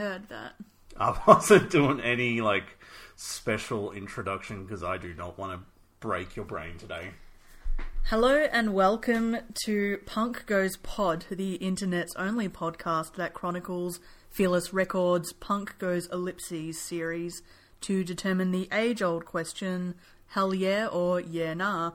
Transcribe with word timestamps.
heard 0.00 0.28
that. 0.30 0.54
I 0.96 1.18
wasn't 1.26 1.70
doing 1.70 2.00
any 2.00 2.40
like 2.40 2.78
special 3.16 3.92
introduction 3.92 4.64
because 4.64 4.82
I 4.82 4.96
do 4.96 5.12
not 5.12 5.38
want 5.38 5.52
to 5.52 5.66
break 6.00 6.36
your 6.36 6.46
brain 6.46 6.78
today. 6.78 7.10
Hello 8.04 8.48
and 8.50 8.72
welcome 8.72 9.36
to 9.66 9.98
Punk 10.06 10.46
Goes 10.46 10.78
Pod, 10.78 11.26
the 11.30 11.56
internet's 11.56 12.14
only 12.16 12.48
podcast 12.48 13.16
that 13.16 13.34
chronicles 13.34 14.00
Fearless 14.30 14.72
Records' 14.72 15.34
Punk 15.34 15.78
Goes 15.78 16.08
Ellipses 16.10 16.80
series 16.80 17.42
to 17.82 18.02
determine 18.02 18.52
the 18.52 18.70
age 18.72 19.02
old 19.02 19.26
question 19.26 19.96
hell 20.28 20.54
yeah 20.54 20.86
or 20.86 21.20
yeah 21.20 21.52
nah. 21.52 21.92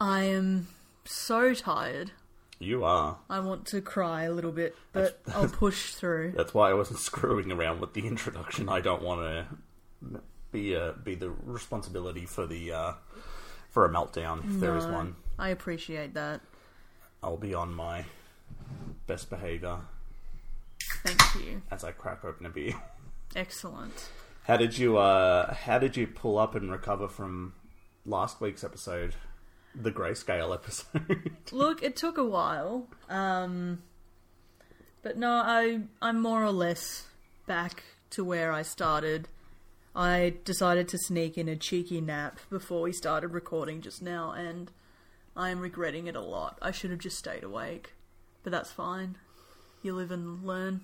I 0.00 0.22
am 0.22 0.68
so 1.04 1.52
tired. 1.52 2.12
You 2.62 2.84
are. 2.84 3.18
I 3.28 3.40
want 3.40 3.66
to 3.66 3.80
cry 3.80 4.22
a 4.22 4.32
little 4.32 4.52
bit, 4.52 4.76
but 4.92 5.20
I'll 5.34 5.48
push 5.48 5.94
through. 5.94 6.34
That's 6.36 6.54
why 6.54 6.70
I 6.70 6.74
wasn't 6.74 6.98
screwing 7.10 7.50
around 7.50 7.80
with 7.80 7.94
the 7.94 8.06
introduction. 8.06 8.68
I 8.68 8.80
don't 8.80 9.02
want 9.02 9.20
to 9.20 10.20
be 10.52 10.76
uh, 10.76 10.92
be 10.92 11.16
the 11.16 11.30
responsibility 11.30 12.24
for 12.24 12.46
the 12.46 12.72
uh, 12.72 12.92
for 13.70 13.84
a 13.84 13.88
meltdown 13.88 14.44
if 14.44 14.60
there 14.60 14.76
is 14.76 14.86
one. 14.86 15.16
I 15.38 15.48
appreciate 15.48 16.14
that. 16.14 16.40
I'll 17.22 17.36
be 17.36 17.54
on 17.54 17.74
my 17.74 18.04
best 19.06 19.30
behavior 19.30 19.78
Thank 21.04 21.20
you. 21.44 21.62
as 21.70 21.84
I 21.84 21.92
crack 21.92 22.24
open 22.24 22.46
a 22.46 22.48
beer. 22.48 22.74
Excellent. 23.36 24.10
How 24.44 24.56
did 24.56 24.78
you 24.78 24.98
uh 24.98 25.54
how 25.54 25.78
did 25.78 25.96
you 25.96 26.06
pull 26.06 26.38
up 26.38 26.54
and 26.54 26.70
recover 26.70 27.08
from 27.08 27.54
last 28.04 28.40
week's 28.40 28.62
episode? 28.62 29.14
The 29.74 29.90
grayscale 29.90 30.52
episode. 30.52 31.36
Look, 31.52 31.82
it 31.82 31.96
took 31.96 32.18
a 32.18 32.24
while, 32.24 32.88
um, 33.08 33.82
but 35.02 35.16
no, 35.16 35.30
I 35.30 35.80
I'm 36.00 36.20
more 36.20 36.44
or 36.44 36.52
less 36.52 37.06
back 37.46 37.82
to 38.10 38.22
where 38.22 38.52
I 38.52 38.62
started. 38.62 39.28
I 39.94 40.34
decided 40.44 40.88
to 40.88 40.98
sneak 40.98 41.36
in 41.36 41.48
a 41.48 41.56
cheeky 41.56 42.00
nap 42.00 42.38
before 42.50 42.82
we 42.82 42.92
started 42.92 43.28
recording 43.28 43.80
just 43.80 44.02
now, 44.02 44.32
and 44.32 44.70
I 45.36 45.50
am 45.50 45.60
regretting 45.60 46.06
it 46.06 46.16
a 46.16 46.20
lot. 46.20 46.58
I 46.62 46.70
should 46.70 46.90
have 46.90 47.00
just 47.00 47.18
stayed 47.18 47.44
awake, 47.44 47.92
but 48.42 48.52
that's 48.52 48.70
fine. 48.70 49.16
You 49.82 49.94
live 49.94 50.10
and 50.10 50.44
learn. 50.44 50.82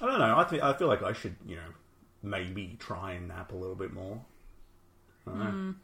I 0.00 0.06
don't 0.06 0.18
know. 0.18 0.36
I 0.36 0.44
think 0.44 0.62
I 0.62 0.72
feel 0.74 0.88
like 0.88 1.02
I 1.02 1.12
should, 1.12 1.36
you 1.46 1.56
know, 1.56 1.72
maybe 2.22 2.76
try 2.78 3.12
and 3.12 3.28
nap 3.28 3.52
a 3.52 3.56
little 3.56 3.76
bit 3.76 3.92
more. 3.92 4.20
I 5.26 5.30
don't 5.30 5.38
know. 5.38 5.74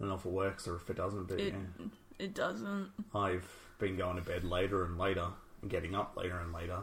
I 0.00 0.04
don't 0.04 0.08
know 0.08 0.14
if 0.14 0.24
it 0.24 0.32
works 0.32 0.66
or 0.66 0.76
if 0.76 0.88
it 0.88 0.96
doesn't, 0.96 1.28
but 1.28 1.38
It 1.38 1.52
yeah. 1.54 1.86
it 2.18 2.34
doesn't. 2.34 2.88
I've 3.14 3.46
been 3.78 3.96
going 3.96 4.16
to 4.16 4.22
bed 4.22 4.44
later 4.44 4.84
and 4.84 4.96
later 4.98 5.26
and 5.60 5.70
getting 5.70 5.94
up 5.94 6.16
later 6.16 6.38
and 6.38 6.52
later. 6.52 6.78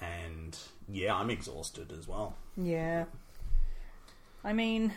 And 0.00 0.56
yeah, 0.88 1.14
I'm 1.16 1.30
exhausted 1.30 1.92
as 1.92 2.06
well. 2.06 2.36
Yeah. 2.56 3.04
I 4.44 4.52
mean, 4.52 4.92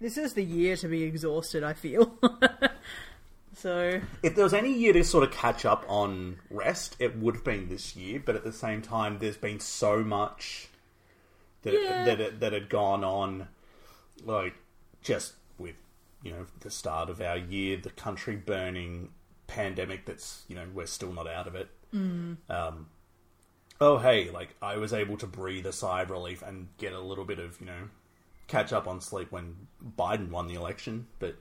this 0.00 0.16
is 0.16 0.32
the 0.34 0.44
year 0.44 0.76
to 0.76 0.88
be 0.88 1.02
exhausted. 1.02 1.62
I 1.62 1.72
feel. 1.74 2.18
so 3.54 4.00
If 4.22 4.34
there 4.34 4.44
was 4.44 4.54
any 4.54 4.72
year 4.72 4.92
to 4.94 5.04
sort 5.04 5.24
of 5.24 5.30
catch 5.32 5.64
up 5.64 5.84
on 5.88 6.36
rest, 6.50 6.96
it 6.98 7.16
would 7.18 7.34
have 7.36 7.44
been 7.44 7.68
this 7.68 7.96
year. 7.96 8.22
But 8.24 8.34
at 8.36 8.44
the 8.44 8.52
same 8.52 8.80
time, 8.82 9.18
there's 9.18 9.36
been 9.38 9.60
so 9.60 10.02
much 10.02 10.68
that 11.62 11.74
Yeah. 11.74 12.04
that 12.06 12.20
it, 12.20 12.40
that 12.40 12.52
had 12.52 12.68
gone 12.68 13.04
on, 13.04 13.48
like 14.24 14.54
just 15.02 15.32
with 15.32 15.36
you 16.26 16.32
know 16.32 16.46
the 16.60 16.70
start 16.70 17.08
of 17.08 17.20
our 17.20 17.38
year, 17.38 17.76
the 17.76 17.90
country 17.90 18.34
burning, 18.34 19.10
pandemic. 19.46 20.06
That's 20.06 20.42
you 20.48 20.56
know 20.56 20.66
we're 20.74 20.86
still 20.86 21.12
not 21.12 21.28
out 21.28 21.46
of 21.46 21.54
it. 21.54 21.68
Um, 22.50 22.88
oh 23.80 23.98
hey, 23.98 24.30
like 24.30 24.56
I 24.60 24.76
was 24.76 24.92
able 24.92 25.16
to 25.18 25.26
breathe 25.26 25.66
a 25.66 25.72
sigh 25.72 26.02
of 26.02 26.10
relief 26.10 26.42
and 26.42 26.68
get 26.78 26.92
a 26.92 27.00
little 27.00 27.24
bit 27.24 27.38
of 27.38 27.60
you 27.60 27.66
know 27.66 27.88
catch 28.48 28.72
up 28.72 28.88
on 28.88 29.00
sleep 29.00 29.30
when 29.30 29.68
Biden 29.96 30.30
won 30.30 30.48
the 30.48 30.54
election, 30.54 31.06
but 31.18 31.36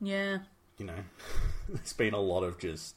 yeah. 0.00 0.38
you 0.78 0.86
know, 0.86 1.04
there's 1.68 1.92
been 1.92 2.14
a 2.14 2.20
lot 2.20 2.42
of 2.42 2.58
just, 2.58 2.96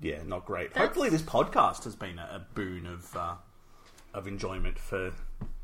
yeah, 0.00 0.22
not 0.24 0.44
great. 0.46 0.72
That's- 0.72 0.86
Hopefully, 0.88 1.10
this 1.10 1.22
podcast 1.22 1.84
has 1.84 1.96
been 1.96 2.18
a, 2.18 2.22
a 2.22 2.46
boon 2.54 2.86
of 2.86 3.16
uh, 3.16 3.34
of 4.14 4.26
enjoyment 4.26 4.78
for 4.78 5.12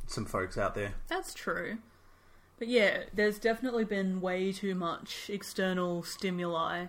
some 0.06 0.24
folks 0.24 0.56
out 0.56 0.74
there. 0.74 0.94
That's 1.08 1.34
true. 1.34 1.78
But 2.58 2.68
yeah, 2.68 3.04
there's 3.14 3.38
definitely 3.38 3.84
been 3.84 4.20
way 4.20 4.52
too 4.52 4.74
much 4.74 5.30
external 5.32 6.02
stimuli 6.02 6.86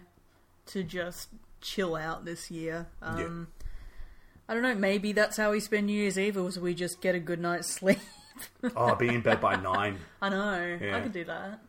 to 0.67 0.83
just 0.83 1.29
chill 1.61 1.95
out 1.95 2.25
this 2.25 2.49
year. 2.49 2.87
Um, 3.01 3.47
I 4.47 4.53
don't 4.53 4.63
know, 4.63 4.73
maybe 4.75 5.11
that's 5.11 5.37
how 5.37 5.51
we 5.51 5.59
spend 5.59 5.87
New 5.87 5.93
Year's 5.93 6.17
Eve, 6.17 6.37
or 6.37 6.43
was 6.43 6.57
we 6.59 6.73
just 6.73 7.01
get 7.01 7.13
a 7.13 7.19
good 7.19 7.39
night's 7.39 7.71
sleep? 7.75 7.99
Oh, 8.75 8.95
be 8.95 9.09
in 9.09 9.21
bed 9.21 9.39
by 9.41 9.55
nine. 9.57 9.99
I 10.21 10.29
know, 10.29 10.77
I 10.81 10.83
Yeah. 10.83 11.01
could 11.01 11.13
do 11.13 11.23
that. 11.25 11.59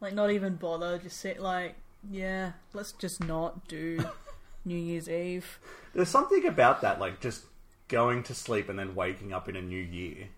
Like, 0.00 0.14
not 0.14 0.30
even 0.30 0.54
bother, 0.54 0.98
just 0.98 1.18
sit, 1.18 1.40
like, 1.40 1.74
yeah, 2.08 2.52
let's 2.72 2.92
just 2.92 3.24
not 3.24 3.66
do 3.66 3.98
New 4.64 4.76
Year's 4.78 5.08
Eve. 5.08 5.58
There's 5.92 6.08
something 6.08 6.46
about 6.46 6.82
that, 6.82 7.00
like 7.00 7.18
just 7.20 7.46
going 7.88 8.22
to 8.24 8.34
sleep 8.34 8.68
and 8.68 8.78
then 8.78 8.94
waking 8.94 9.32
up 9.32 9.48
in 9.48 9.56
a 9.56 9.62
new 9.62 9.82
year. 9.82 10.28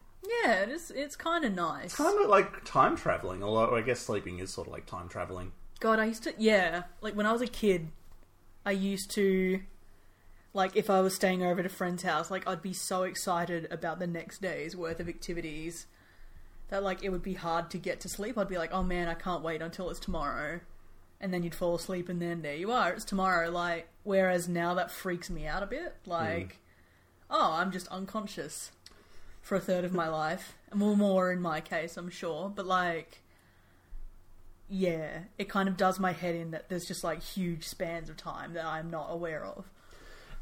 Yeah, 0.45 0.61
it's, 0.63 0.91
it's 0.91 1.17
kind 1.17 1.45
of 1.45 1.55
nice. 1.55 1.95
Kind 1.95 2.19
of 2.19 2.29
like 2.29 2.65
time 2.65 2.97
traveling. 2.97 3.43
Although 3.43 3.77
I 3.77 3.83
guess 3.83 4.01
sleeping 4.01 4.39
is 4.39 4.53
sort 4.53 4.69
of 4.69 4.73
like 4.73 4.87
time 4.87 5.09
traveling. 5.09 5.53
God, 5.81 5.99
I 5.99 6.05
used 6.05 6.25
to, 6.25 6.35
yeah, 6.39 6.85
like 7.01 7.15
when 7.15 7.27
I 7.27 7.33
was 7.33 7.43
a 7.43 7.47
kid, 7.47 7.89
I 8.67 8.73
used 8.73 9.11
to, 9.13 9.61
like, 10.53 10.77
if 10.77 10.91
I 10.91 11.01
was 11.01 11.15
staying 11.15 11.43
over 11.43 11.61
at 11.61 11.67
a 11.67 11.71
friend's 11.71 12.03
house, 12.03 12.31
like, 12.31 12.47
I'd 12.47 12.61
be 12.61 12.75
so 12.75 13.05
excited 13.05 13.67
about 13.71 13.99
the 13.99 14.07
next 14.07 14.43
day's 14.43 14.77
worth 14.77 15.01
of 15.01 15.09
activities 15.09 15.87
that, 16.69 16.83
like, 16.83 17.03
it 17.03 17.09
would 17.09 17.23
be 17.23 17.35
hard 17.35 17.71
to 17.71 17.79
get 17.79 18.01
to 18.01 18.09
sleep. 18.11 18.37
I'd 18.37 18.49
be 18.49 18.59
like, 18.59 18.73
oh 18.75 18.83
man, 18.83 19.09
I 19.09 19.15
can't 19.15 19.43
wait 19.43 19.62
until 19.62 19.89
it's 19.89 19.99
tomorrow. 19.99 20.61
And 21.23 21.33
then 21.33 21.43
you'd 21.43 21.55
fall 21.55 21.75
asleep, 21.75 22.11
and 22.11 22.21
then 22.21 22.43
there 22.43 22.57
you 22.57 22.71
are, 22.71 22.93
it's 22.93 23.05
tomorrow. 23.05 23.51
Like, 23.51 23.89
whereas 24.05 24.49
now 24.49 24.75
that 24.75 24.91
freaks 24.91 25.31
me 25.31 25.47
out 25.47 25.62
a 25.62 25.67
bit. 25.67 25.97
Hmm. 26.05 26.11
Like, 26.11 26.59
oh, 27.31 27.53
I'm 27.55 27.73
just 27.73 27.89
unconscious 27.89 28.73
for 29.43 29.56
a 29.56 29.61
third 29.61 29.84
of 29.84 29.93
my 29.93 30.09
life. 30.09 30.55
Well, 30.75 30.97
more 30.97 31.33
in 31.33 31.41
my 31.41 31.61
case, 31.61 31.97
I'm 31.97 32.11
sure. 32.11 32.53
But, 32.55 32.67
like, 32.67 33.19
yeah, 34.69 35.21
it 35.39 35.49
kind 35.49 35.69
of 35.69 35.77
does 35.77 35.99
my 35.99 36.12
head 36.12 36.34
in 36.37 36.53
that 36.53 36.69
there's 36.69 36.87
just 36.87 37.03
like 37.03 37.23
huge 37.23 37.65
spans 37.67 38.09
of 38.09 38.17
time 38.17 38.53
that 38.55 38.65
I'm 38.65 38.91
not 38.91 39.09
aware 39.11 39.45
of. 39.45 39.65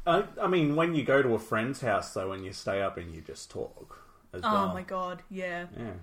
I, 0.05 0.23
I 0.41 0.47
mean, 0.47 0.75
when 0.75 0.93
you 0.95 1.03
go 1.03 1.21
to 1.21 1.33
a 1.35 1.39
friend's 1.39 1.81
house, 1.81 2.13
though, 2.13 2.29
when 2.29 2.43
you 2.43 2.53
stay 2.53 2.81
up 2.81 2.97
and 2.97 3.13
you 3.13 3.21
just 3.21 3.49
talk 3.49 3.99
as 4.33 4.41
Oh 4.43 4.51
well. 4.53 4.73
my 4.73 4.83
god, 4.83 5.23
yeah, 5.29 5.65
Yeah. 5.77 5.93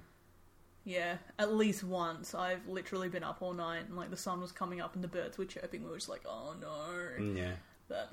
yeah. 0.85 1.17
At 1.39 1.55
least 1.55 1.85
once 1.85 2.35
I've 2.35 2.67
literally 2.67 3.09
been 3.09 3.23
up 3.25 3.39
all 3.41 3.53
night 3.55 3.85
and 3.87 3.97
like 3.97 4.11
the 4.11 4.17
sun 4.17 4.41
was 4.41 4.51
coming 4.53 4.81
up 4.81 4.95
and 4.95 5.05
the 5.05 5.09
birds 5.09 5.39
were 5.39 5.45
chirping. 5.45 5.85
We 5.85 5.91
were 5.91 5.97
just 5.97 6.09
like, 6.09 6.23
oh 6.27 6.55
no. 6.61 7.23
Mm, 7.23 7.37
Yeah. 7.37 7.53
But 7.89 8.11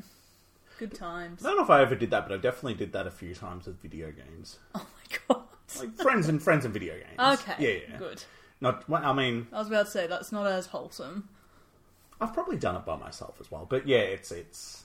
good 0.80 0.94
times. 0.94 1.44
I 1.46 1.50
don't 1.50 1.58
know 1.58 1.64
if 1.64 1.70
I 1.70 1.82
ever 1.82 1.96
did 1.96 2.10
that, 2.12 2.28
but 2.28 2.34
I 2.34 2.38
definitely 2.38 2.74
did 2.76 2.94
that 2.94 3.08
a 3.08 3.12
few 3.12 3.34
times 3.36 3.66
with 3.68 3.82
video 3.82 4.12
games. 4.12 4.60
Oh 4.76 4.86
my 4.86 5.18
god. 5.28 5.44
Like 5.80 5.96
friends 5.96 6.28
and 6.30 6.42
friends 6.42 6.66
and 6.66 6.74
video 6.74 6.94
games. 6.94 7.40
Okay, 7.42 7.56
Yeah, 7.60 7.80
yeah. 7.92 7.98
good. 7.98 8.24
Not. 8.62 8.88
well, 8.90 9.04
I 9.04 9.12
mean, 9.14 9.48
I 9.52 9.60
was 9.60 9.68
about 9.68 9.86
to 9.86 9.92
say 9.92 10.08
that's 10.08 10.32
not 10.32 10.46
as 10.46 10.68
wholesome. 10.68 11.30
I've 12.22 12.34
probably 12.34 12.58
done 12.58 12.76
it 12.76 12.86
by 12.86 12.96
myself 12.96 13.38
as 13.42 13.50
well. 13.52 13.66
But 13.70 13.88
yeah, 13.88 13.98
it's 14.00 14.32
it's 14.32 14.84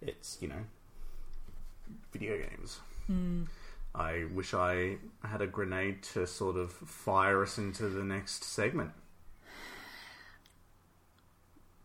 it's 0.00 0.38
you 0.40 0.48
know 0.48 0.64
video 2.12 2.38
games. 2.38 2.80
Hmm. 3.06 3.44
I 3.94 4.24
wish 4.34 4.54
I 4.54 4.96
had 5.22 5.40
a 5.42 5.46
grenade 5.46 6.02
to 6.14 6.26
sort 6.26 6.56
of 6.56 6.72
fire 6.72 7.42
us 7.42 7.58
into 7.58 7.88
the 7.88 8.02
next 8.02 8.42
segment. 8.42 8.90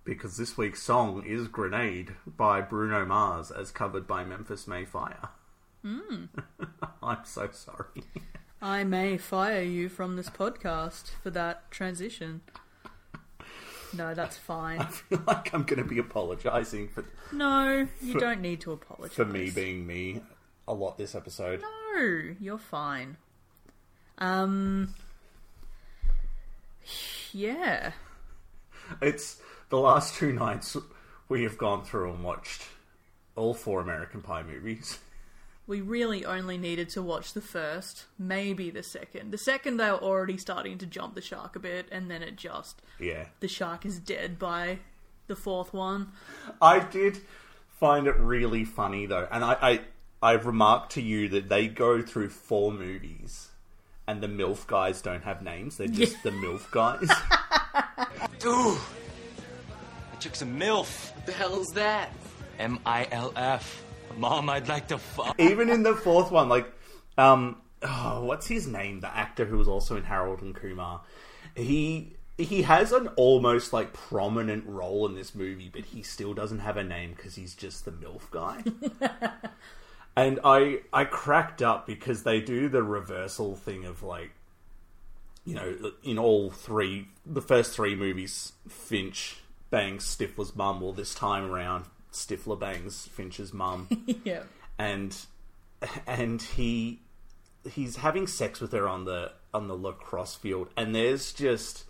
Because 0.10 0.38
this 0.38 0.58
week's 0.58 0.82
song 0.82 1.24
is 1.24 1.48
Grenade 1.48 2.16
by 2.26 2.62
Bruno 2.62 3.06
Mars 3.06 3.52
as 3.52 3.70
covered 3.70 4.08
by 4.08 4.24
Memphis 4.24 4.68
May 4.68 4.84
Fire. 4.84 5.30
Hmm. 5.86 6.26
I'm 7.04 7.20
so 7.26 7.48
sorry. 7.52 8.04
I 8.60 8.84
may 8.84 9.20
fire 9.20 9.62
you 9.62 9.88
from 9.88 10.16
this 10.16 10.28
podcast 10.28 11.12
for 11.22 11.30
that 11.30 11.70
transition. 11.70 12.42
No, 13.96 14.16
that's 14.16 14.36
fine. 14.36 14.80
I 14.82 14.86
feel 14.86 15.22
like 15.28 15.54
I'm 15.54 15.62
going 15.62 15.82
to 15.84 15.88
be 15.88 16.00
apologising 16.00 16.88
for 16.90 17.06
No, 17.32 17.88
you 18.02 18.14
For- 18.14 18.20
don't 18.20 18.42
need 18.42 18.62
to 18.62 18.72
apologize. 18.72 19.16
for 19.16 19.26
me 19.26 19.52
being 19.52 19.86
me 19.86 20.22
a 20.68 20.74
lot 20.74 20.98
this 20.98 21.14
episode. 21.14 21.62
No, 21.62 22.34
you're 22.40 22.58
fine. 22.58 23.18
Um. 24.18 24.96
Yeah. 27.32 27.92
It's 29.04 29.40
the 29.70 29.80
last 29.80 30.16
two 30.16 30.34
nights 30.34 30.76
we 31.28 31.44
have 31.44 31.58
gone 31.58 31.84
through 31.84 32.12
and 32.12 32.24
watched 32.24 32.64
all 33.36 33.54
four 33.54 33.82
American 33.82 34.22
Pie 34.22 34.44
movies. 34.44 35.00
We 35.68 35.82
really 35.82 36.26
only 36.26 36.58
needed 36.58 36.90
to 36.90 37.02
watch 37.04 37.34
the 37.34 37.42
first, 37.42 38.06
maybe 38.18 38.72
the 38.72 38.82
second. 38.82 39.32
The 39.32 39.38
second, 39.38 39.78
they 39.78 39.92
were 39.92 39.98
already 39.98 40.38
starting 40.38 40.80
to 40.80 40.88
jump 40.88 41.14
the 41.14 41.22
shark 41.22 41.56
a 41.56 41.60
bit, 41.60 41.86
and 41.92 42.10
then 42.10 42.24
it 42.24 42.36
just. 42.36 42.82
Yeah. 43.00 43.26
The 43.40 43.48
shark 43.48 43.86
is 43.86 44.00
dead 44.00 44.40
by 44.40 44.80
the 45.28 45.36
fourth 45.36 45.72
one. 45.72 46.14
I 46.60 46.80
did 46.80 47.20
find 47.80 48.08
it 48.08 48.16
really 48.18 48.66
funny 48.66 49.06
though, 49.06 49.28
and 49.32 49.44
I, 49.44 49.58
I 49.62 49.82
I've 50.22 50.48
remarked 50.48 50.94
to 50.94 51.02
you 51.02 51.30
that 51.30 51.50
they 51.50 51.68
go 51.68 52.02
through 52.02 52.30
four 52.30 52.72
movies, 52.72 53.50
and 54.08 54.22
the 54.22 54.28
MILF 54.28 54.66
guys 54.66 55.04
don't 55.04 55.24
have 55.24 55.44
names. 55.44 55.78
They're 55.78 55.88
just 55.88 56.24
the 56.24 56.32
MILF 56.32 56.72
guys. 56.72 57.10
Ooh, 58.46 58.78
I 60.20 60.22
took 60.22 60.36
some 60.36 60.60
MILF. 60.60 61.16
What 61.16 61.26
the 61.28 61.32
hell's 61.32 61.68
that? 61.76 62.12
M 62.60 62.80
I 62.86 63.08
L 63.10 63.32
F. 63.38 63.86
Mom, 64.18 64.50
I'd 64.50 64.68
like 64.68 64.90
to 64.90 64.98
fuck. 64.98 65.40
Even 65.40 65.70
in 65.70 65.82
the 65.82 65.96
fourth 65.96 66.30
one, 66.30 66.50
like, 66.50 66.70
um, 67.18 67.56
oh, 67.84 68.26
what's 68.26 68.46
his 68.46 68.68
name? 68.68 69.00
The 69.00 69.16
actor 69.16 69.46
who 69.46 69.58
was 69.58 69.70
also 69.70 69.96
in 69.96 70.04
Harold 70.04 70.42
and 70.42 70.54
Kumar. 70.54 71.04
He 71.56 72.18
he 72.38 72.64
has 72.64 72.92
an 72.92 73.08
almost 73.16 73.72
like 73.72 73.94
prominent 73.94 74.66
role 74.68 75.06
in 75.06 75.16
this 75.16 75.34
movie, 75.34 75.70
but 75.72 75.86
he 75.86 76.04
still 76.04 76.34
doesn't 76.34 76.60
have 76.60 76.76
a 76.76 76.84
name 76.84 77.14
because 77.16 77.36
he's 77.36 77.56
just 77.56 77.86
the 77.86 77.92
MILF 77.92 78.30
guy. 78.30 78.62
and 80.18 80.42
I 80.44 80.82
I 80.92 81.06
cracked 81.06 81.62
up 81.62 81.88
because 81.88 82.24
they 82.24 82.42
do 82.42 82.68
the 82.68 82.84
reversal 82.84 83.56
thing 83.56 83.86
of 83.86 84.04
like, 84.04 84.32
you 85.46 85.56
know, 85.56 85.94
in 86.04 86.20
all 86.20 86.50
three, 86.50 87.08
the 87.26 87.42
first 87.42 87.74
three 87.74 87.96
movies, 87.96 88.52
Finch 88.68 89.38
bangs 89.70 90.06
Stifler's 90.06 90.56
mum. 90.56 90.82
Well, 90.82 90.94
this 90.94 91.14
time 91.14 91.50
around, 91.50 91.86
Stifler 92.12 92.60
bangs 92.60 93.08
Finch's 93.08 93.54
mum. 93.54 93.88
Yeah. 94.24 94.44
and 94.78 95.16
and 96.06 96.42
he 96.42 97.02
he's 97.70 97.98
having 97.98 98.28
sex 98.28 98.60
with 98.60 98.72
her 98.72 98.88
on 98.88 99.06
the 99.06 99.32
on 99.54 99.68
the 99.68 99.76
lacrosse 99.76 100.36
field. 100.36 100.70
And 100.76 100.94
there's 100.94 101.34
just 101.34 101.86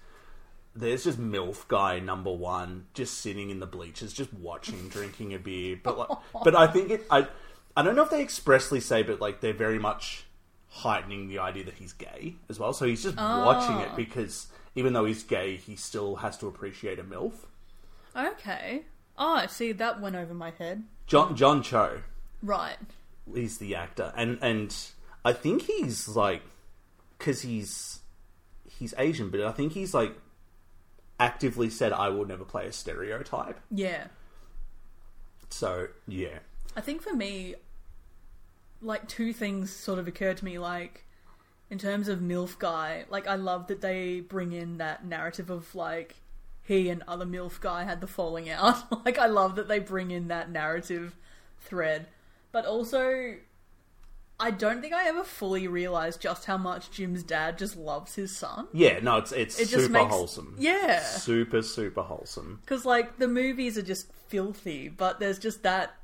there's 0.76 1.04
just 1.04 1.20
milf 1.20 1.68
guy 1.68 2.00
number 2.00 2.31
one 2.31 2.86
just 2.94 3.20
sitting 3.20 3.50
in 3.50 3.60
the 3.60 3.66
bleachers 3.66 4.14
just 4.14 4.34
watching 4.34 4.88
drinking 4.90 5.34
a 5.34 5.40
beer. 5.40 5.80
But 5.81 5.98
like, 5.98 6.18
but 6.44 6.56
i 6.56 6.68
think 6.68 6.92
it 6.92 7.06
i 7.10 7.28
i 7.76 7.81
don't 7.81 7.96
know 7.96 8.04
if 8.04 8.10
they 8.10 8.22
expressly 8.22 8.80
say 8.80 9.04
but 9.04 9.20
like 9.20 9.42
they're 9.42 9.54
very 9.54 9.80
much 9.80 10.26
heightening 10.70 11.28
the 11.28 11.40
idea 11.40 11.64
that 11.64 11.74
he's 11.74 11.94
gay 11.94 12.36
as 12.48 12.60
well. 12.60 12.74
So 12.74 12.86
he's 12.86 13.02
just 13.02 13.18
watching 13.18 13.78
it 13.80 13.90
ah. 13.92 13.96
because 13.96 14.48
even 14.76 14.94
though 14.94 15.06
he's 15.06 15.24
gay 15.24 15.58
he 15.58 15.76
still 15.76 16.18
has 16.18 16.38
to 16.38 16.48
appreciate 16.48 17.00
a 17.00 17.04
milf 17.04 17.34
Okay. 18.19 18.83
Oh, 19.18 19.45
see, 19.48 19.71
that 19.74 20.00
went 20.01 20.16
over 20.16 20.33
my 20.33 20.51
head. 20.51 20.83
john 21.07 21.36
john 21.36 21.62
cho 21.63 22.01
Right. 22.42 22.77
he's 23.33 23.57
the 23.57 23.75
actor, 23.75 24.13
and 24.16 24.38
and 24.42 24.75
I 25.25 25.33
think 25.33 25.63
he's 25.63 26.07
like 26.07 26.42
because 27.18 27.42
he's 27.42 28.00
he's 28.69 28.94
Asian, 28.98 29.30
but 29.30 29.42
I 29.42 29.51
think 29.51 29.74
he's 29.74 29.94
like 29.94 30.13
actively 31.19 31.69
said 31.69 31.92
I 31.92 32.07
will 32.10 32.25
never 32.25 32.45
play 32.45 32.66
a 32.68 32.71
stereotype. 32.71 33.60
Yeah. 33.69 34.07
So 35.50 35.88
yeah, 36.07 36.39
I 36.77 36.81
think 36.81 37.01
for 37.01 37.13
me, 37.13 37.56
like 38.81 39.07
two 39.07 39.33
things 39.33 39.69
sort 39.71 40.00
of 40.00 40.07
occurred 40.07 40.38
to 40.38 40.45
me. 40.45 40.60
Like 40.60 41.06
in 41.69 41.77
terms 41.77 42.07
of 42.07 42.19
MILF 42.19 42.57
guy, 42.60 43.06
like 43.10 43.27
I 43.27 43.36
love 43.36 43.68
that 43.68 43.81
they 43.81 44.21
bring 44.21 44.54
in 44.54 44.77
that 44.77 45.06
narrative 45.06 45.50
of 45.50 45.74
like 45.75 46.16
he 46.69 46.88
and 46.89 47.04
other 47.07 47.25
MILF 47.25 47.60
guy 47.60 47.83
had 47.83 48.00
the 48.00 48.07
falling 48.07 48.48
out. 48.50 48.77
like 49.06 49.18
I 49.18 49.25
love 49.25 49.56
that 49.56 49.68
they 49.68 49.80
bring 49.80 50.12
in 50.12 50.27
that 50.30 50.51
narrative 50.51 51.16
thread. 51.60 52.07
But 52.51 52.66
also 52.66 53.36
I 54.39 54.51
don't 54.51 54.80
think 54.80 54.94
I 54.94 55.07
ever 55.07 55.24
fully 55.24 55.68
realized 55.68 56.21
just 56.21 56.45
how 56.45 56.57
much 56.57 56.92
Jim's 56.92 57.24
dad 57.24 57.57
just 57.57 57.75
loves 57.75 58.16
his 58.16 58.33
son. 58.38 58.68
yeah, 58.71 59.00
no, 59.01 59.18
it's 59.18 59.31
it's 59.33 59.60
It 59.60 59.68
just 59.69 59.86
super 59.88 59.94
makes- 59.94 60.13
wholesome. 60.13 60.56
Yeah. 60.60 61.01
super 61.01 61.62
super 61.62 62.04
wholesome. 62.04 62.60
Because, 62.62 62.86
like, 62.86 63.18
the 63.19 63.27
movies 63.27 63.77
are 63.77 63.81
just 63.81 64.12
filthy, 64.30 64.88
but 64.89 65.19
there's 65.19 65.39
just 65.39 65.63
that 65.63 65.95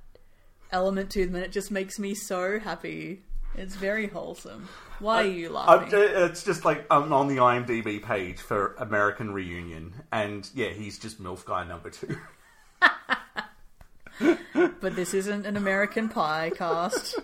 element 0.72 1.12
to 1.12 1.26
them, 1.26 1.36
and 1.36 1.46
it 1.46 1.52
just 1.54 1.72
makes 1.72 1.98
me 2.00 2.14
so 2.14 2.60
happy. 2.60 3.24
It's 3.58 3.76
very 3.76 4.08
wholesome. 4.08 4.68
Why 5.00 5.24
are 5.24 5.28
you 5.28 5.50
laughing? 5.50 5.94
Uh, 5.94 6.26
it's 6.26 6.44
just 6.44 6.66
like 6.66 6.86
I'm 6.90 7.12
on 7.12 7.28
the 7.28 7.38
IMDb 7.38 8.02
page 8.04 8.40
for 8.40 8.76
American 8.78 9.34
Reunion, 9.34 9.94
and 10.12 10.50
yeah, 10.54 10.70
he's 10.70 11.00
just 11.00 11.22
MILF 11.22 11.46
guy 11.46 11.66
number 11.66 11.90
two. 11.90 12.18
but 14.82 14.96
this 14.96 15.14
isn't 15.14 15.46
an 15.46 15.58
American 15.58 16.10
Pie 16.10 16.52
cast. 16.56 17.20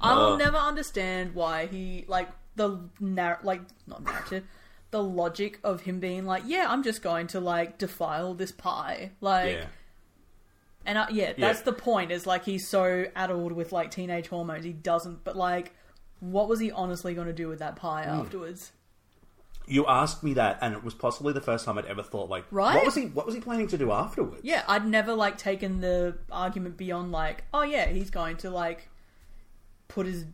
I 0.00 0.14
will 0.14 0.34
uh. 0.34 0.36
never 0.36 0.56
understand 0.56 1.34
why 1.34 1.66
he, 1.66 2.04
like, 2.08 2.28
the, 2.56 2.80
nar- 3.00 3.40
like, 3.42 3.62
not 3.86 4.04
narrative, 4.04 4.44
the 4.90 5.02
logic 5.02 5.58
of 5.64 5.82
him 5.82 6.00
being 6.00 6.24
like, 6.24 6.44
yeah, 6.46 6.66
I'm 6.68 6.82
just 6.82 7.02
going 7.02 7.26
to, 7.28 7.40
like, 7.40 7.78
defile 7.78 8.34
this 8.34 8.52
pie. 8.52 9.12
Like, 9.20 9.52
yeah, 9.56 9.66
And 10.86 10.98
yeah, 11.14 11.32
that's 11.38 11.60
Yeah. 11.60 11.64
the 11.64 11.72
point. 11.72 12.10
Is 12.12 12.26
like 12.26 12.44
he's 12.44 12.68
so 12.68 13.06
addled 13.16 13.52
with 13.52 13.72
like 13.72 13.90
teenage 13.90 14.28
hormones, 14.28 14.64
he 14.64 14.72
doesn't. 14.72 15.24
But 15.24 15.36
like, 15.36 15.72
what 16.20 16.48
was 16.48 16.60
he 16.60 16.70
honestly 16.70 17.14
going 17.14 17.26
to 17.26 17.32
do 17.32 17.48
with 17.48 17.58
that 17.60 17.76
pie 17.76 18.04
Hmm. 18.04 18.20
afterwards? 18.20 18.72
you 19.66 19.86
asked 19.86 20.22
me 20.22 20.34
that, 20.34 20.58
and 20.60 20.74
it 20.74 20.84
was 20.84 20.92
possibly 20.92 21.32
the 21.32 21.40
first 21.40 21.64
time 21.64 21.78
I'd 21.78 21.86
ever 21.86 22.02
thought 22.02 22.28
like, 22.28 22.44
Right? 22.50 22.74
What 22.74 22.84
was 22.84 22.94
he? 22.94 23.06
What 23.06 23.24
was 23.24 23.34
he 23.34 23.40
planning 23.40 23.66
to 23.68 23.78
do 23.78 23.92
afterwards? 23.92 24.42
Yeah, 24.44 24.62
I'd 24.68 24.86
never 24.86 25.14
like 25.14 25.38
taken 25.38 25.80
the 25.80 26.18
argument 26.30 26.76
beyond 26.76 27.12
like, 27.12 27.44
oh 27.54 27.62
yeah, 27.62 27.86
he's 27.86 28.10
going 28.10 28.36
to 28.38 28.50
like 28.50 28.90
put 29.88 30.04
his 30.04 30.26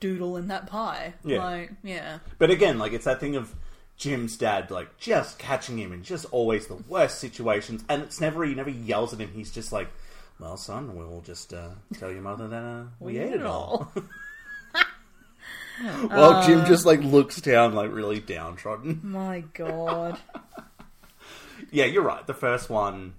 doodle 0.00 0.36
in 0.36 0.48
that 0.48 0.66
pie. 0.66 1.14
Yeah. 1.24 1.42
Like, 1.42 1.72
yeah, 1.82 2.18
But 2.38 2.50
again, 2.50 2.78
like 2.78 2.92
it's 2.92 3.06
that 3.06 3.20
thing 3.20 3.36
of 3.36 3.54
Jim's 3.96 4.36
dad, 4.36 4.70
like 4.70 4.98
just 4.98 5.38
catching 5.38 5.78
him 5.78 5.92
in 5.92 6.02
just 6.02 6.24
always 6.32 6.66
the 6.66 6.74
worst 6.88 7.18
situations, 7.18 7.84
and 7.88 8.02
it's 8.02 8.20
never 8.20 8.44
he 8.44 8.54
never 8.54 8.70
yells 8.70 9.12
at 9.12 9.20
him. 9.20 9.30
He's 9.32 9.50
just 9.50 9.72
like, 9.72 9.88
"Well, 10.40 10.56
son, 10.56 10.96
we'll 10.96 11.20
just 11.20 11.52
uh, 11.54 11.68
tell 11.98 12.10
your 12.10 12.22
mother 12.22 12.48
that 12.48 12.64
uh, 12.64 12.84
we, 12.98 13.18
ate 13.18 13.32
it 13.34 13.46
all." 13.46 13.92
Well, 16.10 16.42
Jim 16.46 16.64
just 16.66 16.84
like 16.84 17.00
looks 17.00 17.40
down, 17.40 17.74
like 17.74 17.92
really 17.92 18.18
downtrodden. 18.20 19.00
My 19.04 19.44
God. 19.54 20.18
yeah, 21.70 21.84
you're 21.84 22.02
right. 22.02 22.26
The 22.26 22.34
first 22.34 22.70
one, 22.70 23.14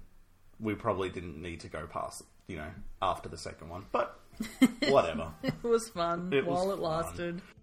we 0.60 0.74
probably 0.74 1.08
didn't 1.08 1.40
need 1.40 1.60
to 1.60 1.68
go 1.68 1.86
past, 1.86 2.22
you 2.46 2.56
know, 2.56 2.70
after 3.00 3.28
the 3.28 3.38
second 3.38 3.70
one, 3.70 3.86
but 3.90 4.20
whatever. 4.88 5.30
it 5.42 5.54
was 5.62 5.88
fun 5.88 6.32
It 6.32 6.44
was 6.44 6.54
while 6.54 6.72
it 6.72 6.78
lasted. 6.78 7.36
Give 7.36 7.53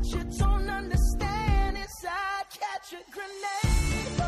what 0.00 0.06
you 0.06 0.24
don't 0.38 0.70
understand 0.70 1.76
is 1.76 2.04
I 2.08 2.42
catch 2.48 2.92
a 2.92 3.10
grenade 3.10 4.19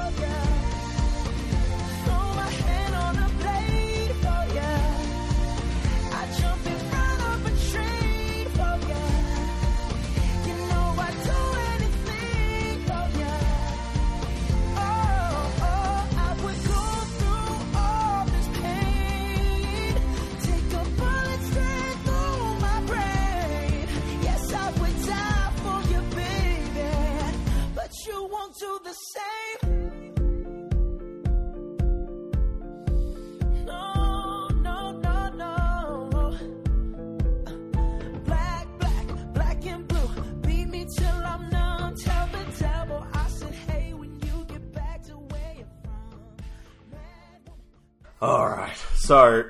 So, 49.12 49.45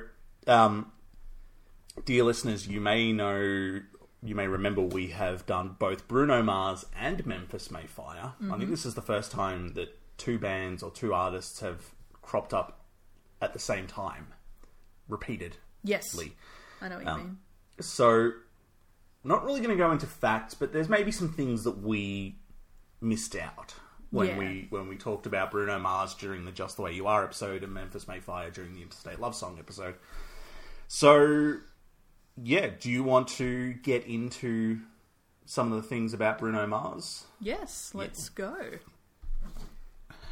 um, 0.45 0.91
dear 2.03 2.25
listeners, 2.25 2.67
you 2.67 2.81
may 2.81 3.13
know, 3.13 3.79
you 4.21 4.35
may 4.35 4.45
remember 4.45 4.81
we 4.81 5.07
have 5.11 5.45
done 5.45 5.77
both 5.79 6.05
Bruno 6.09 6.43
Mars 6.43 6.85
and 6.99 7.25
Memphis 7.25 7.71
May 7.71 7.85
Fire. 7.87 8.33
I 8.51 8.57
think 8.57 8.69
this 8.69 8.85
is 8.85 8.93
the 8.95 9.01
first 9.01 9.31
time 9.31 9.73
that 9.75 9.97
two 10.17 10.37
bands 10.37 10.83
or 10.83 10.91
two 10.91 11.13
artists 11.13 11.61
have 11.61 11.91
cropped 12.21 12.53
up 12.53 12.83
at 13.41 13.53
the 13.53 13.59
same 13.59 13.87
time, 13.87 14.33
repeated. 15.07 15.55
Yes, 15.81 16.13
I 16.81 16.89
know 16.89 16.95
what 16.97 17.05
you 17.05 17.09
Um, 17.09 17.17
mean. 17.19 17.37
So, 17.79 18.31
not 19.23 19.45
really 19.45 19.61
going 19.61 19.71
to 19.77 19.81
go 19.81 19.91
into 19.91 20.07
facts, 20.07 20.53
but 20.55 20.73
there's 20.73 20.89
maybe 20.89 21.13
some 21.13 21.31
things 21.31 21.63
that 21.63 21.77
we 21.81 22.35
missed 22.99 23.33
out 23.33 23.75
when 24.13 24.27
Yeah. 24.27 24.37
we 24.37 24.67
when 24.69 24.87
we 24.87 24.95
talked 24.95 25.25
about 25.25 25.49
Bruno 25.49 25.79
Mars 25.79 26.13
during 26.13 26.45
the 26.45 26.51
Just 26.51 26.75
the 26.75 26.83
Way 26.83 26.93
You 26.93 27.07
Are 27.07 27.23
episode 27.23 27.63
and 27.63 27.73
Memphis 27.73 28.07
May 28.07 28.19
Fire 28.19 28.51
during 28.51 28.75
the 28.75 28.81
Interstate 28.83 29.19
Love 29.19 29.33
Song 29.35 29.57
episode. 29.57 29.95
So, 30.87 31.57
yeah, 32.37 32.69
do 32.79 32.91
you 32.91 33.03
want 33.03 33.27
to 33.29 33.73
get 33.73 34.05
into 34.05 34.81
some 35.45 35.73
of 35.73 35.81
the 35.81 35.87
things 35.87 36.13
about 36.13 36.37
Bruno 36.37 36.67
Mars? 36.67 37.23
Yes, 37.41 37.91
let's 37.95 38.29
go. 38.29 38.55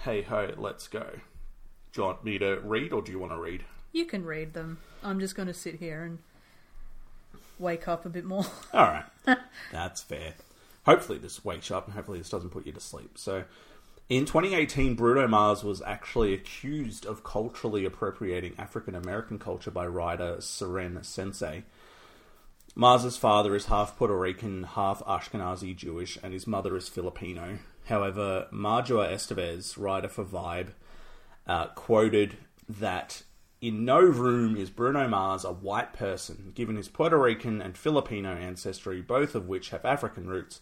Hey 0.04 0.22
Ho, 0.24 0.54
Let's 0.58 0.88
Go. 0.88 1.08
Do 1.94 2.02
you 2.02 2.04
want 2.08 2.24
me 2.24 2.38
to 2.38 2.60
read 2.64 2.94
or 2.94 3.02
do 3.02 3.12
you 3.12 3.18
want 3.20 3.32
to 3.34 3.38
read? 3.40 3.66
You 3.92 4.06
can 4.06 4.24
read 4.26 4.54
them. 4.54 4.78
I'm 5.04 5.20
just 5.20 5.36
going 5.36 5.48
to 5.48 5.54
sit 5.54 5.76
here 5.76 6.04
and 6.04 6.20
wake 7.60 7.88
up 7.88 8.06
a 8.06 8.10
bit 8.10 8.26
more. 8.26 8.46
Alright. 8.74 9.06
That's 9.72 10.02
fair. 10.02 10.36
Hopefully 10.86 11.18
this 11.18 11.44
wakes 11.44 11.70
you 11.70 11.76
up 11.76 11.86
and 11.88 11.96
hopefully 11.96 12.18
this 12.20 12.30
doesn't 12.30 12.50
put 12.52 12.66
you 12.66 12.72
to 12.72 12.80
sleep. 12.80 13.18
So, 13.18 13.44
in 14.12 14.26
2018, 14.26 14.96
Bruno 14.96 15.26
Mars 15.26 15.64
was 15.64 15.82
actually 15.84 16.34
accused 16.34 17.06
of 17.06 17.24
culturally 17.24 17.86
appropriating 17.86 18.54
African 18.58 18.94
American 18.94 19.40
culture 19.40 19.72
by 19.72 19.88
writer 19.88 20.36
Seren 20.40 21.06
Sensei. 21.06 21.64
Mars's 22.76 23.16
father 23.16 23.56
is 23.56 23.68
half 23.68 23.96
Puerto 23.96 24.18
Rican, 24.18 24.64
half 24.64 25.00
Ashkenazi 25.06 25.74
Jewish, 25.74 26.18
and 26.22 26.34
his 26.34 26.46
mother 26.46 26.76
is 26.76 26.90
Filipino. 26.90 27.60
However, 27.86 28.48
Marjua 28.52 29.10
Estevez, 29.10 29.78
writer 29.78 30.10
for 30.10 30.26
Vibe, 30.26 30.72
uh, 31.48 31.68
quoted 31.68 32.36
that 32.68 33.24
in 33.62 33.86
no 33.86 34.02
room 34.02 34.58
is 34.58 34.70
Bruno 34.70 35.08
Mars 35.08 35.46
a 35.46 35.54
white 35.54 35.94
person, 35.94 36.52
given 36.54 36.76
his 36.76 36.90
Puerto 36.90 37.18
Rican 37.18 37.62
and 37.62 37.78
Filipino 37.78 38.36
ancestry, 38.36 39.00
both 39.00 39.36
of 39.36 39.48
which 39.48 39.70
have 39.70 39.86
African 39.86 40.28
roots. 40.28 40.60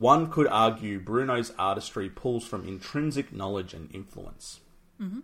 One 0.00 0.30
could 0.30 0.48
argue 0.48 0.98
Bruno's 0.98 1.52
artistry 1.58 2.08
pulls 2.08 2.44
from 2.44 2.66
intrinsic 2.66 3.32
knowledge 3.32 3.74
and 3.74 3.94
influence. 3.94 4.60
Mm-hmm. 5.00 5.20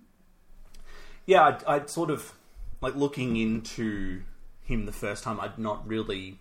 Yeah, 1.24 1.44
I'd, 1.46 1.64
I'd 1.64 1.90
sort 1.90 2.10
of 2.10 2.34
like 2.82 2.94
looking 2.94 3.36
into 3.38 4.20
him 4.62 4.84
the 4.86 4.92
first 4.92 5.24
time. 5.24 5.40
I'd 5.40 5.58
not 5.58 5.88
really 5.88 6.38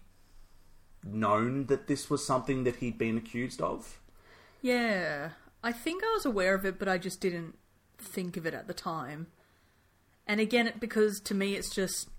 known 1.04 1.68
that 1.68 1.88
this 1.88 2.10
was 2.10 2.28
something 2.28 2.66
that 2.66 2.76
he'd 2.78 2.98
been 2.98 3.18
accused 3.18 3.62
of. 3.62 4.00
Yeah. 4.62 5.30
I 5.64 5.72
think 5.72 6.04
I 6.04 6.12
was 6.14 6.26
aware 6.26 6.54
of 6.56 6.66
it, 6.66 6.78
but 6.78 6.90
I 6.90 6.98
just 6.98 7.22
didn't 7.22 7.58
think 7.98 8.36
of 8.36 8.46
it 8.46 8.54
at 8.54 8.68
the 8.68 8.74
time. 8.74 9.28
And 10.28 10.42
again, 10.42 10.68
it- 10.68 10.80
because 10.82 11.22
to 11.22 11.34
me 11.34 11.56
it's 11.56 11.74
just. 11.74 12.10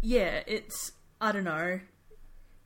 Yeah, 0.00 0.42
it's. 0.46 0.92
I 1.20 1.32
don't 1.32 1.44
know. 1.44 1.80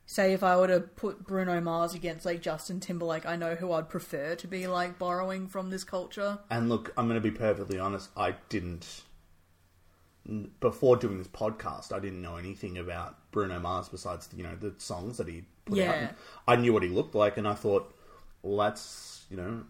Say 0.09 0.33
if 0.33 0.41
I 0.41 0.55
were 0.57 0.67
to 0.67 0.79
put 0.79 1.27
Bruno 1.27 1.59
Mars 1.59 1.93
against, 1.93 2.25
like, 2.25 2.41
Justin 2.41 2.79
Timberlake, 2.79 3.25
I 3.25 3.35
know 3.35 3.55
who 3.55 3.73
I'd 3.73 3.89
prefer 3.89 4.35
to 4.35 4.47
be, 4.47 4.65
like, 4.65 4.97
borrowing 4.97 5.47
from 5.47 5.69
this 5.69 5.83
culture. 5.83 6.39
And 6.49 6.69
look, 6.69 6.93
I'm 6.97 7.07
going 7.07 7.21
to 7.21 7.29
be 7.29 7.35
perfectly 7.35 7.77
honest. 7.77 8.09
I 8.15 8.35
didn't 8.47 9.03
before 10.59 10.97
doing 10.97 11.17
this 11.17 11.27
podcast. 11.27 11.93
I 11.93 11.99
didn't 11.99 12.21
know 12.21 12.37
anything 12.37 12.77
about 12.77 13.15
Bruno 13.31 13.59
Mars 13.59 13.89
besides 13.89 14.29
you 14.35 14.43
know 14.43 14.55
the 14.55 14.73
songs 14.77 15.17
that 15.17 15.27
he 15.27 15.45
put 15.65 15.79
out. 15.79 15.95
Yeah. 15.95 16.11
I 16.47 16.55
knew 16.55 16.73
what 16.73 16.83
he 16.83 16.89
looked 16.89 17.15
like, 17.15 17.37
and 17.37 17.47
I 17.47 17.53
thought, 17.53 17.93
well, 18.41 18.57
that's 18.57 19.25
you 19.29 19.37
know 19.37 19.63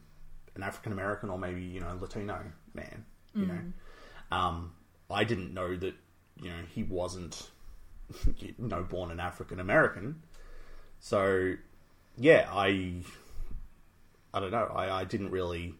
an 0.55 0.63
African 0.63 0.91
American 0.91 1.29
or 1.29 1.37
maybe 1.37 1.61
you 1.61 1.79
know 1.79 1.97
Latino 1.99 2.39
man. 2.73 3.05
You 3.33 3.45
know, 3.45 3.59
um, 4.31 4.71
I 5.11 5.23
didn't 5.23 5.53
know 5.53 5.75
that 5.75 5.93
you 6.41 6.49
know 6.49 6.61
he 6.73 6.81
wasn't 6.81 7.49
you 8.39 8.55
know 8.57 8.81
born 8.81 9.11
an 9.11 9.19
African 9.19 9.59
American. 9.59 10.23
So 10.99 11.55
yeah, 12.17 12.47
I 12.51 13.03
I 14.33 14.39
don't 14.39 14.51
know. 14.51 14.71
I, 14.75 15.01
I 15.01 15.03
didn't 15.03 15.31
really. 15.31 15.75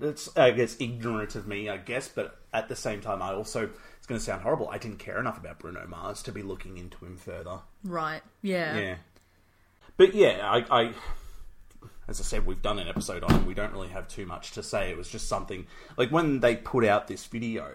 It's 0.00 0.34
I 0.36 0.50
guess 0.50 0.76
ignorant 0.80 1.36
of 1.36 1.46
me, 1.46 1.68
I 1.68 1.76
guess, 1.76 2.08
but 2.08 2.40
at 2.52 2.68
the 2.68 2.76
same 2.76 3.00
time, 3.00 3.22
I 3.22 3.32
also 3.32 3.70
it's 3.96 4.06
going 4.06 4.18
to 4.18 4.24
sound 4.24 4.42
horrible. 4.42 4.68
I 4.68 4.78
didn't 4.78 4.98
care 4.98 5.18
enough 5.18 5.38
about 5.38 5.60
Bruno 5.60 5.86
Mars 5.86 6.22
to 6.24 6.32
be 6.32 6.42
looking 6.42 6.76
into 6.76 7.04
him 7.04 7.16
further. 7.16 7.60
Right. 7.84 8.22
Yeah. 8.42 8.76
Yeah, 8.76 8.96
but 9.96 10.14
yeah, 10.14 10.40
I, 10.42 10.82
I 10.82 10.92
as 12.08 12.20
I 12.20 12.24
said, 12.24 12.46
we've 12.46 12.60
done 12.60 12.78
an 12.78 12.88
episode 12.88 13.24
on 13.24 13.32
him. 13.32 13.46
We 13.46 13.54
don't 13.54 13.72
really 13.72 13.88
have 13.88 14.08
too 14.08 14.26
much 14.26 14.52
to 14.52 14.62
say. 14.62 14.90
It 14.90 14.96
was 14.96 15.08
just 15.08 15.28
something 15.28 15.66
like 15.96 16.10
when 16.10 16.40
they 16.40 16.56
put 16.56 16.84
out 16.84 17.06
this 17.06 17.24
video 17.24 17.70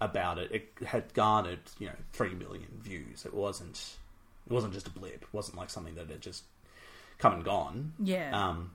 about 0.00 0.38
it, 0.38 0.50
it 0.50 0.86
had 0.86 1.12
garnered 1.14 1.60
you 1.78 1.86
know 1.86 1.96
three 2.12 2.34
million 2.34 2.80
views. 2.80 3.24
It 3.24 3.34
wasn't 3.34 3.96
it 4.46 4.52
wasn't 4.52 4.72
just 4.72 4.86
a 4.86 4.90
blip. 4.90 5.22
It 5.22 5.32
wasn't 5.32 5.56
like 5.56 5.70
something 5.70 5.94
that 5.94 6.08
had 6.08 6.20
just 6.20 6.44
come 7.18 7.34
and 7.34 7.44
gone. 7.44 7.92
Yeah. 7.98 8.30
Um, 8.48 8.72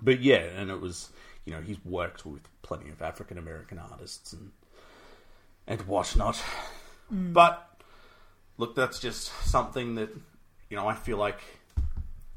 but 0.00 0.20
yeah, 0.20 0.44
and 0.56 0.70
it 0.70 0.80
was 0.80 1.10
you 1.44 1.52
know 1.52 1.60
he's 1.60 1.82
worked 1.84 2.26
with 2.26 2.42
plenty 2.62 2.90
of 2.90 3.00
African 3.02 3.38
American 3.38 3.78
artists 3.78 4.32
and 4.32 4.52
and 5.66 5.80
whatnot. 5.82 6.42
But 7.08 7.80
look, 8.58 8.74
that's 8.74 8.98
just 8.98 9.32
something 9.44 9.94
that 9.94 10.10
you 10.68 10.76
know 10.76 10.88
I 10.88 10.94
feel 10.94 11.18
like 11.18 11.40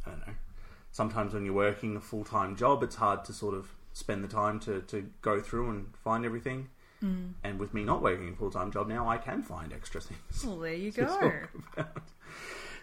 I 0.05 0.11
don't 0.11 0.27
know. 0.27 0.33
Sometimes 0.91 1.33
when 1.33 1.45
you're 1.45 1.53
working 1.53 1.95
a 1.95 2.01
full 2.01 2.23
time 2.23 2.55
job, 2.55 2.83
it's 2.83 2.95
hard 2.95 3.25
to 3.25 3.33
sort 3.33 3.55
of 3.55 3.71
spend 3.93 4.23
the 4.23 4.27
time 4.27 4.59
to 4.61 4.81
to 4.81 5.09
go 5.21 5.41
through 5.41 5.69
and 5.69 5.87
find 6.03 6.25
everything. 6.25 6.69
And 7.01 7.59
with 7.59 7.73
me 7.73 7.83
not 7.83 8.01
working 8.01 8.29
a 8.29 8.35
full 8.35 8.51
time 8.51 8.71
job 8.71 8.87
now, 8.87 9.07
I 9.07 9.17
can 9.17 9.41
find 9.41 9.71
extra 9.73 10.01
things. 10.01 10.19
Well, 10.45 10.59
there 10.59 10.73
you 10.73 10.91
go. 10.91 11.31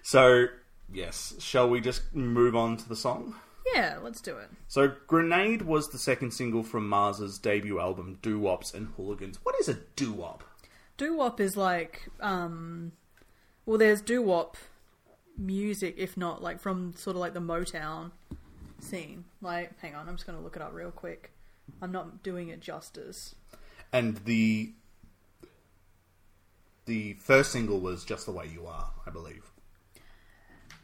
So 0.03 0.47
yes, 0.93 1.35
shall 1.39 1.69
we 1.69 1.81
just 1.81 2.15
move 2.15 2.55
on 2.55 2.77
to 2.79 2.89
the 2.89 2.97
song? 2.97 3.35
Yeah, 3.75 3.99
let's 4.03 4.21
do 4.21 4.37
it. 4.37 4.49
So, 4.69 4.93
Grenade 5.07 5.63
was 5.63 5.91
the 5.91 5.99
second 5.99 6.31
single 6.33 6.63
from 6.63 6.89
Mars's 6.89 7.39
debut 7.39 7.81
album, 7.81 8.19
Doo 8.23 8.39
Wops 8.39 8.73
and 8.73 8.93
Hooligans. 8.97 9.41
What 9.43 9.57
is 9.59 9.69
a 9.69 9.75
doo 9.97 10.13
wop? 10.13 10.45
Doo 10.97 11.17
wop 11.17 11.41
is 11.41 11.57
like, 11.57 12.09
um, 12.21 12.93
well, 13.65 13.77
there's 13.77 14.01
doo 14.01 14.23
wop 14.23 14.57
music, 15.37 15.97
if 15.99 16.17
not 16.17 16.43
like 16.43 16.61
from 16.61 16.95
sort 16.97 17.17
of 17.17 17.21
like 17.21 17.35
the 17.35 17.41
Motown 17.41 18.13
scene. 18.79 19.25
Like, 19.43 19.79
hang 19.81 19.95
on, 19.95 20.09
I'm 20.09 20.15
just 20.15 20.27
going 20.27 20.39
to 20.39 20.45
look 20.45 20.57
it 20.57 20.63
up 20.63 20.73
real 20.73 20.93
quick. 20.93 21.33
I'm 21.83 21.93
not 21.93 22.23
doing 22.23 22.49
it 22.49 22.61
justice. 22.61 23.35
And 23.93 24.17
the 24.19 24.73
the 26.87 27.15
first 27.15 27.53
single 27.53 27.81
was 27.81 28.05
Just 28.05 28.27
the 28.27 28.33
Way 28.33 28.49
You 28.53 28.67
Are, 28.67 28.91
I 29.07 29.11
believe. 29.11 29.51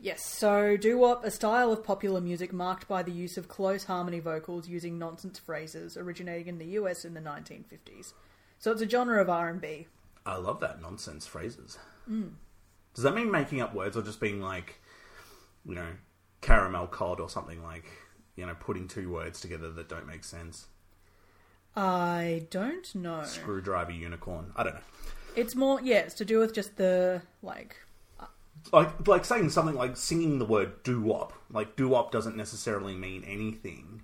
Yes, 0.00 0.24
so 0.24 0.76
doo 0.76 0.98
wop, 0.98 1.24
a 1.24 1.30
style 1.30 1.70
of 1.70 1.84
popular 1.84 2.20
music 2.20 2.52
marked 2.52 2.88
by 2.88 3.04
the 3.04 3.12
use 3.12 3.36
of 3.36 3.46
close 3.46 3.84
harmony 3.84 4.18
vocals 4.18 4.68
using 4.68 4.98
nonsense 4.98 5.38
phrases, 5.38 5.96
originating 5.96 6.48
in 6.48 6.58
the 6.58 6.66
US 6.80 7.04
in 7.04 7.14
the 7.14 7.20
1950s. 7.20 8.12
So 8.58 8.72
it's 8.72 8.82
a 8.82 8.88
genre 8.88 9.20
of 9.22 9.30
R&B. 9.30 9.86
I 10.26 10.36
love 10.36 10.58
that 10.58 10.82
nonsense 10.82 11.26
phrases. 11.28 11.78
Mm. 12.10 12.32
Does 12.94 13.04
that 13.04 13.14
mean 13.14 13.30
making 13.30 13.60
up 13.60 13.74
words 13.74 13.96
or 13.96 14.02
just 14.02 14.20
being 14.20 14.40
like, 14.40 14.80
you 15.64 15.76
know, 15.76 15.86
caramel 16.40 16.88
cod 16.88 17.20
or 17.20 17.30
something 17.30 17.62
like, 17.62 17.84
you 18.34 18.44
know, 18.44 18.54
putting 18.58 18.88
two 18.88 19.08
words 19.08 19.40
together 19.40 19.70
that 19.70 19.88
don't 19.88 20.06
make 20.06 20.24
sense? 20.24 20.66
I 21.74 22.46
don't 22.50 22.94
know. 22.94 23.24
Screwdriver 23.24 23.92
unicorn. 23.92 24.52
I 24.56 24.64
don't 24.64 24.74
know. 24.74 24.80
It's 25.34 25.54
more, 25.54 25.80
yeah, 25.82 25.98
it's 25.98 26.14
to 26.14 26.24
do 26.24 26.38
with 26.38 26.52
just 26.54 26.76
the 26.76 27.22
like 27.42 27.76
uh, 28.20 28.26
like 28.72 29.08
like 29.08 29.24
saying 29.24 29.48
something 29.50 29.74
like 29.74 29.96
singing 29.96 30.38
the 30.38 30.44
word 30.44 30.82
doo 30.82 31.00
wop. 31.00 31.32
Like 31.50 31.76
doo 31.76 31.88
wop 31.88 32.12
doesn't 32.12 32.36
necessarily 32.36 32.94
mean 32.94 33.24
anything 33.24 34.02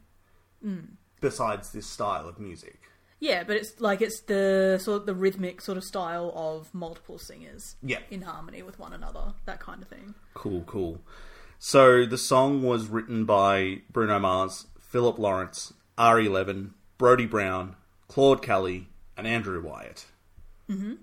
hmm. 0.62 0.80
besides 1.20 1.72
this 1.72 1.86
style 1.86 2.26
of 2.26 2.38
music. 2.38 2.80
Yeah, 3.20 3.42
but 3.44 3.56
it's 3.56 3.80
like 3.80 4.00
it's 4.00 4.20
the 4.20 4.78
sort 4.80 5.00
of 5.00 5.06
the 5.06 5.14
rhythmic 5.14 5.60
sort 5.60 5.76
of 5.76 5.84
style 5.84 6.32
of 6.34 6.72
multiple 6.72 7.18
singers. 7.18 7.76
Yeah. 7.82 7.98
In 8.10 8.22
harmony 8.22 8.62
with 8.62 8.78
one 8.78 8.92
another, 8.92 9.34
that 9.44 9.60
kind 9.60 9.82
of 9.82 9.88
thing. 9.88 10.14
Cool, 10.34 10.62
cool. 10.62 11.00
So 11.58 12.06
the 12.06 12.18
song 12.18 12.62
was 12.62 12.86
written 12.86 13.24
by 13.24 13.82
Bruno 13.90 14.20
Mars, 14.20 14.68
Philip 14.80 15.18
Lawrence, 15.18 15.74
Ari 15.98 16.28
Levine, 16.28 16.74
Brody 16.98 17.26
Brown, 17.26 17.76
Claude 18.08 18.42
Kelly, 18.42 18.88
and 19.16 19.26
Andrew 19.26 19.62
Wyatt. 19.62 20.06
Mm-hmm. 20.68 20.94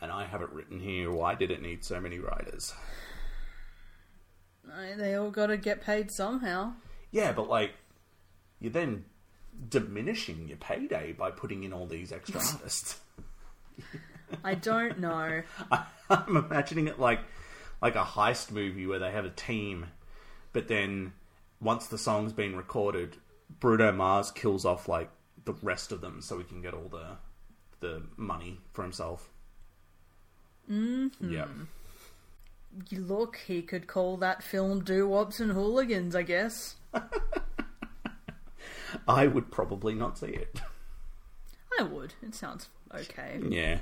And 0.00 0.12
I 0.12 0.24
have 0.26 0.42
it 0.42 0.52
written 0.52 0.80
here. 0.80 1.10
Why 1.10 1.34
did 1.34 1.50
it 1.50 1.62
need 1.62 1.84
so 1.84 2.00
many 2.00 2.18
writers? 2.18 2.74
They 4.96 5.14
all 5.14 5.30
got 5.30 5.46
to 5.46 5.56
get 5.56 5.80
paid 5.80 6.10
somehow. 6.10 6.72
Yeah, 7.10 7.32
but 7.32 7.48
like, 7.48 7.72
you're 8.60 8.72
then 8.72 9.04
diminishing 9.68 10.48
your 10.48 10.56
payday 10.56 11.12
by 11.12 11.30
putting 11.30 11.62
in 11.62 11.72
all 11.72 11.86
these 11.86 12.12
extra 12.12 12.40
artists. 12.52 12.98
I 14.42 14.54
don't 14.54 14.98
know. 14.98 15.42
I'm 16.10 16.36
imagining 16.36 16.88
it 16.88 16.98
like 16.98 17.20
like 17.80 17.94
a 17.96 18.02
heist 18.04 18.50
movie 18.50 18.86
where 18.86 18.98
they 18.98 19.10
have 19.10 19.24
a 19.24 19.30
team, 19.30 19.86
but 20.52 20.68
then 20.68 21.12
once 21.60 21.86
the 21.86 21.98
song's 21.98 22.32
been 22.32 22.56
recorded, 22.56 23.16
Bruno 23.60 23.92
Mars 23.92 24.30
kills 24.30 24.64
off 24.64 24.88
like 24.88 25.10
the 25.44 25.54
rest 25.62 25.92
of 25.92 26.00
them 26.00 26.20
so 26.20 26.38
he 26.38 26.44
can 26.44 26.62
get 26.62 26.74
all 26.74 26.88
the 26.88 27.16
the 27.80 28.02
money 28.16 28.60
for 28.72 28.82
himself. 28.82 29.28
Mm-hmm. 30.70 31.32
Yeah. 31.32 31.46
Look, 32.90 33.38
he 33.46 33.62
could 33.62 33.86
call 33.86 34.16
that 34.16 34.42
film 34.42 34.82
"Doo 34.82 35.08
Wops 35.08 35.40
and 35.40 35.52
Hooligans," 35.52 36.16
I 36.16 36.22
guess. 36.22 36.76
I 39.08 39.26
would 39.26 39.50
probably 39.50 39.94
not 39.94 40.18
see 40.18 40.28
it. 40.28 40.60
I 41.78 41.82
would. 41.82 42.14
It 42.22 42.34
sounds 42.34 42.68
okay. 42.94 43.40
Yeah. 43.48 43.78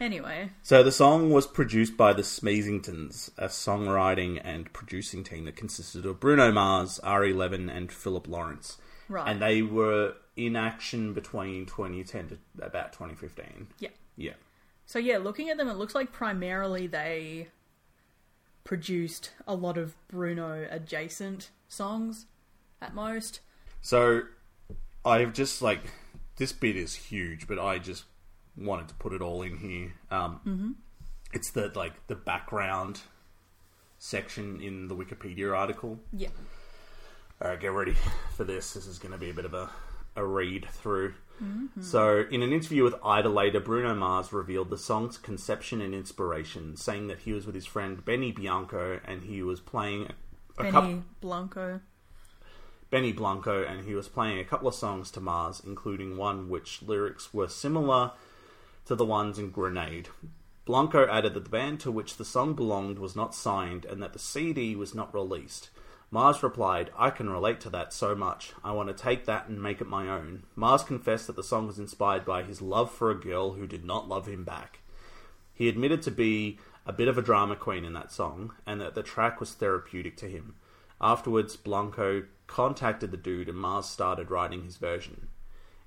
Anyway, 0.00 0.50
So 0.62 0.82
the 0.82 0.90
song 0.90 1.30
was 1.30 1.46
produced 1.46 1.96
by 1.96 2.12
the 2.12 2.22
Smeezingtons, 2.22 3.30
a 3.38 3.46
songwriting 3.46 4.40
and 4.42 4.72
producing 4.72 5.22
team 5.22 5.44
that 5.44 5.54
consisted 5.54 6.04
of 6.04 6.18
Bruno 6.18 6.50
Mars, 6.50 6.98
Ari 6.98 7.32
Levine, 7.32 7.70
and 7.70 7.92
Philip 7.92 8.26
Lawrence. 8.26 8.76
Right. 9.08 9.28
And 9.28 9.40
they 9.40 9.62
were 9.62 10.14
in 10.36 10.56
action 10.56 11.12
between 11.12 11.66
2010 11.66 12.28
to 12.28 12.38
about 12.64 12.92
2015. 12.92 13.68
Yeah. 13.78 13.90
Yeah. 14.16 14.32
So 14.86 14.98
yeah, 14.98 15.18
looking 15.18 15.50
at 15.50 15.56
them, 15.56 15.68
it 15.68 15.76
looks 15.76 15.94
like 15.94 16.12
primarily 16.12 16.86
they 16.86 17.48
produced 18.64 19.32
a 19.46 19.54
lot 19.54 19.76
of 19.76 19.94
Bruno 20.08 20.66
adjacent 20.70 21.50
songs 21.68 22.26
at 22.80 22.94
most. 22.94 23.40
So 23.80 24.22
I've 25.04 25.32
just 25.32 25.62
like 25.62 25.80
this 26.36 26.52
bit 26.52 26.76
is 26.76 26.94
huge, 26.94 27.46
but 27.46 27.58
I 27.58 27.78
just 27.78 28.04
wanted 28.56 28.88
to 28.88 28.94
put 28.94 29.12
it 29.12 29.20
all 29.20 29.42
in 29.42 29.58
here. 29.58 29.92
Um, 30.10 30.76
It's 31.32 31.50
the 31.50 31.70
like 31.74 32.06
the 32.06 32.14
background 32.14 33.00
section 33.98 34.60
in 34.60 34.88
the 34.88 34.94
Wikipedia 34.94 35.56
article. 35.56 35.98
Yeah. 36.12 36.28
All 37.42 37.48
right, 37.48 37.60
get 37.60 37.72
ready 37.72 37.94
for 38.36 38.44
this. 38.44 38.74
This 38.74 38.86
is 38.86 38.98
going 38.98 39.12
to 39.12 39.18
be 39.18 39.30
a 39.30 39.34
bit 39.34 39.44
of 39.44 39.54
a, 39.54 39.70
a 40.16 40.24
read 40.24 40.66
through. 40.70 41.14
Mm-hmm. 41.42 41.82
So, 41.82 42.24
in 42.30 42.42
an 42.42 42.52
interview 42.52 42.84
with 42.84 42.94
Idolator, 43.04 43.58
Bruno 43.58 43.94
Mars 43.94 44.32
revealed 44.32 44.70
the 44.70 44.78
song's 44.78 45.18
conception 45.18 45.80
and 45.80 45.92
inspiration, 45.94 46.76
saying 46.76 47.08
that 47.08 47.20
he 47.20 47.32
was 47.32 47.44
with 47.44 47.56
his 47.56 47.66
friend 47.66 48.04
Benny 48.04 48.30
Bianco 48.30 49.00
and 49.04 49.24
he 49.24 49.42
was 49.42 49.60
playing 49.60 50.10
a 50.56 50.62
Benny 50.62 50.70
couple. 50.70 51.02
Blanco. 51.20 51.80
Benny 52.90 53.12
Blanco, 53.12 53.64
and 53.64 53.84
he 53.84 53.94
was 53.94 54.08
playing 54.08 54.38
a 54.38 54.44
couple 54.44 54.68
of 54.68 54.74
songs 54.74 55.10
to 55.10 55.20
Mars, 55.20 55.60
including 55.66 56.16
one 56.16 56.48
which 56.48 56.82
lyrics 56.82 57.34
were 57.34 57.48
similar 57.48 58.12
to 58.86 58.94
the 58.94 59.04
ones 59.04 59.38
in 59.38 59.50
Grenade. 59.50 60.08
Blanco 60.64 61.06
added 61.08 61.34
that 61.34 61.44
the 61.44 61.50
band 61.50 61.80
to 61.80 61.90
which 61.90 62.16
the 62.16 62.24
song 62.24 62.54
belonged 62.54 63.00
was 63.00 63.16
not 63.16 63.34
signed 63.34 63.84
and 63.84 64.00
that 64.00 64.12
the 64.12 64.18
CD 64.20 64.76
was 64.76 64.94
not 64.94 65.12
released. 65.12 65.70
Mars 66.14 66.44
replied, 66.44 66.92
I 66.96 67.10
can 67.10 67.28
relate 67.28 67.58
to 67.62 67.70
that 67.70 67.92
so 67.92 68.14
much. 68.14 68.52
I 68.62 68.70
want 68.70 68.88
to 68.88 68.94
take 68.94 69.24
that 69.24 69.48
and 69.48 69.60
make 69.60 69.80
it 69.80 69.88
my 69.88 70.08
own. 70.08 70.44
Mars 70.54 70.84
confessed 70.84 71.26
that 71.26 71.34
the 71.34 71.42
song 71.42 71.66
was 71.66 71.80
inspired 71.80 72.24
by 72.24 72.44
his 72.44 72.62
love 72.62 72.92
for 72.92 73.10
a 73.10 73.20
girl 73.20 73.54
who 73.54 73.66
did 73.66 73.84
not 73.84 74.08
love 74.08 74.28
him 74.28 74.44
back. 74.44 74.78
He 75.52 75.68
admitted 75.68 76.02
to 76.02 76.12
be 76.12 76.60
a 76.86 76.92
bit 76.92 77.08
of 77.08 77.18
a 77.18 77.22
drama 77.22 77.56
queen 77.56 77.84
in 77.84 77.94
that 77.94 78.12
song, 78.12 78.52
and 78.64 78.80
that 78.80 78.94
the 78.94 79.02
track 79.02 79.40
was 79.40 79.54
therapeutic 79.54 80.16
to 80.18 80.28
him. 80.28 80.54
Afterwards, 81.00 81.56
Blanco 81.56 82.22
contacted 82.46 83.10
the 83.10 83.16
dude, 83.16 83.48
and 83.48 83.58
Mars 83.58 83.86
started 83.86 84.30
writing 84.30 84.62
his 84.62 84.76
version. 84.76 85.26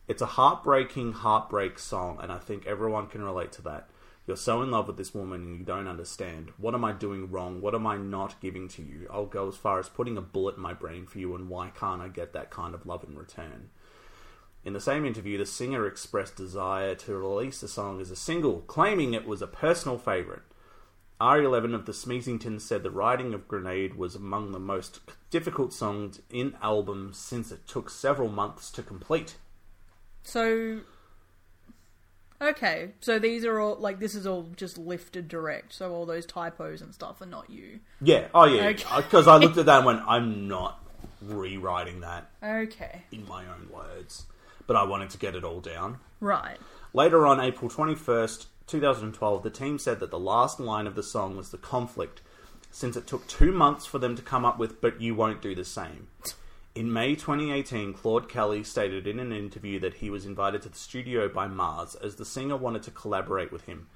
It's 0.09 0.21
a 0.21 0.25
heartbreaking 0.25 1.13
heartbreak 1.13 1.79
song, 1.79 2.19
and 2.21 2.33
I 2.33 2.37
think 2.37 2.67
everyone 2.67 3.07
can 3.07 3.23
relate 3.23 3.53
to 3.53 3.61
that. 3.61 3.89
You're 4.27 4.35
so 4.35 4.61
in 4.61 4.71
love 4.71 4.87
with 4.87 4.97
this 4.97 5.13
woman 5.13 5.41
and 5.43 5.57
you 5.57 5.63
don't 5.63 5.87
understand. 5.87 6.51
What 6.57 6.73
am 6.73 6.83
I 6.83 6.91
doing 6.91 7.31
wrong? 7.31 7.61
What 7.61 7.73
am 7.73 7.87
I 7.87 7.95
not 7.95 8.41
giving 8.41 8.67
to 8.69 8.81
you? 8.81 9.07
I'll 9.09 9.25
go 9.25 9.47
as 9.47 9.55
far 9.55 9.79
as 9.79 9.87
putting 9.87 10.17
a 10.17 10.21
bullet 10.21 10.57
in 10.57 10.61
my 10.61 10.73
brain 10.73 11.05
for 11.07 11.17
you, 11.17 11.33
and 11.33 11.47
why 11.47 11.69
can't 11.69 12.01
I 12.01 12.09
get 12.09 12.33
that 12.33 12.51
kind 12.51 12.75
of 12.75 12.85
love 12.85 13.05
in 13.07 13.17
return? 13.17 13.69
In 14.65 14.73
the 14.73 14.81
same 14.81 15.05
interview, 15.05 15.37
the 15.37 15.45
singer 15.45 15.87
expressed 15.87 16.35
desire 16.35 16.93
to 16.95 17.17
release 17.17 17.61
the 17.61 17.69
song 17.69 18.01
as 18.01 18.11
a 18.11 18.17
single, 18.17 18.59
claiming 18.67 19.13
it 19.13 19.25
was 19.25 19.41
a 19.41 19.47
personal 19.47 19.97
favourite. 19.97 20.41
Ari 21.21 21.47
Levine 21.47 21.73
of 21.73 21.85
the 21.85 21.93
Smeezingtons 21.93 22.61
said 22.61 22.83
the 22.83 22.91
writing 22.91 23.33
of 23.33 23.47
Grenade 23.47 23.95
was 23.95 24.13
among 24.13 24.51
the 24.51 24.59
most 24.59 24.99
difficult 25.29 25.71
songs 25.71 26.21
in 26.29 26.53
album 26.61 27.11
since 27.13 27.49
it 27.49 27.65
took 27.65 27.89
several 27.89 28.27
months 28.27 28.69
to 28.71 28.83
complete. 28.83 29.37
So 30.21 30.81
Okay, 32.39 32.91
so 33.01 33.17
these 33.17 33.43
are 33.45 33.59
all 33.59 33.75
like 33.77 33.99
this 33.99 34.13
is 34.13 34.27
all 34.27 34.49
just 34.55 34.77
lifted 34.77 35.27
direct, 35.27 35.73
so 35.73 35.91
all 35.93 36.05
those 36.05 36.25
typos 36.25 36.81
and 36.81 36.93
stuff 36.93 37.19
are 37.21 37.25
not 37.25 37.49
you. 37.49 37.79
Yeah, 37.99 38.27
oh 38.33 38.45
yeah, 38.45 38.67
Okay. 38.67 38.83
because 38.97 39.27
I 39.27 39.37
looked 39.37 39.57
at 39.57 39.65
that 39.65 39.77
and 39.77 39.85
went, 39.85 40.01
I'm 40.07 40.47
not 40.47 40.83
rewriting 41.21 42.01
that 42.01 42.29
Okay. 42.43 43.03
in 43.11 43.25
my 43.27 43.43
own 43.45 43.69
words, 43.73 44.25
but 44.67 44.75
I 44.75 44.83
wanted 44.83 45.09
to 45.11 45.17
get 45.17 45.35
it 45.35 45.43
all 45.43 45.61
down. 45.61 45.97
Right. 46.19 46.57
Later 46.93 47.25
on, 47.25 47.39
April 47.39 47.69
21st, 47.71 48.45
2012, 48.67 49.43
the 49.43 49.49
team 49.49 49.79
said 49.79 49.99
that 49.99 50.11
the 50.11 50.19
last 50.19 50.59
line 50.59 50.85
of 50.87 50.95
the 50.95 51.03
song 51.03 51.37
was 51.37 51.49
the 51.49 51.57
conflict, 51.57 52.21
since 52.69 52.95
it 52.95 53.07
took 53.07 53.27
two 53.27 53.51
months 53.51 53.85
for 53.87 53.97
them 53.97 54.15
to 54.15 54.21
come 54.21 54.45
up 54.45 54.59
with, 54.59 54.79
but 54.79 55.01
you 55.01 55.15
won't 55.15 55.41
do 55.41 55.55
the 55.55 55.65
same. 55.65 56.07
In 56.77 56.93
May 56.93 57.15
2018, 57.15 57.93
Claude 57.93 58.29
Kelly 58.29 58.63
stated 58.63 59.07
in 59.07 59.19
an 59.19 59.31
interview 59.31 59.79
that 59.79 59.95
he 59.95 60.11
was 60.11 60.27
invited 60.27 60.61
to 60.61 60.69
the 60.69 60.77
studio 60.77 61.27
by 61.27 61.47
Mars 61.47 61.95
as 61.95 62.17
the 62.17 62.23
singer 62.23 62.55
wanted 62.55 62.83
to 62.83 62.91
collaborate 62.91 63.51
with 63.51 63.65
him. 63.65 63.87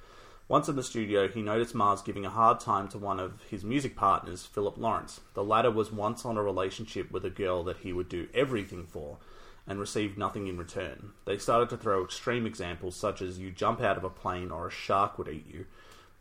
Once 0.47 0.67
in 0.67 0.75
the 0.75 0.81
studio, 0.81 1.27
he 1.27 1.43
noticed 1.43 1.75
Mars 1.75 2.01
giving 2.01 2.25
a 2.25 2.31
hard 2.31 2.59
time 2.59 2.87
to 2.87 2.97
one 2.97 3.19
of 3.19 3.43
his 3.43 3.63
music 3.63 3.95
partners, 3.95 4.47
Philip 4.47 4.79
Lawrence. 4.79 5.21
The 5.35 5.43
latter 5.43 5.69
was 5.69 5.91
once 5.91 6.25
on 6.25 6.37
a 6.37 6.43
relationship 6.43 7.11
with 7.11 7.23
a 7.23 7.29
girl 7.29 7.63
that 7.65 7.77
he 7.77 7.93
would 7.93 8.09
do 8.09 8.27
everything 8.33 8.87
for 8.87 9.19
and 9.67 9.79
received 9.79 10.17
nothing 10.17 10.47
in 10.47 10.57
return. 10.57 11.11
They 11.25 11.37
started 11.37 11.69
to 11.69 11.77
throw 11.77 12.03
extreme 12.03 12.47
examples 12.47 12.95
such 12.95 13.21
as 13.21 13.37
you 13.37 13.51
jump 13.51 13.79
out 13.81 13.97
of 13.97 14.03
a 14.03 14.09
plane 14.09 14.49
or 14.49 14.65
a 14.65 14.71
shark 14.71 15.19
would 15.19 15.27
eat 15.27 15.45
you, 15.47 15.67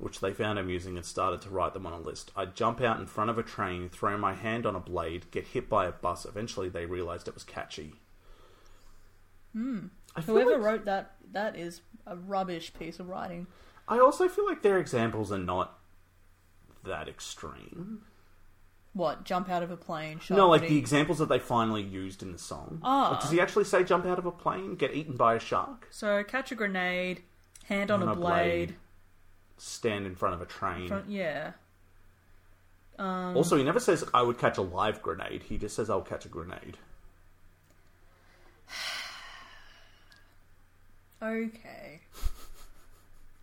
which 0.01 0.21
they 0.21 0.33
found 0.33 0.59
amusing 0.59 0.97
and 0.97 1.05
started 1.05 1.43
to 1.43 1.51
write 1.51 1.75
them 1.75 1.87
on 1.87 1.93
a 1.93 2.01
list. 2.01 2.31
I'd 2.35 2.57
jump 2.57 2.81
out 2.81 2.99
in 2.99 3.07
front 3.07 3.29
of 3.31 3.39
a 3.39 3.43
train, 3.43 3.89
throw 3.91 4.17
my 4.17 4.33
hand 4.35 4.65
on 4.67 4.75
a 4.75 4.81
blade, 4.81 5.31
get 5.31 5.49
hit 5.49 5.69
by 5.69 5.87
a 5.87 5.93
bus. 5.93 6.25
Eventually, 6.25 6.69
they 6.69 6.87
realized 6.87 7.29
it 7.29 7.35
was 7.35 7.45
catchy. 7.45 7.95
Hmm. 9.53 9.87
Whoever 10.25 10.53
like- 10.57 10.61
wrote 10.63 10.85
that 10.87 11.17
that 11.33 11.57
is 11.57 11.83
a 12.07 12.17
rubbish 12.17 12.73
piece 12.75 12.99
of 12.99 13.09
writing. 13.09 13.47
I 13.89 13.99
also 13.99 14.29
feel 14.29 14.47
like 14.47 14.63
their 14.63 14.79
examples 14.79 15.31
are 15.31 15.39
not 15.39 15.79
that 16.85 17.09
extreme. 17.09 18.03
What? 18.93 19.25
Jump 19.25 19.49
out 19.49 19.63
of 19.63 19.71
a 19.71 19.77
plane? 19.77 20.21
No, 20.31 20.49
like 20.49 20.67
the 20.67 20.77
examples 20.79 21.19
that 21.19 21.29
they 21.29 21.39
finally 21.39 21.83
used 21.83 22.23
in 22.23 22.33
the 22.33 22.39
song. 22.39 22.81
Ah. 22.83 23.11
Like, 23.13 23.21
does 23.21 23.31
he 23.31 23.41
actually 23.41 23.65
say 23.65 23.85
jump 23.85 24.05
out 24.07 24.19
of 24.19 24.27
a 24.27 24.33
plane, 24.33 24.75
get 24.75 24.95
eaten 24.95 25.17
by 25.17 25.35
a 25.35 25.39
shark, 25.41 25.87
So 25.91 26.25
catch 26.25 26.51
a 26.51 26.57
grenade, 26.57 27.23
hand 27.67 27.91
on, 27.93 28.03
On 28.03 28.09
a 28.09 28.13
a 28.13 28.15
blade. 28.17 28.69
blade. 28.69 28.75
Stand 29.61 30.07
in 30.07 30.15
front 30.15 30.35
of 30.35 30.41
a 30.43 30.47
train? 30.47 30.89
Front, 30.89 31.09
yeah. 31.11 31.53
Um, 32.99 33.37
Also, 33.37 33.57
he 33.57 33.63
never 33.65 33.81
says 33.81 34.05
I 34.13 34.23
would 34.23 34.39
catch 34.39 34.59
a 34.59 34.63
live 34.63 35.01
grenade. 35.03 35.45
He 35.45 35.57
just 35.59 35.75
says 35.77 35.89
I'll 35.91 36.03
catch 36.03 36.25
a 36.25 36.29
grenade. 36.29 36.77
Okay. 41.23 42.01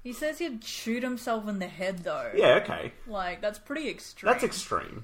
He 0.03 0.11
says 0.13 0.39
he'd 0.39 0.63
shoot 0.63 1.03
himself 1.03 1.47
in 1.47 1.59
the 1.59 1.67
head 1.67 1.99
though. 1.99 2.31
Yeah, 2.33 2.59
okay, 2.63 2.93
Like 3.05 3.41
that's 3.41 3.59
pretty 3.59 3.87
extreme. 3.89 4.31
that's 4.31 4.43
extreme. 4.43 5.03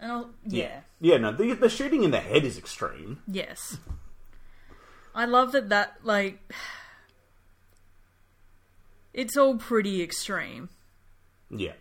And 0.00 0.10
I'll, 0.10 0.30
yeah. 0.46 0.80
Yeah, 1.00 1.18
no, 1.18 1.30
the 1.30 1.52
the 1.54 1.68
shooting 1.68 2.02
in 2.02 2.10
the 2.10 2.18
head 2.20 2.44
is 2.44 2.58
extreme. 2.58 3.22
Yes. 3.28 3.78
I 5.14 5.26
love 5.26 5.52
that 5.52 5.68
that 5.68 5.98
like 6.02 6.40
it's 9.14 9.36
all 9.36 9.56
pretty 9.56 10.02
extreme. 10.02 10.68
Yeah. 11.50 11.74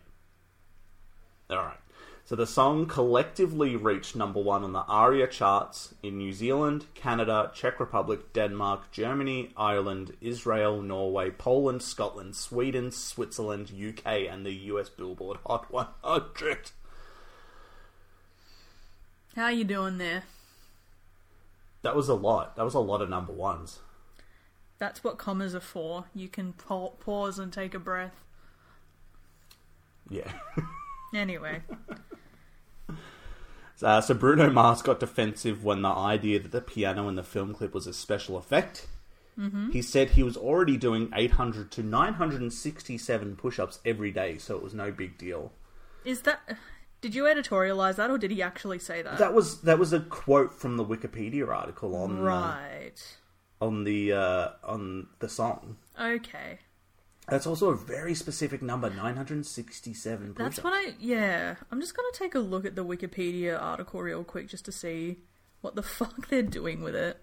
All 1.50 1.58
right. 1.58 1.78
So 2.26 2.36
the 2.38 2.48
song 2.48 2.86
collectively 2.86 3.76
reached 3.76 4.16
number 4.16 4.40
one 4.40 4.64
on 4.64 4.72
the 4.72 4.86
ARIA 4.88 5.28
charts 5.28 5.94
in 6.02 6.18
New 6.18 6.32
Zealand, 6.32 6.86
Canada, 6.94 7.52
Czech 7.54 7.78
Republic, 7.78 8.32
Denmark, 8.32 8.90
Germany, 8.92 9.52
Ireland, 9.58 10.16
Israel, 10.22 10.82
Norway, 10.82 11.32
Poland, 11.32 11.82
Scotland, 11.82 12.38
Sweden, 12.38 12.92
Switzerland, 12.92 13.72
UK, 13.72 14.30
and 14.30 14.46
the 14.46 14.54
US 14.54 14.88
Billboard 14.88 15.40
Hot 15.46 15.70
100. 15.72 16.72
How 19.36 19.44
are 19.44 19.52
you 19.52 19.66
doing 19.66 19.98
there? 19.98 20.24
That 21.82 21.96
was 21.96 22.08
a 22.08 22.14
lot. 22.14 22.56
That 22.56 22.64
was 22.64 22.76
a 22.76 22.80
lot 22.80 23.02
of 23.02 23.10
number 23.10 23.34
ones. 23.34 23.80
That's 24.82 25.04
what 25.04 25.20
commas 25.20 25.54
are 25.54 25.60
for. 25.60 26.06
You 26.16 26.28
can 26.28 26.54
pa- 26.54 26.88
pause 26.90 27.38
and 27.38 27.54
take 27.54 27.76
a 27.76 27.80
breath. 27.80 28.16
Yeah. 30.10 30.32
Anyway, 31.14 31.62
Uh, 33.84 34.00
so 34.00 34.14
Bruno 34.14 34.50
Mars 34.50 34.82
got 34.82 35.00
defensive 35.02 35.62
when 35.64 35.82
the 35.82 35.90
idea 35.90 36.40
that 36.40 36.54
the 36.54 36.62
piano 36.62 37.10
in 37.10 37.16
the 37.16 37.24
film 37.24 37.54
clip 37.54 37.74
was 37.74 37.86
a 37.86 37.94
special 37.94 38.38
effect. 38.38 38.88
Mm-hmm. 39.38 39.72
He 39.72 39.82
said 39.82 40.12
he 40.12 40.24
was 40.24 40.38
already 40.38 40.78
doing 40.78 41.12
800 41.14 41.70
to 41.72 41.84
967 41.84 43.36
push-ups 43.36 43.80
every 43.84 44.12
day, 44.12 44.38
so 44.38 44.56
it 44.56 44.64
was 44.64 44.74
no 44.74 44.90
big 44.92 45.18
deal. 45.18 45.52
is 46.06 46.22
that 46.22 46.40
did 47.02 47.14
you 47.14 47.24
editorialize 47.24 47.96
that 47.98 48.10
or 48.10 48.18
did 48.18 48.32
he 48.32 48.42
actually 48.42 48.80
say 48.80 49.02
that? 49.02 49.18
That 49.18 49.34
was 49.34 49.62
that 49.62 49.78
was 49.80 49.92
a 49.92 50.00
quote 50.00 50.54
from 50.54 50.78
the 50.78 50.86
Wikipedia 50.86 51.48
article 51.50 51.94
on 51.96 52.20
uh, 52.20 52.22
right. 52.22 53.18
On 53.62 53.84
the 53.84 54.12
uh, 54.12 54.50
on 54.64 55.08
the 55.20 55.30
song. 55.30 55.78
Okay. 56.00 56.60
That's 57.28 57.46
also 57.46 57.70
a 57.70 57.78
very 57.78 58.16
specific 58.16 58.62
number, 58.62 58.90
967 58.90 60.34
push-ups. 60.34 60.56
That's 60.56 60.64
what 60.64 60.74
I 60.74 60.96
yeah. 61.00 61.56
I'm 61.72 61.80
just 61.80 61.96
gonna 61.96 62.10
take 62.14 62.36
a 62.36 62.40
look 62.40 62.66
at 62.66 62.76
the 62.76 62.84
Wikipedia 62.84 63.62
article 63.62 64.02
real 64.02 64.24
quick 64.24 64.50
just 64.50 64.66
to 64.66 64.72
see 64.72 65.20
what 65.62 65.76
the 65.76 65.84
fuck 65.84 66.28
they're 66.28 66.42
doing 66.42 66.82
with 66.82 66.96
it. 66.96 67.22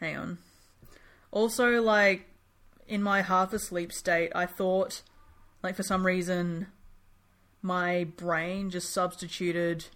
Hang 0.00 0.16
on. 0.16 0.38
Also, 1.30 1.82
like 1.82 2.26
in 2.86 3.02
my 3.02 3.22
half 3.22 3.52
asleep 3.52 3.92
state, 3.92 4.32
I 4.34 4.46
thought, 4.46 5.02
like 5.62 5.76
for 5.76 5.82
some 5.82 6.06
reason, 6.06 6.68
my 7.60 8.04
brain 8.04 8.70
just 8.70 8.90
substituted 8.90 9.86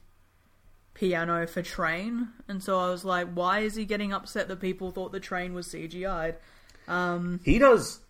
piano 0.94 1.46
for 1.46 1.62
Train, 1.62 2.28
and 2.48 2.62
so 2.62 2.78
I 2.78 2.90
was 2.90 3.05
like, 3.05 3.28
why 3.33 3.61
is 3.61 3.74
he 3.74 3.85
getting 3.85 4.12
upset 4.12 4.48
that 4.48 4.61
people 4.61 4.90
thought 4.90 5.12
the 5.12 5.20
train 5.20 5.55
was 5.55 5.66
CGI'd? 5.68 6.37
Um, 6.88 7.40
He 7.44 7.59
does 7.59 8.00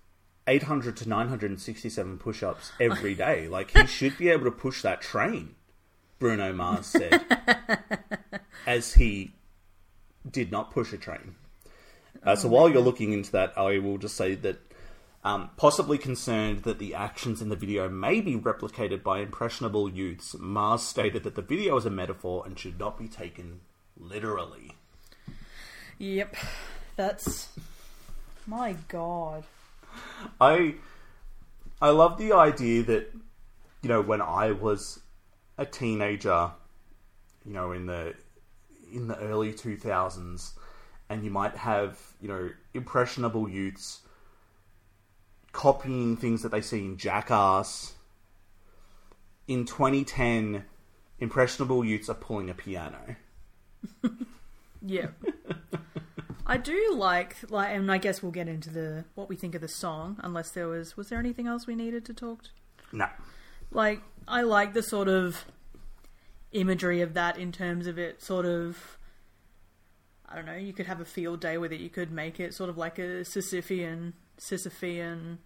800 0.47 0.97
to 0.99 1.09
967 1.09 2.19
push 2.19 2.43
ups 2.43 2.73
every 2.81 3.15
day. 3.15 3.49
Like, 3.53 3.71
he 3.71 3.87
should 3.87 4.19
be 4.19 4.29
able 4.29 4.45
to 4.45 4.51
push 4.51 4.83
that 4.83 5.01
train, 5.01 5.55
Bruno 6.19 6.53
Mars 6.53 6.87
said, 6.87 7.25
as 8.67 8.95
he 8.95 9.35
did 10.29 10.51
not 10.51 10.71
push 10.71 10.93
a 10.93 10.97
train. 10.99 11.35
Uh, 12.23 12.37
so 12.37 12.49
while 12.49 12.69
you're 12.69 12.81
looking 12.83 13.13
into 13.13 13.33
that, 13.33 13.53
I 13.57 13.79
will 13.79 13.99
just 13.99 14.17
say 14.17 14.35
that 14.37 14.61
um, 15.25 15.51
possibly 15.57 15.99
concerned 15.99 16.65
that 16.65 16.79
the 16.79 16.95
actions 16.95 17.41
in 17.41 17.49
the 17.49 17.57
video 17.57 17.89
may 17.89 18.21
be 18.21 18.37
replicated 18.37 19.03
by 19.03 19.21
impressionable 19.21 19.89
youths, 19.89 20.35
Mars 20.39 20.83
stated 20.83 21.23
that 21.23 21.35
the 21.35 21.43
video 21.43 21.77
is 21.77 21.87
a 21.87 21.91
metaphor 21.91 22.43
and 22.45 22.59
should 22.59 22.79
not 22.79 22.99
be 22.99 23.09
taken 23.09 23.61
literally. 23.97 24.73
Yep, 25.99 26.35
that's 26.97 27.49
my 28.47 28.77
god. 28.89 29.45
I 30.41 30.77
I 31.81 31.91
love 31.91 32.19
the 32.19 32.33
idea 32.33 32.83
that 32.85 33.13
you 33.83 33.89
know 33.89 34.01
when 34.01 34.21
I 34.21 34.51
was 34.53 35.01
a 35.59 35.67
teenager, 35.67 36.51
you 37.45 37.53
know 37.53 37.71
in 37.73 37.87
the 37.87 38.15
in 38.93 39.07
the 39.07 39.19
early 39.19 39.53
2000s 39.53 40.53
and 41.13 41.25
you 41.25 41.31
might 41.31 41.55
have, 41.57 41.99
you 42.21 42.29
know, 42.29 42.51
impressionable 42.73 43.49
youths 43.49 44.01
copying 45.53 46.17
things 46.17 46.43
that 46.43 46.51
they 46.51 46.61
see 46.61 46.81
in 46.81 46.97
Jackass. 46.97 47.95
In 49.47 49.65
2010, 49.67 50.65
impressionable 51.19 51.85
youths 51.85 52.09
are 52.09 52.15
pulling 52.15 52.51
a 52.51 52.55
piano. 52.55 53.17
Yeah. 54.85 55.09
I 56.45 56.57
do 56.57 56.95
like 56.97 57.37
like 57.51 57.71
and 57.71 57.91
I 57.91 57.99
guess 57.99 58.23
we'll 58.23 58.33
get 58.33 58.49
into 58.49 58.69
the 58.69 59.05
what 59.15 59.29
we 59.29 59.37
think 59.37 59.55
of 59.55 59.61
the 59.61 59.69
song 59.69 60.19
unless 60.23 60.51
there 60.51 60.67
was 60.67 60.97
was 60.97 61.09
there 61.09 61.19
anything 61.19 61.47
else 61.47 61.67
we 61.67 61.77
needed 61.77 62.05
to 62.07 62.15
talk 62.15 62.43
to? 62.43 62.49
No. 62.93 63.07
like 63.71 64.03
I 64.27 64.43
like 64.43 64.75
the 64.75 64.83
sort 64.83 65.09
of 65.09 65.45
imagery 66.51 67.01
of 67.01 67.15
that 67.15 67.39
in 67.39 67.53
terms 67.53 67.87
of 67.87 67.99
it 67.99 68.23
sort 68.23 68.45
of 68.45 68.99
I 70.29 70.35
don't 70.35 70.47
know, 70.47 70.57
you 70.57 70.73
could 70.73 70.87
have 70.87 71.01
a 71.01 71.05
field 71.05 71.41
day 71.41 71.59
with 71.59 71.73
it, 71.73 71.81
you 71.81 71.91
could 71.91 72.11
make 72.11 72.41
it 72.41 72.55
sort 72.55 72.71
of 72.71 72.77
like 72.77 72.99
a 72.99 73.21
Sisyphean 73.23 74.15
Sisyphean 74.43 75.39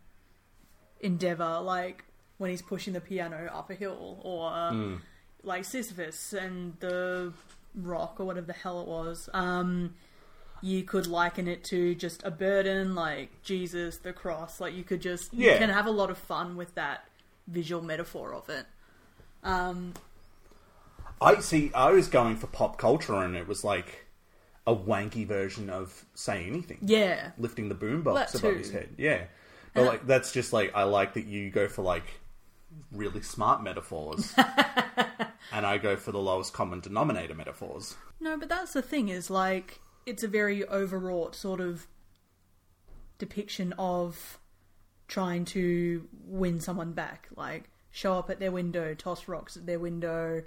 endeavor, 1.00 1.60
like 1.60 2.04
when 2.38 2.50
he's 2.50 2.62
pushing 2.62 2.94
the 2.94 3.00
piano 3.00 3.50
up 3.52 3.70
a 3.70 3.74
hill, 3.74 4.18
or 4.22 4.98
like 5.42 5.64
Sisyphus 5.64 6.32
and 6.32 6.74
the 6.80 7.32
rock 7.74 8.16
or 8.18 8.24
whatever 8.24 8.46
the 8.46 8.52
hell 8.54 8.80
it 8.80 8.88
was. 8.88 9.28
Um 9.34 9.94
you 10.62 10.82
could 10.82 11.06
liken 11.06 11.46
it 11.46 11.62
to 11.64 11.94
just 11.94 12.22
a 12.24 12.30
burden 12.30 12.94
like 12.94 13.42
Jesus, 13.42 13.98
the 13.98 14.12
cross. 14.14 14.58
Like 14.60 14.74
you 14.74 14.82
could 14.84 15.02
just 15.02 15.32
you 15.34 15.50
Yeah. 15.50 15.58
can 15.58 15.68
have 15.68 15.84
a 15.86 15.90
lot 15.90 16.10
of 16.10 16.16
fun 16.16 16.56
with 16.56 16.74
that 16.74 17.06
visual 17.46 17.82
metaphor 17.82 18.32
of 18.32 18.48
it. 18.48 18.66
Um, 19.44 19.92
I 21.20 21.38
see. 21.40 21.70
I 21.74 21.90
was 21.92 22.08
going 22.08 22.36
for 22.36 22.46
pop 22.46 22.78
culture, 22.78 23.14
and 23.14 23.36
it 23.36 23.46
was 23.46 23.62
like 23.62 24.05
a 24.66 24.74
wanky 24.74 25.26
version 25.26 25.70
of 25.70 26.04
"Say 26.14 26.46
Anything." 26.46 26.78
yeah, 26.82 27.30
lifting 27.38 27.68
the 27.68 27.74
boombox 27.74 28.34
above 28.34 28.52
too. 28.52 28.58
his 28.58 28.70
head. 28.70 28.88
Yeah, 28.98 29.24
but 29.74 29.84
like 29.84 30.06
that's 30.06 30.32
just 30.32 30.52
like 30.52 30.72
I 30.74 30.84
like 30.84 31.14
that 31.14 31.26
you 31.26 31.50
go 31.50 31.68
for 31.68 31.82
like 31.82 32.04
really 32.92 33.22
smart 33.22 33.62
metaphors, 33.62 34.34
and 35.52 35.66
I 35.66 35.78
go 35.78 35.96
for 35.96 36.12
the 36.12 36.18
lowest 36.18 36.52
common 36.52 36.80
denominator 36.80 37.34
metaphors. 37.34 37.96
no, 38.20 38.36
but 38.36 38.48
that's 38.48 38.72
the 38.72 38.82
thing 38.82 39.08
is 39.08 39.30
like 39.30 39.80
it's 40.04 40.22
a 40.22 40.28
very 40.28 40.66
overwrought 40.68 41.34
sort 41.34 41.60
of 41.60 41.86
depiction 43.18 43.72
of 43.78 44.38
trying 45.08 45.44
to 45.46 46.08
win 46.26 46.60
someone 46.60 46.92
back. 46.92 47.28
Like 47.36 47.70
show 47.90 48.14
up 48.14 48.30
at 48.30 48.40
their 48.40 48.52
window, 48.52 48.94
toss 48.94 49.28
rocks 49.28 49.56
at 49.56 49.66
their 49.66 49.78
window, 49.78 50.42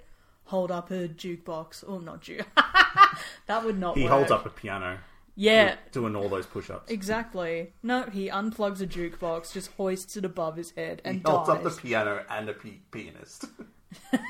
hold 0.50 0.70
up 0.70 0.90
a 0.90 1.08
jukebox. 1.08 1.84
Oh, 1.86 1.98
not 1.98 2.20
juke. 2.20 2.46
that 3.46 3.64
would 3.64 3.78
not. 3.78 3.96
He 3.96 4.04
work. 4.04 4.12
holds 4.12 4.30
up 4.30 4.44
a 4.46 4.50
piano, 4.50 4.98
Yeah, 5.36 5.76
doing 5.92 6.14
all 6.16 6.28
those 6.28 6.46
push-ups. 6.46 6.90
Exactly. 6.90 7.72
No, 7.82 8.04
he 8.04 8.28
unplugs 8.28 8.80
a 8.80 8.86
jukebox, 8.86 9.52
just 9.52 9.70
hoists 9.72 10.16
it 10.16 10.24
above 10.24 10.56
his 10.56 10.72
head, 10.72 11.02
and 11.04 11.16
He 11.16 11.22
holds 11.24 11.48
dies. 11.48 11.56
up 11.58 11.62
the 11.62 11.70
piano 11.80 12.24
and 12.28 12.48
a 12.48 12.52
pi- 12.54 12.80
pianist. 12.90 13.46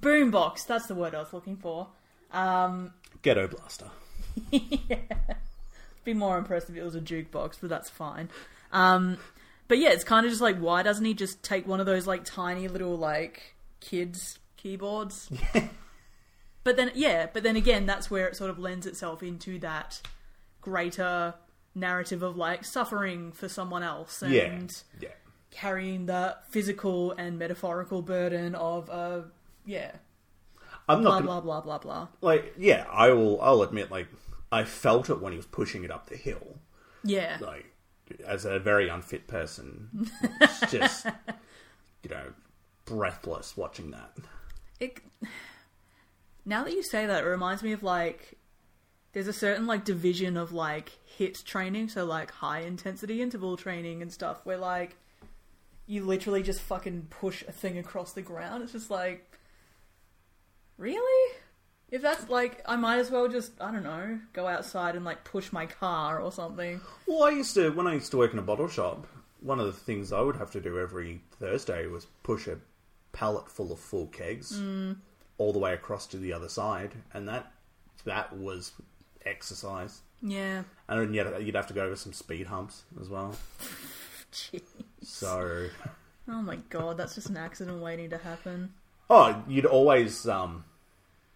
Boombox. 0.00 0.66
That's 0.66 0.86
the 0.86 0.94
word 0.94 1.14
I 1.14 1.18
was 1.20 1.32
looking 1.32 1.56
for. 1.56 1.88
Ghetto 3.22 3.48
blaster. 3.48 3.90
Be 6.04 6.14
more 6.14 6.38
impressed 6.38 6.70
if 6.70 6.76
it 6.76 6.82
was 6.82 6.94
a 6.94 7.00
jukebox, 7.00 7.58
but 7.60 7.68
that's 7.70 7.90
fine. 7.90 8.30
Um, 8.72 9.18
but 9.68 9.78
yeah, 9.78 9.90
it's 9.90 10.04
kind 10.04 10.24
of 10.24 10.30
just 10.32 10.40
like, 10.42 10.58
why 10.58 10.82
doesn't 10.82 11.04
he 11.04 11.12
just 11.14 11.42
take 11.42 11.66
one 11.68 11.80
of 11.80 11.86
those 11.86 12.06
like 12.06 12.24
tiny 12.24 12.68
little 12.68 12.96
like 12.96 13.54
kids 13.80 14.38
keyboards? 14.56 15.30
But 16.62 16.76
then, 16.76 16.90
yeah, 16.94 17.26
but 17.32 17.42
then 17.42 17.56
again, 17.56 17.86
that's 17.86 18.10
where 18.10 18.28
it 18.28 18.36
sort 18.36 18.50
of 18.50 18.58
lends 18.58 18.84
itself 18.86 19.22
into 19.22 19.58
that 19.60 20.02
greater 20.60 21.32
narrative 21.74 22.22
of 22.22 22.36
like 22.36 22.66
suffering 22.66 23.32
for 23.32 23.48
someone 23.48 23.82
else 23.82 24.20
and 24.22 24.32
Yeah, 24.34 25.08
yeah. 25.08 25.08
carrying 25.50 26.04
the 26.04 26.36
physical 26.50 27.12
and 27.12 27.38
metaphorical 27.38 28.02
burden 28.02 28.54
of 28.54 28.90
uh 28.90 29.22
yeah 29.64 29.92
I'm 30.86 31.00
blah 31.00 31.12
not 31.12 31.22
blah 31.24 31.40
gonna, 31.40 31.40
blah 31.42 31.60
blah 31.62 31.78
blah 31.78 32.08
like. 32.20 32.52
Yeah, 32.58 32.84
I 32.92 33.08
will. 33.12 33.40
I'll 33.40 33.62
admit, 33.62 33.90
like, 33.90 34.08
I 34.52 34.64
felt 34.64 35.08
it 35.08 35.18
when 35.20 35.32
he 35.32 35.38
was 35.38 35.46
pushing 35.46 35.82
it 35.84 35.90
up 35.90 36.10
the 36.10 36.16
hill. 36.16 36.58
yeah 37.04 37.38
like 37.40 37.64
as 38.26 38.44
a 38.44 38.58
very 38.58 38.90
unfit 38.90 39.26
person 39.28 39.88
it's 40.42 40.60
just 40.70 41.06
you 42.02 42.10
know 42.10 42.32
breathless 42.90 43.56
watching 43.56 43.92
that. 43.92 44.16
It 44.78 45.00
now 46.44 46.64
that 46.64 46.72
you 46.72 46.82
say 46.82 47.06
that 47.06 47.24
it 47.24 47.26
reminds 47.26 47.62
me 47.62 47.72
of 47.72 47.82
like 47.82 48.38
there's 49.12 49.28
a 49.28 49.32
certain 49.32 49.66
like 49.66 49.84
division 49.84 50.36
of 50.36 50.52
like 50.52 50.92
HIIT 51.18 51.44
training 51.44 51.88
so 51.88 52.04
like 52.04 52.30
high 52.30 52.60
intensity 52.60 53.22
interval 53.22 53.56
training 53.56 54.02
and 54.02 54.12
stuff 54.12 54.40
where 54.44 54.58
like 54.58 54.96
you 55.86 56.04
literally 56.04 56.42
just 56.42 56.60
fucking 56.60 57.08
push 57.10 57.42
a 57.48 57.52
thing 57.52 57.78
across 57.78 58.12
the 58.12 58.22
ground. 58.22 58.62
It's 58.62 58.72
just 58.72 58.90
like 58.90 59.30
really? 60.76 61.34
If 61.90 62.02
that's 62.02 62.28
like 62.28 62.62
i 62.66 62.76
might 62.76 62.98
as 62.98 63.10
well 63.10 63.28
just 63.28 63.52
i 63.60 63.70
don't 63.70 63.82
know 63.82 64.20
go 64.32 64.46
outside 64.46 64.96
and 64.96 65.04
like 65.04 65.24
push 65.24 65.52
my 65.52 65.66
car 65.66 66.20
or 66.20 66.32
something. 66.32 66.80
Well 67.06 67.24
i 67.24 67.30
used 67.30 67.54
to 67.54 67.70
when 67.70 67.86
i 67.86 67.94
used 67.94 68.10
to 68.12 68.16
work 68.16 68.32
in 68.32 68.38
a 68.38 68.42
bottle 68.42 68.68
shop 68.68 69.06
one 69.40 69.58
of 69.58 69.66
the 69.66 69.72
things 69.72 70.12
i 70.12 70.20
would 70.20 70.36
have 70.36 70.50
to 70.52 70.60
do 70.60 70.78
every 70.78 71.20
thursday 71.38 71.86
was 71.86 72.06
push 72.22 72.46
a 72.46 72.58
pallet 73.12 73.48
full 73.50 73.72
of 73.72 73.78
full 73.78 74.06
kegs 74.06 74.60
all 75.38 75.52
the 75.52 75.58
way 75.58 75.72
across 75.74 76.06
to 76.06 76.16
the 76.16 76.32
other 76.32 76.48
side 76.48 76.92
and 77.12 77.28
that 77.28 77.52
that 78.04 78.36
was 78.36 78.72
exercise 79.24 80.00
yeah 80.22 80.62
and 80.88 81.00
then 81.00 81.14
you'd, 81.14 81.46
you'd 81.46 81.54
have 81.54 81.66
to 81.66 81.74
go 81.74 81.84
over 81.84 81.96
some 81.96 82.12
speed 82.12 82.46
humps 82.46 82.82
as 83.00 83.08
well 83.08 83.34
Jeez. 84.32 84.62
so 85.02 85.68
Oh 86.28 86.42
my 86.42 86.56
god, 86.68 86.96
that's 86.96 87.16
just 87.16 87.28
an 87.28 87.36
accident 87.36 87.82
waiting 87.82 88.10
to 88.10 88.18
happen. 88.18 88.72
Oh, 89.08 89.42
you'd 89.48 89.66
always 89.66 90.28
um, 90.28 90.64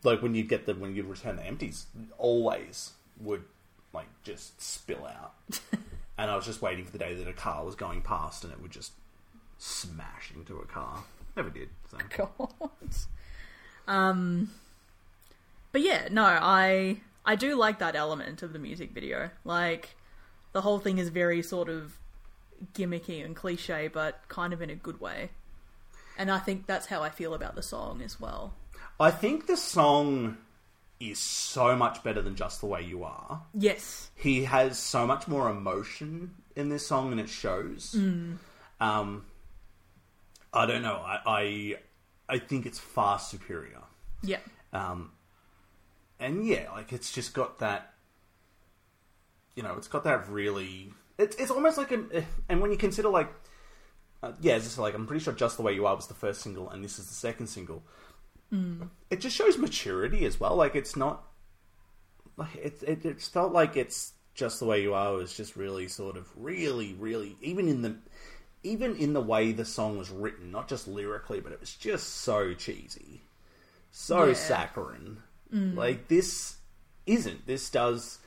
like 0.04 0.22
when 0.22 0.37
you'd 0.37 0.48
get 0.48 0.66
the 0.66 0.74
when 0.74 0.94
you'd 0.94 1.06
return 1.06 1.34
the 1.34 1.44
empties, 1.44 1.87
always 2.16 2.92
would 3.20 3.42
like 3.92 4.06
just 4.22 4.60
spill 4.62 5.04
out. 5.04 5.34
and 6.18 6.30
I 6.30 6.37
was 6.37 6.44
just 6.44 6.62
waiting 6.62 6.84
for 6.84 6.92
the 6.92 6.98
day 6.98 7.14
that 7.14 7.26
a 7.26 7.32
car 7.32 7.64
was 7.64 7.74
going 7.74 8.02
past 8.02 8.44
and 8.44 8.52
it 8.52 8.62
would 8.62 8.70
just 8.70 8.92
smash 9.58 10.30
into 10.37 10.58
a 10.58 10.64
car. 10.64 11.02
Never 11.37 11.51
did. 11.51 11.68
So. 11.90 11.99
God. 12.16 12.70
Um 13.87 14.51
But 15.73 15.83
yeah, 15.83 16.09
no, 16.11 16.25
I 16.25 17.01
I 17.27 17.37
do 17.37 17.57
like 17.57 17.79
that 17.79 17.97
element 17.97 18.42
of 18.42 18.53
the 18.53 18.59
music 18.59 18.92
video. 18.92 19.31
Like 19.44 19.97
the 20.53 20.61
whole 20.61 20.79
thing 20.79 20.99
is 20.99 21.09
very 21.09 21.42
sort 21.42 21.68
of 21.68 21.99
gimmicky 22.75 23.25
and 23.25 23.35
cliche, 23.35 23.88
but 23.88 24.20
kind 24.29 24.53
of 24.53 24.62
in 24.62 24.70
a 24.70 24.75
good 24.75 25.01
way. 25.01 25.31
And 26.16 26.31
I 26.31 26.38
think 26.38 26.66
that's 26.66 26.87
how 26.87 27.03
I 27.03 27.11
feel 27.11 27.35
about 27.35 27.57
the 27.57 27.62
song 27.62 28.01
as 28.03 28.20
well. 28.20 28.55
I 29.01 29.11
think 29.11 29.47
the 29.47 29.57
song 29.57 30.38
is 31.01 31.18
so 31.18 31.75
much 31.75 32.03
better 32.05 32.23
than 32.23 32.37
just 32.37 32.61
the 32.61 32.66
way 32.66 32.83
you 32.83 33.03
are. 33.05 33.42
Yes. 33.53 34.11
He 34.14 34.44
has 34.44 34.79
so 34.79 35.07
much 35.07 35.27
more 35.27 35.51
emotion 35.51 36.35
in 36.55 36.68
this 36.68 36.87
song 36.87 37.11
and 37.11 37.20
it 37.20 37.29
shows. 37.29 37.97
Um, 38.81 39.25
I 40.54 40.66
don't 40.66 40.82
know. 40.82 41.02
I, 41.04 41.18
I 41.26 41.76
I 42.28 42.38
think 42.38 42.64
it's 42.64 42.78
far 42.78 43.18
superior. 43.18 43.82
Yeah. 44.22 44.38
Um, 44.72 45.12
and 46.18 46.46
yeah, 46.46 46.70
like 46.72 46.92
it's 46.92 47.12
just 47.12 47.34
got 47.34 47.58
that. 47.58 47.92
You 49.56 49.62
know, 49.62 49.74
it's 49.76 49.88
got 49.88 50.04
that 50.04 50.28
really. 50.28 50.92
It's 51.18 51.36
it's 51.36 51.50
almost 51.50 51.76
like 51.76 51.92
an. 51.92 52.24
And 52.48 52.60
when 52.60 52.70
you 52.70 52.76
consider 52.76 53.08
like, 53.08 53.28
uh, 54.22 54.32
yeah, 54.40 54.56
it's 54.56 54.64
just 54.64 54.78
like 54.78 54.94
I'm 54.94 55.06
pretty 55.06 55.22
sure 55.22 55.34
"Just 55.34 55.56
the 55.56 55.62
Way 55.62 55.74
You 55.74 55.86
Are" 55.86 55.96
was 55.96 56.06
the 56.06 56.14
first 56.14 56.40
single, 56.40 56.70
and 56.70 56.82
this 56.84 56.98
is 56.98 57.06
the 57.08 57.14
second 57.14 57.48
single. 57.48 57.82
it 59.10 59.20
just 59.20 59.36
shows 59.36 59.58
maturity 59.58 60.24
as 60.24 60.38
well. 60.38 60.54
Like 60.54 60.76
it's 60.76 60.96
not 60.96 61.24
like 62.36 62.54
it, 62.56 62.82
it. 62.82 63.04
It's 63.04 63.28
felt 63.28 63.52
like 63.52 63.76
it's 63.76 64.12
just 64.34 64.60
the 64.60 64.66
way 64.66 64.82
you 64.82 64.94
are. 64.94 65.12
was 65.14 65.36
just 65.36 65.56
really 65.56 65.88
sort 65.88 66.16
of 66.16 66.28
really, 66.36 66.94
really 66.94 67.36
even 67.42 67.68
in 67.68 67.82
the 67.82 67.96
even 68.64 68.96
in 68.96 69.12
the 69.12 69.20
way 69.20 69.53
the 69.53 69.64
song 69.64 69.96
was 69.98 70.11
written, 70.11 70.50
not 70.50 70.66
just 70.68 70.88
lyrically, 70.88 71.38
but 71.40 71.53
it 71.53 71.61
was 71.61 71.74
just 71.74 72.09
so 72.16 72.53
cheesy, 72.55 73.22
so 73.92 74.24
Yeah. 74.27 74.33
saccharine. 74.35 75.22
Like 75.53 76.09
this 76.09 76.57
isn't. 77.07 77.46
This 77.46 77.70
does. 77.70 78.18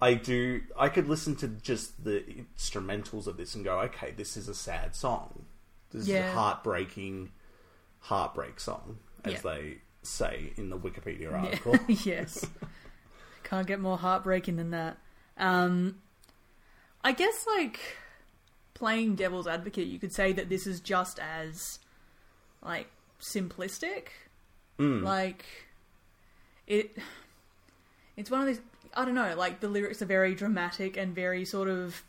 I 0.00 0.14
do. 0.14 0.62
I 0.76 0.88
could 0.88 1.08
listen 1.08 1.36
to 1.36 1.46
just 1.46 2.02
the 2.02 2.24
instrumentals 2.58 3.28
of 3.28 3.36
this 3.36 3.54
and 3.54 3.64
go, 3.64 3.78
okay, 3.82 4.10
this 4.10 4.36
is 4.36 4.48
a 4.48 4.54
sad 4.54 4.96
song. 4.96 5.44
This 5.92 6.02
is 6.02 6.08
a 6.10 6.32
heartbreaking, 6.32 7.30
heartbreak 8.00 8.58
song, 8.58 8.98
as 9.24 9.34
Yeah. 9.34 9.40
they 9.42 9.78
say 10.02 10.52
in 10.56 10.70
the 10.70 10.78
Wikipedia 10.78 11.32
article. 11.32 11.78
yes. 11.88 12.44
Can't 13.44 13.66
get 13.68 13.78
more 13.78 13.98
heartbreaking 13.98 14.56
than 14.56 14.70
that. 14.70 14.96
Um, 15.36 16.00
I 17.04 17.12
guess, 17.12 17.46
like, 17.46 17.78
playing 18.74 19.14
devil's 19.16 19.46
advocate, 19.46 19.86
you 19.86 19.98
could 19.98 20.12
say 20.12 20.32
that 20.32 20.48
this 20.48 20.66
is 20.66 20.80
just 20.80 21.18
as, 21.18 21.78
like, 22.64 22.88
simplistic. 23.20 24.08
Like, 25.02 25.44
it. 26.66 26.96
It's 28.16 28.30
one 28.30 28.40
of 28.40 28.46
these. 28.46 28.60
I 28.94 29.04
don't 29.04 29.14
know, 29.14 29.34
like, 29.36 29.60
the 29.60 29.68
lyrics 29.68 30.02
are 30.02 30.06
very 30.06 30.34
dramatic 30.34 30.96
and 30.96 31.14
very 31.14 31.44
sort 31.44 31.68
of. 31.68 32.02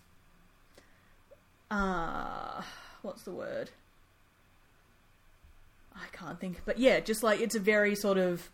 Uh, 1.72 2.62
what's 3.02 3.24
the 3.24 3.32
word? 3.32 3.70
I 5.96 6.06
can't 6.12 6.40
think. 6.40 6.62
But 6.66 6.80
yeah, 6.80 7.00
just 7.00 7.24
like, 7.24 7.40
it's 7.40 7.56
a 7.56 7.60
very 7.60 7.96
sort 7.96 8.18
of 8.18 8.50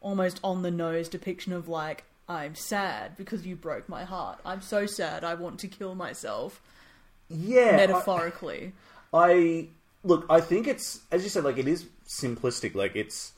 almost 0.00 0.40
on 0.42 0.62
the 0.62 0.70
nose 0.70 1.08
depiction 1.08 1.52
of 1.52 1.68
like 1.68 2.04
I'm 2.28 2.54
sad 2.54 3.16
because 3.16 3.46
you 3.46 3.56
broke 3.56 3.88
my 3.88 4.04
heart. 4.04 4.38
I'm 4.44 4.62
so 4.62 4.86
sad. 4.86 5.24
I 5.24 5.34
want 5.34 5.58
to 5.60 5.68
kill 5.68 5.94
myself. 5.94 6.62
Yeah, 7.30 7.76
Metaphorically, 7.76 8.72
I 9.12 9.68
look. 10.04 10.26
I 10.28 10.40
think 10.40 10.66
it's 10.66 11.00
as 11.10 11.22
you 11.22 11.28
said. 11.28 11.44
Like 11.44 11.58
it 11.58 11.68
is 11.68 11.86
simplistic. 12.06 12.74
Like 12.74 12.96
it's 12.96 13.32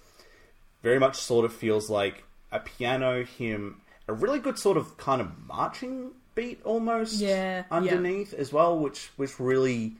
very 0.82 0.98
much 0.98 1.16
sort 1.16 1.44
of 1.44 1.52
feels 1.52 1.90
like 1.90 2.24
a 2.50 2.60
piano, 2.60 3.24
him, 3.24 3.80
a 4.08 4.12
really 4.12 4.38
good 4.38 4.58
sort 4.58 4.76
of 4.76 4.96
kind 4.96 5.20
of 5.20 5.30
marching 5.46 6.12
beat 6.34 6.60
almost. 6.64 7.20
Yeah, 7.20 7.28
yeah. 7.58 7.64
underneath 7.70 8.32
as 8.34 8.52
well, 8.52 8.78
which 8.78 9.10
which 9.16 9.38
really 9.38 9.96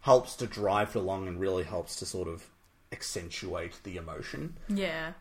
helps 0.00 0.36
to 0.36 0.46
drive 0.46 0.90
it 0.90 0.96
along 0.96 1.28
and 1.28 1.40
really 1.40 1.64
helps 1.64 1.96
to 1.96 2.06
sort 2.06 2.28
of 2.28 2.46
accentuate 2.92 3.78
the 3.84 3.96
emotion. 3.96 4.54
yeah, 4.68 5.12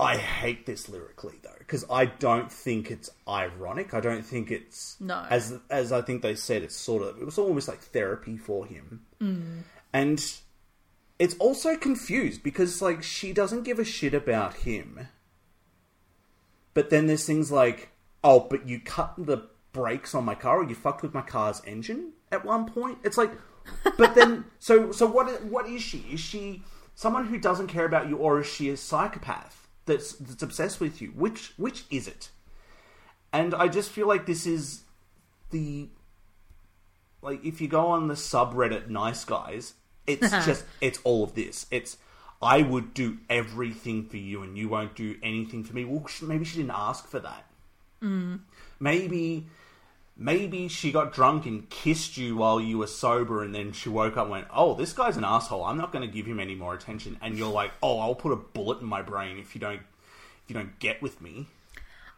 I 0.00 0.16
hate 0.16 0.66
this 0.66 0.88
lyrically 0.88 1.38
though 1.42 1.50
because 1.58 1.84
I 1.90 2.06
don't 2.06 2.50
think 2.50 2.90
it's 2.90 3.10
ironic. 3.28 3.94
I 3.94 4.00
don't 4.00 4.24
think 4.24 4.50
it's 4.50 4.96
No. 5.00 5.24
as 5.30 5.58
as 5.70 5.92
I 5.92 6.02
think 6.02 6.22
they 6.22 6.34
said 6.34 6.62
it's 6.62 6.76
sort 6.76 7.02
of 7.02 7.20
it 7.20 7.24
was 7.24 7.38
almost 7.38 7.68
like 7.68 7.80
therapy 7.80 8.36
for 8.36 8.66
him, 8.66 9.02
mm. 9.20 9.62
and 9.92 10.24
it's 11.18 11.36
also 11.38 11.76
confused 11.76 12.42
because 12.42 12.82
like 12.82 13.02
she 13.02 13.32
doesn't 13.32 13.62
give 13.62 13.78
a 13.78 13.84
shit 13.84 14.14
about 14.14 14.54
him, 14.54 15.08
but 16.74 16.90
then 16.90 17.06
there's 17.06 17.26
things 17.26 17.52
like 17.52 17.90
oh, 18.24 18.40
but 18.40 18.68
you 18.68 18.80
cut 18.80 19.14
the 19.18 19.48
brakes 19.72 20.14
on 20.14 20.24
my 20.24 20.34
car 20.34 20.60
or 20.60 20.68
you 20.68 20.74
fucked 20.74 21.02
with 21.02 21.14
my 21.14 21.22
car's 21.22 21.62
engine 21.66 22.12
at 22.30 22.44
one 22.44 22.66
point. 22.66 22.98
It's 23.02 23.18
like, 23.18 23.32
but 23.96 24.14
then 24.14 24.44
so 24.58 24.90
so 24.90 25.06
what 25.06 25.44
what 25.44 25.68
is 25.68 25.82
she? 25.82 25.98
Is 26.12 26.20
she 26.20 26.62
someone 26.94 27.26
who 27.26 27.38
doesn't 27.38 27.68
care 27.68 27.86
about 27.86 28.08
you, 28.08 28.16
or 28.16 28.40
is 28.40 28.46
she 28.46 28.68
a 28.70 28.76
psychopath 28.76 29.61
that's 29.86 30.12
that's 30.14 30.42
obsessed 30.42 30.80
with 30.80 31.00
you? 31.00 31.08
Which 31.08 31.52
which 31.56 31.84
is 31.90 32.08
it? 32.08 32.30
And 33.32 33.54
I 33.54 33.68
just 33.68 33.90
feel 33.90 34.06
like 34.06 34.26
this 34.26 34.46
is 34.46 34.82
the 35.50 35.88
like 37.22 37.44
if 37.44 37.60
you 37.60 37.68
go 37.68 37.86
on 37.86 38.08
the 38.08 38.14
subreddit 38.14 38.88
nice 38.88 39.24
guys, 39.24 39.74
it's 40.06 40.30
just 40.44 40.64
it's 40.80 40.98
all 41.04 41.24
of 41.24 41.34
this. 41.34 41.66
It's 41.70 41.96
I 42.42 42.62
would 42.62 42.92
do 42.92 43.18
everything 43.30 44.04
for 44.04 44.16
you 44.16 44.42
and 44.42 44.58
you 44.58 44.68
won't 44.68 44.96
do 44.96 45.16
anything 45.22 45.62
for 45.62 45.74
me. 45.74 45.84
Well, 45.84 46.04
maybe 46.22 46.44
she 46.44 46.56
didn't 46.56 46.72
ask 46.74 47.06
for 47.06 47.20
that. 47.20 47.46
Mm. 48.02 48.40
Maybe 48.80 49.46
maybe 50.22 50.68
she 50.68 50.92
got 50.92 51.12
drunk 51.12 51.46
and 51.46 51.68
kissed 51.68 52.16
you 52.16 52.36
while 52.36 52.60
you 52.60 52.78
were 52.78 52.86
sober 52.86 53.42
and 53.42 53.54
then 53.54 53.72
she 53.72 53.88
woke 53.88 54.16
up 54.16 54.24
and 54.24 54.30
went, 54.30 54.46
"Oh, 54.54 54.74
this 54.74 54.92
guy's 54.92 55.16
an 55.16 55.24
asshole. 55.24 55.64
I'm 55.64 55.76
not 55.76 55.92
going 55.92 56.06
to 56.06 56.12
give 56.12 56.26
him 56.26 56.40
any 56.40 56.54
more 56.54 56.74
attention." 56.74 57.18
And 57.20 57.36
you're 57.36 57.52
like, 57.52 57.72
"Oh, 57.82 57.98
I'll 57.98 58.14
put 58.14 58.32
a 58.32 58.36
bullet 58.36 58.80
in 58.80 58.86
my 58.86 59.02
brain 59.02 59.38
if 59.38 59.54
you 59.54 59.60
don't 59.60 59.80
if 59.80 60.48
you 60.48 60.54
don't 60.54 60.78
get 60.78 61.02
with 61.02 61.20
me." 61.20 61.48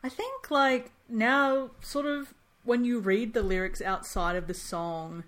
I 0.02 0.08
think 0.08 0.50
like 0.50 0.90
now, 1.08 1.70
sort 1.80 2.06
of 2.06 2.34
when 2.64 2.84
you 2.84 2.98
read 2.98 3.34
the 3.34 3.42
lyrics 3.42 3.80
outside 3.80 4.36
of 4.36 4.46
the 4.46 4.54
song, 4.54 5.24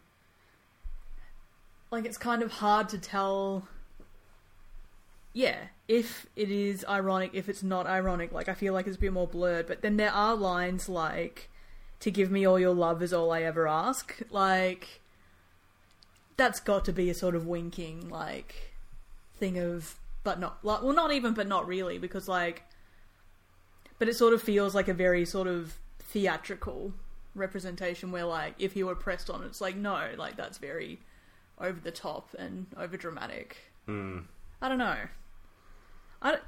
like 1.90 2.04
it's 2.04 2.18
kind 2.18 2.42
of 2.42 2.52
hard 2.52 2.88
to 2.90 2.98
tell. 2.98 3.68
Yeah, 5.32 5.56
if 5.86 6.26
it 6.34 6.50
is 6.50 6.84
ironic, 6.88 7.30
if 7.34 7.48
it's 7.48 7.62
not 7.62 7.86
ironic, 7.86 8.32
like 8.32 8.48
I 8.48 8.54
feel 8.54 8.72
like 8.72 8.86
it's 8.86 8.96
a 8.96 9.00
bit 9.00 9.12
more 9.12 9.26
blurred. 9.26 9.66
But 9.66 9.82
then 9.82 9.96
there 9.96 10.12
are 10.12 10.34
lines 10.34 10.88
like, 10.88 11.50
"To 12.00 12.10
give 12.10 12.30
me 12.30 12.44
all 12.46 12.58
your 12.58 12.74
love 12.74 13.02
is 13.02 13.12
all 13.12 13.32
I 13.32 13.42
ever 13.42 13.66
ask." 13.66 14.20
Like, 14.30 15.00
that's 16.36 16.60
got 16.60 16.84
to 16.86 16.92
be 16.92 17.10
a 17.10 17.14
sort 17.14 17.34
of 17.34 17.46
winking 17.46 18.08
like 18.08 18.72
thing 19.38 19.58
of, 19.58 19.96
but 20.24 20.38
not 20.38 20.64
like 20.64 20.82
well, 20.82 20.94
not 20.94 21.12
even, 21.12 21.34
but 21.34 21.46
not 21.46 21.66
really, 21.66 21.98
because 21.98 22.28
like 22.28 22.64
but 23.98 24.08
it 24.08 24.16
sort 24.16 24.34
of 24.34 24.42
feels 24.42 24.74
like 24.74 24.88
a 24.88 24.94
very 24.94 25.24
sort 25.24 25.48
of 25.48 25.78
theatrical 25.98 26.92
representation 27.34 28.10
where 28.10 28.24
like 28.24 28.54
if 28.58 28.76
you 28.76 28.86
were 28.86 28.94
pressed 28.94 29.28
on 29.28 29.42
it's 29.42 29.60
like 29.60 29.76
no 29.76 30.10
like 30.16 30.36
that's 30.36 30.58
very 30.58 30.98
over 31.60 31.78
the 31.80 31.90
top 31.90 32.34
and 32.38 32.66
over 32.76 32.96
dramatic. 32.96 33.56
Hmm. 33.86 34.20
I 34.60 34.68
don't 34.68 34.78
know. 34.78 34.96
I 36.22 36.38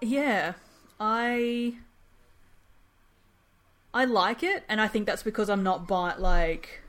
yeah 0.00 0.54
i 0.98 1.74
i 3.94 4.04
like 4.04 4.42
it 4.42 4.64
and 4.68 4.80
i 4.80 4.88
think 4.88 5.06
that's 5.06 5.22
because 5.22 5.48
i'm 5.50 5.62
not 5.62 5.86
buy 5.86 6.14
like 6.16 6.82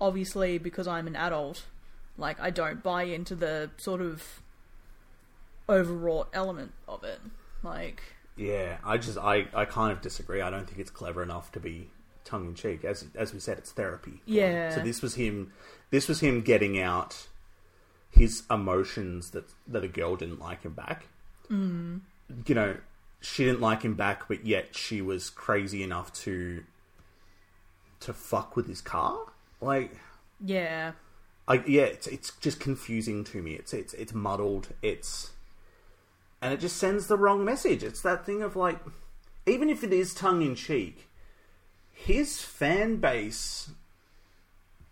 obviously 0.00 0.58
because 0.58 0.86
i'm 0.86 1.06
an 1.06 1.16
adult 1.16 1.64
like 2.16 2.38
i 2.40 2.50
don't 2.50 2.82
buy 2.82 3.02
into 3.02 3.34
the 3.34 3.70
sort 3.76 4.00
of 4.00 4.40
overwrought 5.68 6.28
element 6.32 6.72
of 6.86 7.04
it 7.04 7.20
like 7.62 8.02
Yeah, 8.38 8.78
I 8.84 8.98
just 8.98 9.18
I, 9.18 9.48
I 9.52 9.64
kind 9.64 9.92
of 9.92 10.00
disagree. 10.00 10.40
I 10.40 10.48
don't 10.48 10.66
think 10.66 10.78
it's 10.78 10.90
clever 10.90 11.22
enough 11.22 11.50
to 11.52 11.60
be 11.60 11.88
tongue 12.24 12.46
in 12.46 12.54
cheek. 12.54 12.84
As 12.84 13.04
as 13.16 13.34
we 13.34 13.40
said, 13.40 13.58
it's 13.58 13.72
therapy. 13.72 14.22
Yeah. 14.26 14.74
So 14.74 14.80
this 14.80 15.02
was 15.02 15.16
him. 15.16 15.52
This 15.90 16.08
was 16.08 16.20
him 16.20 16.42
getting 16.42 16.80
out 16.80 17.26
his 18.10 18.44
emotions 18.48 19.32
that 19.32 19.50
that 19.66 19.82
a 19.82 19.88
girl 19.88 20.14
didn't 20.14 20.38
like 20.38 20.62
him 20.62 20.72
back. 20.72 21.06
Mm. 21.50 22.02
You 22.46 22.54
know, 22.54 22.76
she 23.20 23.44
didn't 23.44 23.60
like 23.60 23.82
him 23.82 23.94
back, 23.94 24.28
but 24.28 24.46
yet 24.46 24.76
she 24.76 25.02
was 25.02 25.30
crazy 25.30 25.82
enough 25.82 26.12
to 26.24 26.64
to 28.00 28.12
fuck 28.12 28.54
with 28.54 28.68
his 28.68 28.80
car. 28.80 29.18
Like, 29.60 29.96
yeah 30.40 30.92
I 31.48 31.62
yeah, 31.66 31.84
it's 31.84 32.06
it's 32.06 32.32
just 32.36 32.60
confusing 32.60 33.24
to 33.24 33.40
me. 33.40 33.54
It's 33.54 33.72
it's 33.72 33.94
it's 33.94 34.12
muddled. 34.12 34.68
It's 34.82 35.30
and 36.42 36.52
it 36.52 36.60
just 36.60 36.76
sends 36.76 37.06
the 37.06 37.16
wrong 37.16 37.44
message. 37.44 37.82
It's 37.82 38.02
that 38.02 38.26
thing 38.26 38.42
of 38.42 38.54
like, 38.54 38.78
even 39.46 39.70
if 39.70 39.82
it 39.82 39.92
is 39.92 40.14
tongue 40.14 40.42
in 40.42 40.54
cheek, 40.54 41.08
his 41.90 42.42
fan 42.42 42.96
base 42.96 43.70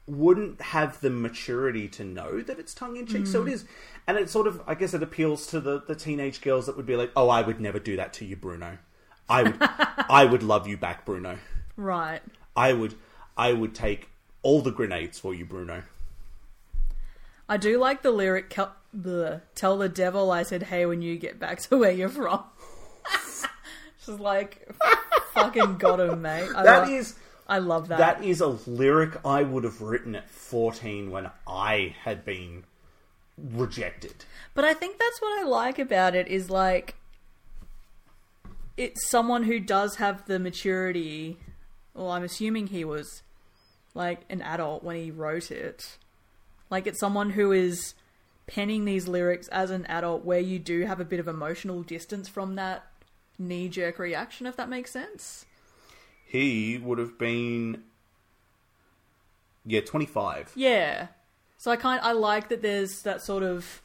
wouldn't 0.07 0.61
have 0.61 1.01
the 1.01 1.11
maturity 1.11 1.89
to 1.89 2.05
know 2.05 2.41
that 2.41 2.59
it's 2.59 2.75
tongue 2.75 2.97
in 2.97 3.07
cheek. 3.07 3.27
So 3.27 3.43
it 3.43 3.47
mm. 3.47 3.53
is, 3.53 3.65
and 4.07 4.17
it 4.17 4.31
sort 4.31 4.47
of, 4.47 4.63
I 4.67 4.75
guess, 4.75 4.95
it 4.95 5.03
appeals 5.03 5.47
to 5.49 5.61
the 5.61 5.83
the 5.87 5.95
teenage 5.95 6.41
girls 6.41 6.67
that 6.67 6.77
would 6.77 6.87
be 6.87 6.97
like, 6.97 7.11
"Oh, 7.17 7.29
I 7.29 7.43
would 7.43 7.61
never 7.61 7.79
do 7.79 7.97
that 7.97 8.13
to 8.15 8.25
you, 8.25 8.37
Bruno. 8.37 8.79
I 9.29 9.43
would, 9.43 9.57
I 9.61 10.25
would 10.25 10.43
love 10.43 10.67
you 10.67 10.77
back, 10.77 11.05
Bruno. 11.05 11.39
right 11.77 12.23
I 12.57 12.73
would, 12.73 12.95
I 13.37 13.53
would 13.53 13.75
take 13.75 14.09
all 14.43 14.63
the 14.63 14.71
grenades 14.71 15.19
for 15.19 15.35
you, 15.35 15.45
Bruno." 15.45 15.83
I 17.49 17.57
do 17.57 17.79
like 17.79 18.03
the 18.03 18.11
lyric, 18.11 18.51
"Kel- 18.51 18.75
the 18.97 19.43
tell 19.55 19.77
the 19.77 19.89
devil 19.89 20.31
I 20.31 20.43
said 20.43 20.65
hey 20.65 20.87
when 20.87 21.03
you 21.03 21.19
get 21.19 21.39
back 21.39 21.61
to 21.63 21.77
where 21.77 21.91
you're 21.91 22.09
from. 22.09 22.43
Just 24.07 24.21
like, 24.21 24.69
fucking 25.33 25.79
got 25.79 26.01
him, 26.01 26.23
mate. 26.23 26.49
I 26.55 26.63
That 26.63 26.89
lo- 26.89 26.95
is 26.95 27.15
I 27.49 27.59
love 27.59 27.89
that. 27.89 27.99
that 27.99 28.25
is 28.25 28.41
a 28.41 28.59
lyric 28.67 29.25
I 29.25 29.43
would 29.43 29.65
have 29.65 29.81
written 29.81 30.17
at 30.17 30.29
14 30.29 31.11
when 31.11 31.31
I 31.47 31.95
had 32.03 32.25
been 32.25 32.65
rejected. 33.39 34.25
But 34.55 34.65
I 34.65 34.75
think 34.75 34.99
that's 34.99 35.21
what 35.21 35.41
I 35.41 35.45
like 35.45 35.79
about 35.79 36.15
it 36.15 36.29
is 36.29 36.51
like, 36.51 36.97
it's 38.77 39.09
someone 39.09 39.45
who 39.45 39.61
does 39.61 39.97
have 39.97 40.27
the 40.27 40.39
maturity. 40.39 41.39
Well, 41.95 42.11
I'm 42.11 42.25
assuming 42.25 42.69
he 42.69 42.85
was 42.85 43.23
like 43.95 44.21
an 44.29 44.43
adult 44.43 44.83
when 44.83 44.97
he 44.97 45.11
wrote 45.11 45.51
it. 45.51 45.99
Like, 46.69 46.87
it's 46.87 47.01
someone 47.01 47.31
who 47.31 47.53
is 47.53 47.95
penning 48.47 48.85
these 48.85 49.09
lyrics 49.09 49.49
as 49.49 49.71
an 49.71 49.87
adult 49.87 50.25
where 50.25 50.41
you 50.41 50.59
do 50.59 50.83
have 50.83 51.01
a 51.01 51.05
bit 51.05 51.21
of 51.21 51.29
emotional 51.29 51.83
distance 51.83 52.29
from 52.29 52.57
that 52.57 52.87
knee 53.39 53.69
jerk 53.69 53.99
reaction, 53.99 54.47
if 54.47 54.57
that 54.57 54.69
makes 54.69 54.93
sense. 54.93 55.47
He 56.27 56.77
would 56.79 56.99
have 56.99 57.19
been, 57.19 57.85
yeah, 59.65 59.81
25. 59.81 60.53
Yeah. 60.57 61.07
So 61.57 61.71
I 61.71 61.77
kind 61.77 62.01
I 62.03 62.13
like 62.13 62.49
that 62.49 62.63
there's 62.63 63.03
that 63.03 63.23
sort 63.23 63.43
of 63.43 63.81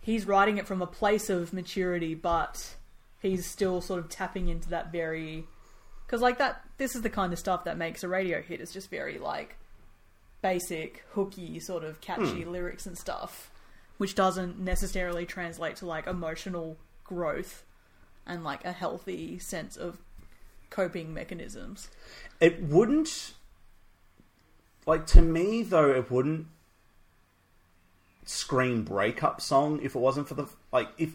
he's 0.00 0.26
writing 0.26 0.58
it 0.58 0.66
from 0.66 0.80
a 0.80 0.86
place 0.86 1.28
of 1.28 1.52
maturity, 1.52 2.14
but 2.14 2.76
he's 3.20 3.46
still 3.46 3.80
sort 3.80 3.98
of 3.98 4.08
tapping 4.08 4.48
into 4.48 4.68
that 4.68 4.92
very 4.92 5.44
because 6.06 6.20
like 6.20 6.38
that 6.38 6.62
this 6.78 6.94
is 6.94 7.02
the 7.02 7.10
kind 7.10 7.32
of 7.32 7.38
stuff 7.38 7.64
that 7.64 7.76
makes 7.76 8.04
a 8.04 8.08
radio 8.08 8.40
hit. 8.40 8.60
It's 8.60 8.72
just 8.72 8.90
very 8.90 9.18
like 9.18 9.56
basic, 10.42 11.04
hooky, 11.12 11.58
sort 11.58 11.82
of 11.82 12.00
catchy 12.00 12.42
hmm. 12.42 12.50
lyrics 12.50 12.86
and 12.86 12.96
stuff, 12.96 13.50
which 13.96 14.14
doesn't 14.14 14.58
necessarily 14.58 15.26
translate 15.26 15.76
to 15.76 15.86
like 15.86 16.06
emotional 16.06 16.76
growth 17.02 17.64
and 18.26 18.44
like 18.44 18.64
a 18.64 18.72
healthy 18.72 19.38
sense 19.38 19.76
of 19.76 19.98
coping 20.70 21.12
mechanisms. 21.14 21.88
It 22.40 22.62
wouldn't, 22.62 23.32
like, 24.86 25.06
to 25.08 25.22
me, 25.22 25.62
though, 25.62 25.90
it 25.90 26.10
wouldn't 26.10 26.46
scream 28.24 28.82
breakup 28.84 29.40
song 29.40 29.80
if 29.82 29.94
it 29.94 29.98
wasn't 29.98 30.28
for 30.28 30.34
the, 30.34 30.46
like, 30.72 30.88
if 30.98 31.12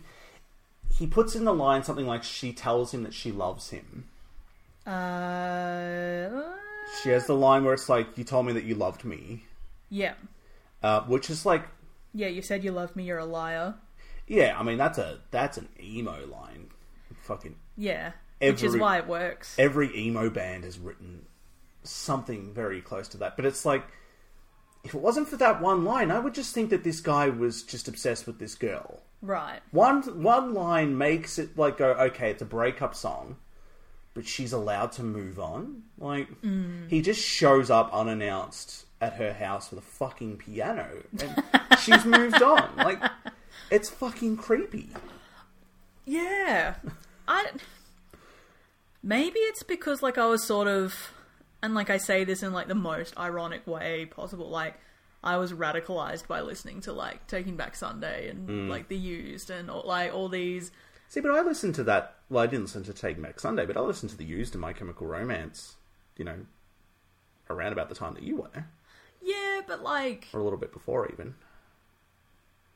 he 0.97 1.05
puts 1.07 1.35
in 1.35 1.45
the 1.45 1.53
line 1.53 1.83
something 1.83 2.07
like 2.07 2.23
she 2.23 2.53
tells 2.53 2.93
him 2.93 3.03
that 3.03 3.13
she 3.13 3.31
loves 3.31 3.69
him. 3.69 4.05
Uh, 4.85 6.29
She 7.01 7.09
has 7.09 7.27
the 7.27 7.35
line 7.35 7.63
where 7.63 7.73
it's 7.73 7.89
like, 7.89 8.17
you 8.17 8.23
told 8.23 8.45
me 8.45 8.53
that 8.53 8.63
you 8.63 8.75
loved 8.75 9.03
me, 9.05 9.45
yeah. 9.89 10.13
uh, 10.83 11.01
which 11.01 11.29
is 11.29 11.45
like, 11.45 11.63
Yeah, 12.13 12.27
you 12.27 12.41
said 12.41 12.63
you 12.63 12.71
loved 12.71 12.95
me, 12.95 13.03
you're 13.03 13.17
a 13.19 13.25
liar. 13.25 13.75
yeah, 14.27 14.57
I 14.57 14.63
mean, 14.63 14.77
that's 14.77 14.97
a, 14.97 15.19
that's 15.31 15.57
an 15.57 15.69
emo 15.81 16.25
line. 16.27 16.67
Fucking 17.23 17.55
Yeah. 17.77 18.11
Which 18.41 18.63
is 18.63 18.77
why 18.77 18.97
it 18.97 19.07
works. 19.07 19.55
every 19.57 19.95
emo 19.97 20.29
band 20.29 20.63
has 20.63 20.79
written 20.79 21.25
something 21.83 22.53
very 22.53 22.81
close 22.81 23.07
to 23.09 23.17
that. 23.17 23.35
But 23.35 23.45
it's 23.45 23.65
like, 23.65 23.83
if 24.83 24.93
it 24.93 25.01
wasn't 25.01 25.27
for 25.27 25.37
that 25.37 25.61
one 25.61 25.83
line, 25.83 26.11
I 26.11 26.19
would 26.19 26.33
just 26.33 26.53
think 26.53 26.69
that 26.71 26.83
this 26.83 27.01
guy 27.01 27.29
was 27.29 27.63
just 27.63 27.87
obsessed 27.87 28.25
with 28.25 28.39
this 28.39 28.55
girl. 28.55 29.01
right. 29.21 29.59
One 29.71 30.01
one 30.23 30.53
line 30.53 30.97
makes 30.97 31.37
it 31.37 31.57
like 31.57 31.77
go, 31.77 31.91
okay, 31.91 32.31
it's 32.31 32.41
a 32.41 32.45
breakup 32.45 32.95
song, 32.95 33.37
but 34.13 34.25
she's 34.25 34.53
allowed 34.53 34.91
to 34.93 35.03
move 35.03 35.39
on. 35.39 35.83
Like 35.97 36.41
mm. 36.41 36.89
he 36.89 37.01
just 37.01 37.21
shows 37.21 37.69
up 37.69 37.93
unannounced 37.93 38.85
at 38.99 39.13
her 39.13 39.33
house 39.33 39.69
with 39.69 39.79
a 39.79 39.83
fucking 39.83 40.37
piano, 40.37 41.03
and 41.19 41.43
she's 41.79 42.05
moved 42.05 42.41
on. 42.41 42.69
Like 42.77 43.01
it's 43.69 43.89
fucking 43.89 44.37
creepy. 44.37 44.89
Yeah. 46.03 46.75
I 47.27 47.51
Maybe 49.03 49.39
it's 49.39 49.63
because 49.63 50.01
like 50.01 50.17
I 50.17 50.27
was 50.27 50.43
sort 50.45 50.67
of 50.67 51.11
and 51.63 51.73
like 51.73 51.89
I 51.89 51.97
say 51.97 52.23
this 52.23 52.43
in 52.43 52.53
like 52.53 52.67
the 52.67 52.75
most 52.75 53.17
ironic 53.17 53.65
way 53.67 54.05
possible 54.05 54.49
like 54.49 54.79
I 55.23 55.37
was 55.37 55.53
radicalized 55.53 56.27
by 56.27 56.41
listening 56.41 56.81
to 56.81 56.93
like 56.93 57.27
Taking 57.27 57.55
Back 57.55 57.75
Sunday 57.75 58.29
and 58.29 58.49
hmm. 58.49 58.69
like 58.69 58.87
The 58.87 58.97
Used 58.97 59.49
and 59.49 59.69
all, 59.69 59.83
like 59.85 60.13
all 60.13 60.29
these 60.29 60.71
See, 61.11 61.19
but 61.19 61.31
I 61.31 61.41
listened 61.41 61.75
to 61.75 61.83
that. 61.83 62.15
Well, 62.29 62.41
I 62.41 62.47
didn't 62.47 62.67
listen 62.67 62.83
to 62.83 62.93
Take 62.93 63.21
Back 63.21 63.37
Sunday, 63.37 63.65
but 63.65 63.75
I 63.75 63.81
listened 63.81 64.11
to 64.11 64.17
the 64.17 64.23
Used 64.23 64.53
and 64.53 64.61
My 64.61 64.71
Chemical 64.71 65.05
Romance. 65.05 65.75
You 66.17 66.23
know, 66.23 66.37
around 67.49 67.73
about 67.73 67.89
the 67.89 67.95
time 67.95 68.13
that 68.13 68.23
you 68.23 68.37
were, 68.37 68.65
Yeah, 69.21 69.61
but 69.67 69.83
like 69.83 70.29
or 70.33 70.39
a 70.39 70.43
little 70.43 70.57
bit 70.57 70.71
before 70.71 71.11
even. 71.11 71.35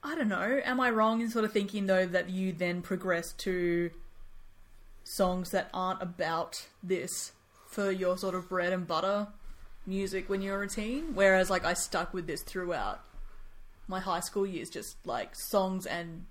I 0.04 0.16
don't 0.16 0.28
know. 0.28 0.62
Am 0.64 0.80
I 0.80 0.90
wrong 0.90 1.22
in 1.22 1.30
sort 1.30 1.46
of 1.46 1.52
thinking 1.52 1.88
though 1.88 2.06
that 2.06 2.30
you 2.30 2.52
then 2.52 2.82
progressed 2.82 3.40
to 3.40 3.90
songs 5.06 5.52
that 5.52 5.70
aren't 5.74 6.02
about 6.02 6.68
this 6.84 7.32
for 7.68 7.92
your 7.92 8.18
sort 8.18 8.36
of 8.36 8.50
bread 8.50 8.74
and 8.74 8.86
butter 8.86 9.28
music 9.86 10.30
when 10.30 10.42
you're 10.42 10.64
a 10.64 10.68
teen? 10.68 11.14
Whereas 11.14 11.50
like 11.50 11.64
I 11.64 11.74
stuck 11.74 12.14
with 12.14 12.28
this 12.28 12.42
throughout 12.42 13.00
my 13.88 14.02
high 14.02 14.20
school 14.20 14.46
years, 14.46 14.70
just 14.70 14.98
like 15.06 15.36
songs 15.36 15.86
and 15.86 16.26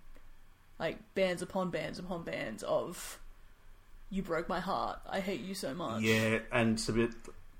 like 0.78 0.98
bands 1.14 1.40
upon 1.40 1.70
bands 1.70 1.98
upon 1.98 2.24
bands 2.24 2.62
of 2.64 3.18
"You 4.10 4.22
broke 4.22 4.48
my 4.48 4.60
heart," 4.60 4.98
"I 5.08 5.20
hate 5.20 5.40
you 5.40 5.54
so 5.54 5.72
much." 5.72 6.02
Yeah, 6.02 6.40
and 6.52 6.74
it's 6.74 6.88
a 6.88 6.92
bit 6.92 7.10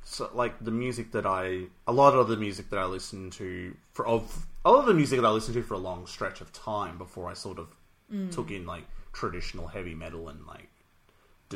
so, 0.03 0.31
like 0.35 0.62
the 0.62 0.70
music 0.70 1.12
that 1.12 1.24
I, 1.27 1.64
a 1.87 1.92
lot 1.92 2.14
of 2.14 2.29
the 2.29 2.37
music 2.37 2.70
that 2.70 2.79
I 2.79 2.85
listened 2.85 3.33
to 3.35 3.74
for 3.92 4.07
of 4.07 4.46
a 4.64 4.70
lot 4.70 4.81
of 4.81 4.87
the 4.87 4.94
music 4.94 5.20
that 5.20 5.27
I 5.27 5.31
listened 5.31 5.55
to 5.55 5.62
for 5.62 5.74
a 5.74 5.79
long 5.79 6.07
stretch 6.07 6.40
of 6.40 6.53
time 6.53 6.98
before 6.98 7.29
I 7.29 7.35
sort 7.35 7.59
of 7.59 7.68
mm. 8.12 8.31
took 8.31 8.50
in 8.50 8.66
like 8.66 8.85
traditional 9.12 9.68
heavy 9.68 9.94
metal 9.94 10.29
and 10.29 10.46
like 10.46 10.68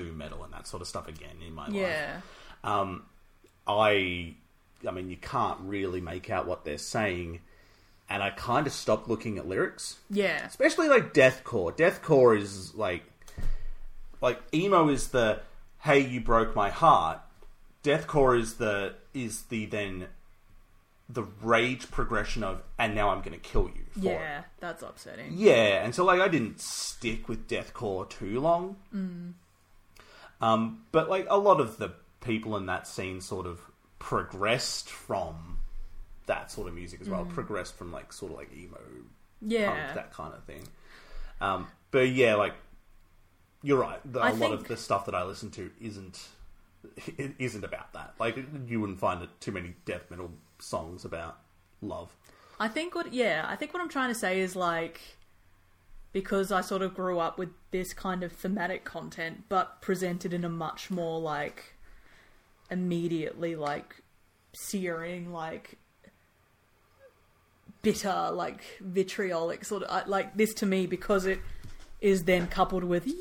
doom 0.03 0.19
metal 0.19 0.45
and 0.45 0.53
that 0.53 0.67
sort 0.67 0.81
of 0.83 0.89
stuff 0.89 1.09
again 1.09 1.37
in 1.47 1.55
my 1.55 1.67
life. 1.67 1.75
yeah, 1.75 2.21
Um, 2.65 3.05
I, 3.67 4.35
I 4.87 4.91
mean, 4.93 5.11
you 5.11 5.17
can't 5.17 5.59
really 5.63 6.01
make 6.01 6.31
out 6.31 6.47
what 6.47 6.65
they're 6.65 6.79
saying, 6.79 7.41
and 8.09 8.23
I 8.23 8.31
kind 8.31 8.67
of 8.67 8.73
stopped 8.73 9.09
looking 9.09 9.39
at 9.39 9.47
lyrics, 9.49 9.97
yeah, 10.11 10.47
especially 10.47 10.89
like 10.89 11.13
deathcore. 11.13 11.77
Deathcore 11.77 12.39
is 12.39 12.75
like, 12.75 13.03
like 14.21 14.41
emo 14.55 14.89
is 14.89 15.09
the 15.09 15.41
"Hey, 15.81 16.01
you 16.01 16.21
broke 16.21 16.55
my 16.55 16.71
heart." 16.71 17.21
Deathcore 17.85 18.39
is 18.39 18.55
the 18.55 18.95
is 19.15 19.43
the 19.45 19.67
then 19.67 20.07
the 21.09 21.25
rage 21.43 21.91
progression 21.91 22.43
of 22.45 22.63
"and 22.79 22.95
now 22.95 23.11
I'm 23.11 23.19
going 23.21 23.33
to 23.39 23.39
kill 23.39 23.65
you." 23.75 23.85
For 23.93 24.01
it. 24.01 24.05
yeah. 24.13 24.43
That's 24.61 24.83
upsetting. 24.83 25.33
Yeah, 25.37 25.85
and 25.85 25.95
so 25.95 26.05
like 26.05 26.21
I 26.21 26.29
didn't 26.29 26.61
stick 26.61 27.29
with 27.29 27.47
deathcore 27.49 28.09
too 28.09 28.41
long. 28.41 28.77
Um, 30.41 30.85
but 30.93 31.09
like 31.09 31.27
a 31.29 31.39
lot 31.39 31.61
of 31.61 31.79
the 31.79 31.93
people 32.21 32.57
in 32.57 32.67
that 32.67 32.87
scene 32.87 33.21
sort 33.21 33.47
of 33.47 33.61
progressed 33.99 34.89
from 34.89 35.59
that 36.27 36.51
sort 36.51 36.69
of 36.69 36.75
music 36.75 37.01
as 37.01 37.09
well. 37.09 37.25
Progressed 37.25 37.77
from 37.77 37.91
like 37.93 38.13
sort 38.13 38.33
of 38.33 38.39
like 38.39 38.53
emo, 38.55 38.81
Yeah, 39.41 39.71
punk, 39.71 39.95
that 39.95 40.13
kind 40.13 40.35
of 40.35 40.45
thing. 40.45 40.63
Um, 41.41 41.67
but 41.91 42.09
yeah, 42.11 42.35
like 42.37 42.55
you're 43.63 43.79
right. 43.81 44.01
The, 44.05 44.21
a 44.21 44.33
lot 44.35 44.53
of 44.53 44.69
the 44.69 44.77
stuff 44.77 45.07
that 45.07 45.15
I 45.15 45.25
listen 45.25 45.51
to 45.53 45.71
isn't 45.81 46.29
it 47.19 47.33
isn't 47.39 47.65
about 47.65 47.93
that. 47.95 48.15
Like 48.19 48.39
you 48.67 48.81
wouldn't 48.81 49.01
find 49.01 49.23
it 49.23 49.31
too 49.41 49.53
many 49.53 49.75
death 49.85 50.11
metal 50.11 50.31
songs 50.59 51.05
about 51.05 51.39
love. 51.81 52.15
I 52.61 52.69
think 52.69 52.95
what 52.95 53.13
yeah, 53.13 53.45
I 53.49 53.57
think 53.57 53.73
what 53.73 53.83
I'm 53.83 53.89
trying 53.89 54.13
to 54.13 54.19
say 54.19 54.41
is 54.41 54.55
like 54.55 55.01
because 56.19 56.51
I 56.51 56.63
sort 56.63 56.83
of 56.83 56.95
grew 56.95 57.21
up 57.21 57.39
with 57.39 57.51
this 57.71 57.93
kind 57.93 58.25
of 58.25 58.33
thematic 58.33 58.85
content 58.85 59.45
but 59.49 59.81
presented 59.81 60.33
in 60.33 60.45
a 60.45 60.49
much 60.49 60.91
more 60.91 61.21
like 61.21 61.77
immediately 62.73 63.55
like 63.55 64.03
searing 64.53 65.33
like 65.33 65.79
bitter 67.83 68.31
like 68.33 68.63
vitriolic 68.81 69.65
sort 69.65 69.85
of 69.85 70.09
like 70.09 70.37
this 70.37 70.53
to 70.55 70.67
me 70.67 70.87
because 70.87 71.25
it 71.25 71.39
is 72.01 72.25
then 72.25 72.49
coupled 72.49 72.83
with 72.83 73.07
yeah 73.07 73.15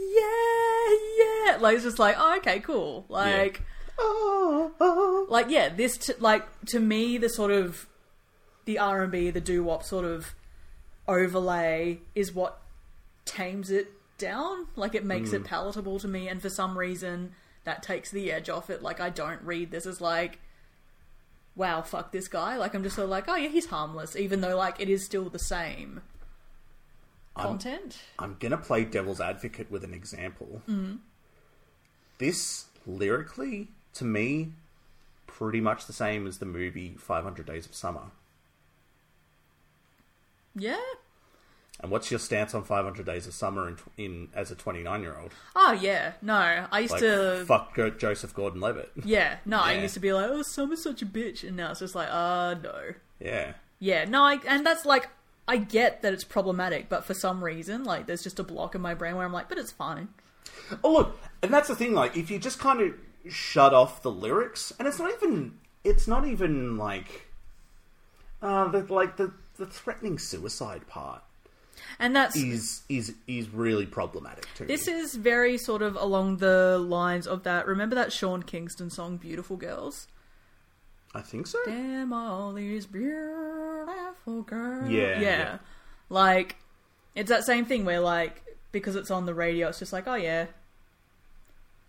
yeah 1.20 1.58
like 1.60 1.76
it's 1.76 1.84
just 1.84 2.00
like 2.00 2.16
oh, 2.18 2.38
okay 2.38 2.60
cool 2.60 3.06
like 3.10 3.62
oh, 4.00 4.72
oh, 4.80 5.28
like 5.30 5.52
yeah 5.52 5.70
this 5.70 5.98
t- 6.00 6.14
like 6.18 6.44
to 6.66 6.80
me 6.80 7.20
the 7.20 7.30
sort 7.30 7.52
of 7.52 7.86
the 8.66 8.80
R&B 8.80 9.30
the 9.30 9.40
doo-wop 9.40 9.84
sort 9.84 10.04
of 10.04 10.34
overlay 11.08 12.00
is 12.16 12.34
what 12.34 12.60
tames 13.28 13.70
it 13.70 13.92
down. 14.18 14.68
Like 14.76 14.96
it 14.96 15.06
makes 15.06 15.34
it 15.34 15.40
hmm. 15.42 15.46
palatable 15.46 16.00
to 16.00 16.08
me 16.08 16.28
and 16.28 16.42
for 16.42 16.50
some 16.50 16.78
reason 16.78 17.34
that 17.64 17.84
takes 17.84 18.10
the 18.12 18.32
edge 18.32 18.50
off 18.50 18.70
it. 18.70 18.82
Like 18.82 19.00
I 19.00 19.10
don't 19.10 19.42
read 19.44 19.72
this 19.72 19.86
as 19.86 20.02
like 20.02 20.40
wow 21.56 21.82
fuck 21.82 22.12
this 22.12 22.28
guy. 22.28 22.58
Like 22.58 22.74
I'm 22.74 22.84
just 22.84 22.96
sort 22.96 23.06
of 23.06 23.10
like 23.12 23.26
oh 23.28 23.36
yeah 23.36 23.50
he's 23.50 23.68
harmless 23.68 24.16
even 24.16 24.42
though 24.42 24.58
like 24.58 24.80
it 24.80 24.90
is 24.90 25.04
still 25.04 25.30
the 25.30 25.40
same 25.40 26.02
content. 27.36 28.00
I'm 28.18 28.38
gonna 28.40 28.58
play 28.58 28.84
devil's 28.84 29.22
advocate 29.22 29.70
with 29.70 29.84
an 29.84 29.94
example. 29.94 30.62
Mm-hmm. 30.68 30.96
This 32.18 32.66
lyrically, 32.88 33.68
to 33.94 34.06
me, 34.06 34.54
pretty 35.28 35.62
much 35.62 35.86
the 35.86 35.94
same 35.94 36.26
as 36.26 36.40
the 36.40 36.48
movie 36.48 36.96
500 36.98 37.46
Days 37.46 37.68
of 37.68 37.76
Summer. 37.76 38.10
yeah 40.56 40.78
And 41.80 41.92
what's 41.92 42.10
your 42.10 42.20
stance 42.20 42.56
on 42.56 42.64
500 42.64 43.06
Days 43.06 43.28
of 43.28 43.34
Summer 43.34 43.68
in, 43.68 43.78
in 43.98 44.28
as 44.34 44.50
a 44.52 44.56
29 44.56 45.02
year 45.02 45.16
old? 45.22 45.32
oh 45.56 45.74
yeah 45.74 46.14
no 46.22 46.66
I 46.72 46.80
used 46.80 46.94
Like, 46.94 47.02
to 47.02 47.46
fuck 47.48 47.76
Joseph 48.00 48.34
Gordon-Levitt. 48.34 48.92
yeah 49.06 49.38
no 49.46 49.60
I 49.60 49.74
used 49.74 49.94
to 49.94 50.00
be 50.00 50.12
like 50.14 50.30
oh 50.30 50.42
Summer's 50.42 50.82
such 50.82 51.02
a 51.02 51.06
bitch 51.06 51.48
and 51.48 51.56
now 51.56 51.72
it's 51.72 51.80
just 51.80 51.94
like 51.96 52.10
uh 52.12 52.56
no 52.64 52.94
yeah. 53.20 53.54
Yeah, 53.80 54.06
no, 54.06 54.24
I, 54.24 54.40
and 54.48 54.66
that's 54.66 54.86
like 54.86 55.08
I 55.48 55.58
get 55.58 56.02
that 56.02 56.12
it's 56.14 56.24
problematic, 56.24 56.90
but 56.90 57.06
for 57.06 57.14
some 57.14 57.44
reason, 57.44 57.84
like 57.84 58.06
there's 58.08 58.24
just 58.24 58.40
a 58.40 58.44
block 58.44 58.74
in 58.76 58.82
my 58.82 58.94
brain 58.96 59.16
where 59.16 59.26
I'm 59.26 59.32
like, 59.34 59.50
but 59.50 59.58
it's 59.60 59.72
fine. 59.72 60.10
Oh 60.84 60.94
look, 60.94 61.20
and 61.44 61.54
that's 61.54 61.68
the 61.68 61.76
thing. 61.76 61.94
Like, 61.94 62.18
if 62.18 62.30
you 62.32 62.40
just 62.40 62.60
kind 62.60 62.82
of 62.82 62.94
shut 63.32 63.74
off 63.74 64.02
the 64.02 64.12
lyrics, 64.12 64.74
and 64.80 64.88
it's 64.88 64.98
not 65.00 65.12
even, 65.14 65.60
it's 65.84 66.08
not 66.08 66.26
even 66.28 66.78
like, 66.78 67.28
uh, 68.42 68.68
the, 68.70 68.82
like 68.92 69.18
the 69.18 69.32
the 69.58 69.66
threatening 69.68 70.18
suicide 70.20 70.88
part 70.88 71.22
And 72.00 72.16
that's 72.16 72.36
is 72.36 72.82
is 72.90 73.14
is 73.28 73.50
really 73.50 73.86
problematic 73.86 74.48
too. 74.56 74.66
this 74.66 74.88
is 74.88 75.16
very 75.16 75.58
sort 75.58 75.82
of 75.82 75.96
along 75.96 76.38
the 76.38 76.78
lines 76.78 77.28
of 77.28 77.44
that. 77.44 77.68
Remember 77.68 77.96
that 77.96 78.12
Sean 78.12 78.44
Kingston 78.44 78.90
song, 78.90 79.18
"Beautiful 79.18 79.58
Girls"? 79.58 80.08
I 81.16 81.22
think 81.22 81.48
so. 81.48 81.60
Damn 81.66 82.14
all 82.14 82.54
these 82.54 82.86
beautiful 82.86 84.44
girls. 84.44 84.90
Yeah, 84.90 85.20
yeah. 85.20 85.22
yeah. 85.22 85.58
Like 86.10 86.58
it's 87.16 87.30
that 87.30 87.44
same 87.44 87.66
thing 87.66 87.86
where 87.86 88.00
like 88.00 88.44
because 88.72 88.96
it's 88.96 89.10
on 89.10 89.26
the 89.26 89.34
radio, 89.34 89.70
it's 89.70 89.80
just 89.80 89.94
like, 89.94 90.08
oh 90.08 90.16
yeah, 90.16 90.48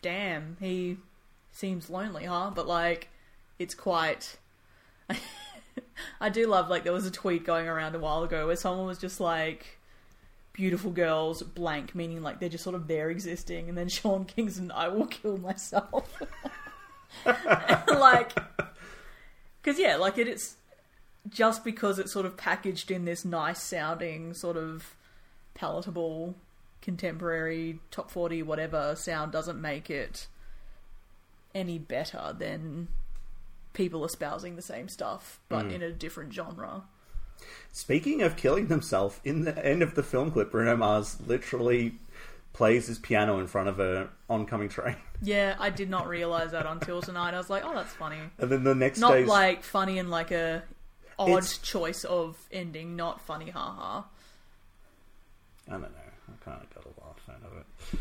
damn, 0.03 0.57
he 0.61 0.97
seems 1.53 1.91
lonely, 1.91 2.25
huh? 2.25 2.51
But 2.55 2.67
like, 2.67 3.09
it's 3.59 3.75
quite. 3.75 4.39
I 6.21 6.29
do 6.29 6.47
love 6.47 6.69
like 6.69 6.85
there 6.85 6.93
was 6.93 7.07
a 7.07 7.11
tweet 7.11 7.45
going 7.45 7.69
around 7.69 7.95
a 7.95 7.99
while 7.99 8.23
ago 8.23 8.47
where 8.47 8.57
someone 8.57 8.87
was 8.87 8.99
just 8.99 9.21
like. 9.21 9.78
Beautiful 10.59 10.91
girls, 10.91 11.41
blank, 11.41 11.95
meaning 11.95 12.21
like 12.21 12.41
they're 12.41 12.49
just 12.49 12.65
sort 12.65 12.75
of 12.75 12.89
there 12.89 13.11
existing, 13.11 13.69
and 13.69 13.79
then 13.79 13.89
Sean 13.89 14.25
Kingston, 14.25 14.73
I 14.73 14.89
will 14.89 15.07
kill 15.07 15.39
myself. 15.39 16.13
like, 17.87 18.37
because 19.63 19.79
yeah, 19.79 19.95
like 19.95 20.19
it, 20.19 20.27
it's 20.27 20.57
just 21.29 21.63
because 21.63 22.01
it's 22.01 22.13
sort 22.13 22.27
of 22.27 22.37
packaged 22.37 22.91
in 22.91 23.05
this 23.05 23.25
nice 23.25 23.63
sounding, 23.63 24.35
sort 24.35 24.57
of 24.57 24.97
palatable, 25.55 26.35
contemporary, 26.83 27.79
top 27.93 28.11
40, 28.11 28.43
whatever 28.43 28.97
sound 28.97 29.31
doesn't 29.31 29.61
make 29.61 29.91
it 29.91 30.27
any 31.55 31.79
better 31.79 32.35
than 32.37 32.89
people 33.75 34.05
espousing 34.05 34.57
the 34.57 34.63
same 34.63 34.89
stuff, 34.89 35.39
but 35.49 35.67
mm. 35.67 35.75
in 35.75 35.83
a 35.83 35.93
different 35.93 36.33
genre. 36.33 36.83
Speaking 37.73 38.23
of 38.23 38.37
killing 38.37 38.67
themselves, 38.69 39.21
in 39.25 39.45
the 39.45 39.65
end 39.65 39.83
of 39.83 39.95
the 39.95 40.03
film 40.03 40.31
clip, 40.31 40.51
Bruno 40.51 40.77
Mars 40.77 41.17
literally 41.27 41.95
plays 42.53 42.87
his 42.89 42.99
piano 42.99 43.39
in 43.39 43.47
front 43.47 43.69
of 43.69 43.79
a 43.79 44.09
oncoming 44.29 44.69
train, 44.69 44.97
Yeah, 45.23 45.55
I 45.61 45.71
did 45.71 45.89
not 45.89 46.09
realize 46.09 46.51
that 46.53 46.67
until 46.67 47.01
tonight. 47.01 47.35
I 47.35 47.39
was 47.39 47.49
like, 47.51 47.63
oh, 47.65 47.73
that's 47.75 47.93
funny. 47.95 48.19
and 48.39 48.51
then 48.51 48.65
the 48.65 48.75
next 48.75 48.99
Not 48.99 49.13
day's 49.13 49.29
like 49.29 49.63
funny 49.63 49.99
in 49.99 50.11
like 50.11 50.31
a 50.33 50.65
odd 51.19 51.29
It's- 51.29 51.59
choice 51.59 52.03
of 52.05 52.37
ending, 52.51 52.97
not 52.97 53.21
funny, 53.21 53.51
haha. 53.51 54.03
I 55.69 55.73
don't 55.73 55.83
know. 55.83 55.89
I 55.89 56.45
kind 56.45 56.63
of 56.63 56.75
got 56.75 56.85
a 56.85 57.05
laugh 57.07 57.29
out 57.31 57.51
of 57.51 57.59
it. 57.59 57.99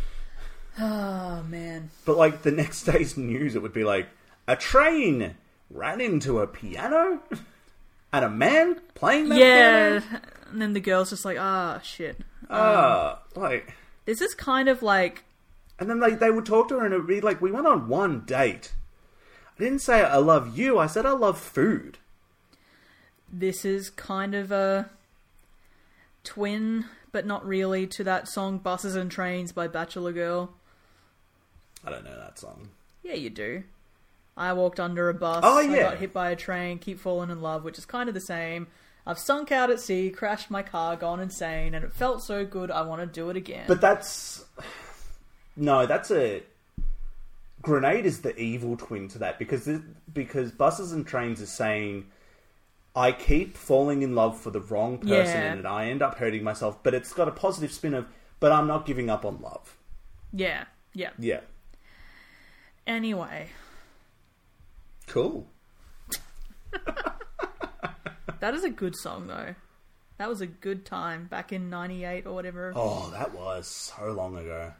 Oh 0.79 1.43
man. 1.49 1.89
But 2.05 2.17
like 2.17 2.41
the 2.43 2.51
next 2.51 2.83
day's 2.83 3.17
news, 3.17 3.55
it 3.55 3.61
would 3.61 3.73
be 3.73 3.83
like 3.83 4.07
a 4.47 4.55
train 4.55 5.35
ran 5.69 5.99
into 6.01 6.39
a 6.39 6.47
piano 6.47 7.21
and 8.13 8.25
a 8.25 8.29
man 8.29 8.79
playing 8.95 9.29
that 9.29 9.37
Yeah, 9.39 9.99
piano. 9.99 10.21
and 10.51 10.61
then 10.61 10.73
the 10.73 10.79
girl's 10.79 11.09
just 11.09 11.25
like, 11.25 11.37
ah, 11.39 11.79
shit. 11.83 12.19
Ah, 12.49 13.19
like, 13.35 13.73
This 14.05 14.21
is 14.21 14.33
kind 14.33 14.69
of 14.69 14.81
like, 14.81 15.23
and 15.79 15.89
then 15.89 15.99
they 15.99 16.11
they 16.15 16.31
would 16.31 16.45
talk 16.45 16.69
to 16.69 16.79
her 16.79 16.85
and 16.85 16.93
it 16.93 16.97
would 16.97 17.07
be 17.07 17.21
like, 17.21 17.41
we 17.41 17.51
went 17.51 17.67
on 17.67 17.87
one 17.87 18.21
date. 18.21 18.73
I 19.59 19.63
didn't 19.63 19.79
say 19.79 20.03
I 20.03 20.17
love 20.17 20.57
you. 20.57 20.77
I 20.79 20.87
said 20.87 21.05
I 21.05 21.11
love 21.11 21.37
food. 21.39 21.97
this 23.31 23.65
is 23.65 23.89
kind 23.89 24.33
of 24.35 24.51
a 24.51 24.89
twin, 26.23 26.85
but 27.11 27.25
not 27.25 27.45
really, 27.45 27.87
to 27.87 28.03
that 28.03 28.27
song 28.27 28.57
"Buses 28.57 28.95
and 28.95 29.09
Trains" 29.11 29.51
by 29.51 29.67
Bachelor 29.67 30.11
Girl. 30.13 30.53
I 31.83 31.89
don't 31.89 32.03
know 32.03 32.17
that 32.17 32.37
song. 32.39 32.69
Yeah, 33.03 33.13
you 33.13 33.29
do. 33.29 33.63
I 34.37 34.53
walked 34.53 34.79
under 34.79 35.09
a 35.09 35.13
bus. 35.13 35.41
Oh, 35.43 35.57
I 35.57 35.61
yeah. 35.63 35.81
got 35.83 35.97
hit 35.97 36.13
by 36.13 36.29
a 36.29 36.35
train. 36.35 36.77
Keep 36.79 36.99
falling 36.99 37.29
in 37.31 37.41
love, 37.41 37.63
which 37.63 37.77
is 37.77 37.85
kind 37.85 38.07
of 38.07 38.15
the 38.15 38.21
same. 38.21 38.67
I've 39.05 39.17
sunk 39.19 39.51
out 39.51 39.69
at 39.69 39.79
sea, 39.79 40.09
crashed 40.09 40.51
my 40.51 40.61
car, 40.61 40.95
gone 40.95 41.19
insane, 41.19 41.73
and 41.73 41.83
it 41.83 41.93
felt 41.93 42.21
so 42.21 42.45
good. 42.45 42.69
I 42.69 42.81
want 42.83 43.01
to 43.01 43.07
do 43.07 43.29
it 43.29 43.37
again. 43.37 43.63
But 43.67 43.81
that's 43.81 44.45
no, 45.55 45.85
that's 45.85 46.11
a 46.11 46.43
grenade 47.61 48.05
is 48.05 48.21
the 48.21 48.37
evil 48.37 48.77
twin 48.77 49.07
to 49.09 49.17
that 49.19 49.39
because 49.39 49.65
this, 49.65 49.81
because 50.13 50.51
buses 50.51 50.91
and 50.91 51.05
trains 51.07 51.41
is 51.41 51.51
saying 51.51 52.05
I 52.95 53.11
keep 53.11 53.57
falling 53.57 54.01
in 54.03 54.13
love 54.13 54.39
for 54.39 54.51
the 54.51 54.61
wrong 54.61 54.97
person 54.99 55.09
Yeah. 55.09 55.53
and 55.53 55.67
I 55.67 55.87
end 55.87 56.01
up 56.01 56.17
hurting 56.17 56.43
myself. 56.43 56.83
But 56.83 56.93
it's 56.93 57.13
got 57.13 57.27
a 57.27 57.31
positive 57.31 57.71
spin 57.71 57.93
of 57.93 58.05
but 58.39 58.51
I'm 58.51 58.67
not 58.67 58.85
giving 58.85 59.09
up 59.09 59.25
on 59.25 59.39
love. 59.41 59.75
yeah, 60.31 60.65
yeah. 60.93 61.09
Yeah, 61.17 61.39
Anyway, 62.85 63.49
cool. 65.07 65.47
that 68.39 68.53
is 68.53 68.63
a 68.63 68.69
good 68.69 68.95
song 68.95 69.27
though. 69.27 69.55
That 70.17 70.29
was 70.29 70.41
a 70.41 70.47
good 70.47 70.85
time 70.85 71.25
back 71.25 71.51
in 71.53 71.69
'98 71.69 72.25
or 72.25 72.33
whatever. 72.33 72.73
Oh, 72.75 73.09
that 73.11 73.33
was 73.35 73.67
so 73.67 74.11
long 74.11 74.37
ago. 74.37 74.73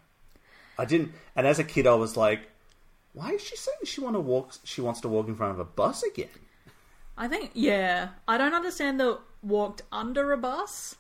I 0.79 0.85
didn't, 0.85 1.11
and 1.35 1.45
as 1.47 1.59
a 1.59 1.63
kid, 1.63 1.87
I 1.87 1.95
was 1.95 2.15
like, 2.17 2.41
"Why 3.13 3.31
is 3.31 3.41
she 3.43 3.55
saying 3.55 3.77
she 3.83 4.01
want 4.01 4.15
to 4.15 4.19
walk? 4.19 4.53
She 4.63 4.81
wants 4.81 5.01
to 5.01 5.07
walk 5.07 5.27
in 5.27 5.35
front 5.35 5.53
of 5.53 5.59
a 5.59 5.65
bus 5.65 6.03
again?" 6.03 6.29
I 7.19 7.27
think, 7.27 7.51
yeah. 7.55 8.09
I 8.27 8.37
don't 8.37 8.53
understand 8.53 8.99
the 8.99 9.19
walked 9.41 9.81
under 9.91 10.31
a 10.33 10.37
bus. 10.37 10.95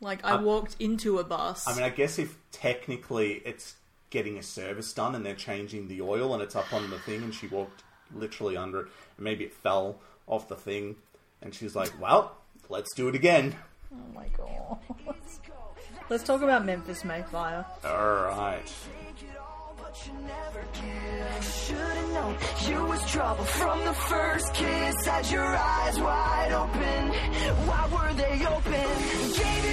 Like, 0.00 0.24
I 0.24 0.32
Uh, 0.34 0.42
walked 0.42 0.76
into 0.78 1.18
a 1.18 1.24
bus. 1.24 1.66
I 1.66 1.74
mean, 1.74 1.82
I 1.82 1.90
guess 1.90 2.18
if 2.20 2.36
technically 2.52 3.42
it's 3.44 3.74
getting 4.14 4.38
a 4.38 4.42
service 4.42 4.92
done 4.92 5.16
and 5.16 5.26
they're 5.26 5.34
changing 5.34 5.88
the 5.88 6.00
oil 6.00 6.32
and 6.34 6.42
it's 6.42 6.54
up 6.54 6.72
on 6.72 6.88
the 6.88 6.98
thing 7.00 7.22
and 7.24 7.34
she 7.34 7.48
walked 7.48 7.82
literally 8.14 8.56
under 8.56 8.82
it 8.82 8.86
and 9.16 9.24
maybe 9.24 9.42
it 9.44 9.52
fell 9.52 9.98
off 10.28 10.48
the 10.48 10.54
thing 10.54 10.94
and 11.42 11.52
she's 11.52 11.74
like, 11.74 11.92
well, 12.00 12.32
let's 12.68 12.94
do 12.94 13.08
it 13.08 13.16
again. 13.16 13.54
oh 13.92 14.14
my 14.14 14.28
god. 14.38 14.78
Let's 16.08 16.22
talk 16.22 16.42
about 16.42 16.64
Memphis 16.64 17.04
May 17.04 17.22
Fire. 17.22 17.66
All 17.84 18.14
right. 18.26 18.72
But 19.76 20.06
you 20.06 20.12
never 20.26 20.62
give. 20.74 21.44
Should've 21.66 22.10
known 22.10 22.36
you 22.68 22.84
was 22.86 23.10
trouble 23.10 23.44
from 23.44 23.84
the 23.84 23.94
first 23.94 24.54
kiss. 24.54 25.06
Had 25.06 25.30
your 25.30 25.44
eyes 25.44 25.98
wide 26.00 26.52
open. 26.52 27.08
Why 27.66 27.88
were 27.92 28.12
they 28.14 28.46
open? 28.46 29.63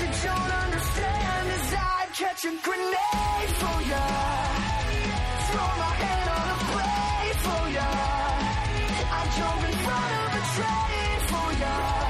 You 0.00 0.06
don't 0.06 0.52
understand 0.64 1.48
is 1.56 1.74
I'd 1.74 2.08
catch 2.12 2.44
a 2.44 2.52
grenade 2.66 3.52
for 3.60 3.78
ya. 3.90 4.04
Throw 5.48 5.70
my 5.82 5.92
hand 6.02 6.28
on 6.36 6.46
a 6.54 6.58
blade 6.70 7.38
for 7.46 7.64
ya. 7.76 7.90
I'd 9.16 9.28
jump 9.36 9.62
in 9.70 9.76
front 9.84 10.12
of 10.20 10.30
a 10.40 10.44
train 10.54 11.18
for 11.30 11.48
ya. 11.62 12.03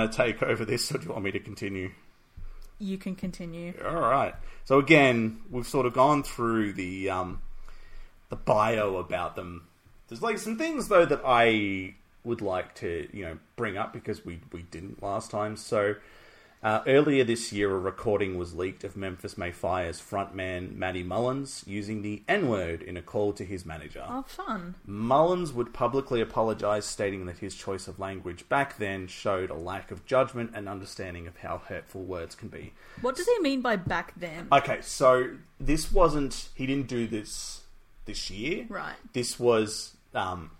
Want 0.00 0.12
to 0.12 0.16
take 0.16 0.42
over 0.42 0.64
this 0.64 0.92
or 0.92 0.98
do 0.98 1.06
you 1.06 1.12
want 1.12 1.24
me 1.24 1.32
to 1.32 1.40
continue? 1.40 1.90
You 2.78 2.96
can 2.96 3.14
continue. 3.14 3.74
All 3.84 4.00
right. 4.00 4.34
So 4.64 4.78
again, 4.78 5.40
we've 5.50 5.66
sort 5.66 5.86
of 5.86 5.92
gone 5.92 6.22
through 6.22 6.72
the 6.72 7.10
um, 7.10 7.42
the 8.30 8.36
bio 8.36 8.96
about 8.96 9.36
them. 9.36 9.66
There's 10.08 10.22
like 10.22 10.38
some 10.38 10.56
things 10.56 10.88
though 10.88 11.04
that 11.04 11.20
I 11.24 11.94
would 12.24 12.40
like 12.40 12.74
to 12.76 13.08
you 13.12 13.24
know 13.24 13.38
bring 13.56 13.76
up 13.76 13.92
because 13.92 14.24
we 14.24 14.40
we 14.52 14.62
didn't 14.62 15.02
last 15.02 15.30
time. 15.30 15.56
So 15.56 15.94
uh, 16.62 16.82
earlier 16.86 17.24
this 17.24 17.52
year, 17.52 17.70
a 17.70 17.78
recording 17.78 18.36
was 18.36 18.54
leaked 18.54 18.84
of 18.84 18.96
Memphis 18.96 19.38
May 19.38 19.50
Fire's 19.50 20.00
frontman 20.00 20.76
Matty 20.76 21.02
Mullins 21.02 21.64
using 21.66 22.02
the 22.02 22.22
N 22.28 22.48
word 22.48 22.82
in 22.82 22.96
a 22.96 23.02
call 23.02 23.32
to 23.34 23.44
his 23.44 23.64
manager. 23.64 24.04
Oh, 24.06 24.24
fun. 24.26 24.74
Mullins 24.84 25.52
would 25.52 25.72
publicly 25.72 26.20
apologise, 26.20 26.84
stating 26.84 27.24
that 27.26 27.38
his 27.38 27.54
choice 27.54 27.88
of 27.88 27.98
language 27.98 28.46
back 28.48 28.76
then 28.76 29.06
showed 29.06 29.48
a 29.48 29.54
lack 29.54 29.90
of 29.90 30.04
judgment 30.04 30.50
and 30.54 30.68
understanding 30.68 31.26
of 31.26 31.38
how 31.38 31.62
hurtful 31.66 32.02
words 32.02 32.34
can 32.34 32.48
be. 32.48 32.74
What 33.00 33.16
does 33.16 33.26
he 33.26 33.38
mean 33.40 33.62
by 33.62 33.76
back 33.76 34.12
then? 34.16 34.48
Okay, 34.52 34.80
so 34.82 35.30
this 35.58 35.90
wasn't. 35.90 36.50
He 36.54 36.66
didn't 36.66 36.88
do 36.88 37.06
this 37.06 37.62
this 38.04 38.30
year. 38.30 38.66
Right. 38.68 38.96
This 39.14 39.38
was 39.38 39.96
um, 40.14 40.50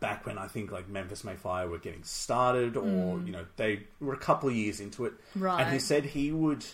back 0.00 0.26
when 0.26 0.38
I 0.38 0.46
think 0.48 0.70
like 0.70 0.88
Memphis 0.88 1.24
May 1.24 1.36
Fire 1.36 1.68
were 1.68 1.78
getting 1.78 2.02
started, 2.04 2.76
or 2.76 2.82
Mm. 3.18 3.26
you 3.26 3.32
know 3.32 3.46
they 3.56 3.84
were 4.00 4.14
a 4.14 4.18
couple 4.18 4.48
of 4.48 4.54
years 4.54 4.80
into 4.80 5.04
it. 5.06 5.12
Right. 5.34 5.60
And 5.62 5.72
he 5.72 5.78
said 5.78 6.04
he 6.04 6.32
would 6.32 6.64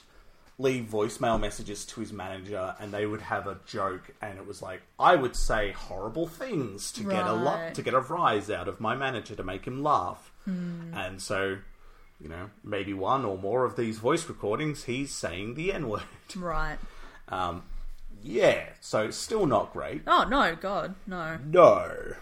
leave 0.59 0.85
voicemail 0.91 1.41
messages 1.41 1.87
to 1.87 2.01
his 2.01 2.13
manager, 2.13 2.75
and 2.79 2.93
they 2.93 3.07
would 3.07 3.23
have 3.23 3.47
a 3.47 3.59
joke, 3.67 4.11
and 4.21 4.39
it 4.39 4.47
was 4.47 4.61
like 4.61 4.83
I 4.99 5.17
would 5.17 5.35
say 5.37 5.73
horrible 5.73 6.27
things 6.27 6.93
to 6.93 7.03
get 7.05 7.27
a 7.27 7.33
Right. 7.33 7.43
lot 7.43 7.75
to 7.75 7.83
get 7.83 7.95
a 7.95 8.01
rise 8.01 8.51
out 8.51 8.69
of 8.69 8.79
my 8.81 8.95
manager 8.95 9.35
to 9.37 9.43
make 9.43 9.65
him 9.67 9.83
laugh, 9.83 10.31
Hmm. 10.45 10.93
and 10.95 11.21
so. 11.23 11.59
You 12.23 12.29
know, 12.29 12.51
maybe 12.63 12.93
one 12.93 13.25
or 13.25 13.39
more 13.39 13.65
of 13.65 13.77
these 13.77 13.97
voice 13.99 14.29
recordings, 14.29 14.85
he's 14.85 15.11
saying 15.11 15.55
the 15.55 15.73
N 15.73 15.89
word. 15.89 16.03
Right. 16.37 16.77
Um, 17.31 17.63
yeah, 18.23 18.67
so 18.83 19.11
still 19.11 19.47
not 19.47 19.73
great. 19.73 20.03
Oh 20.07 20.25
no, 20.25 20.55
God, 20.55 20.97
no. 21.07 21.39
No. 21.43 22.17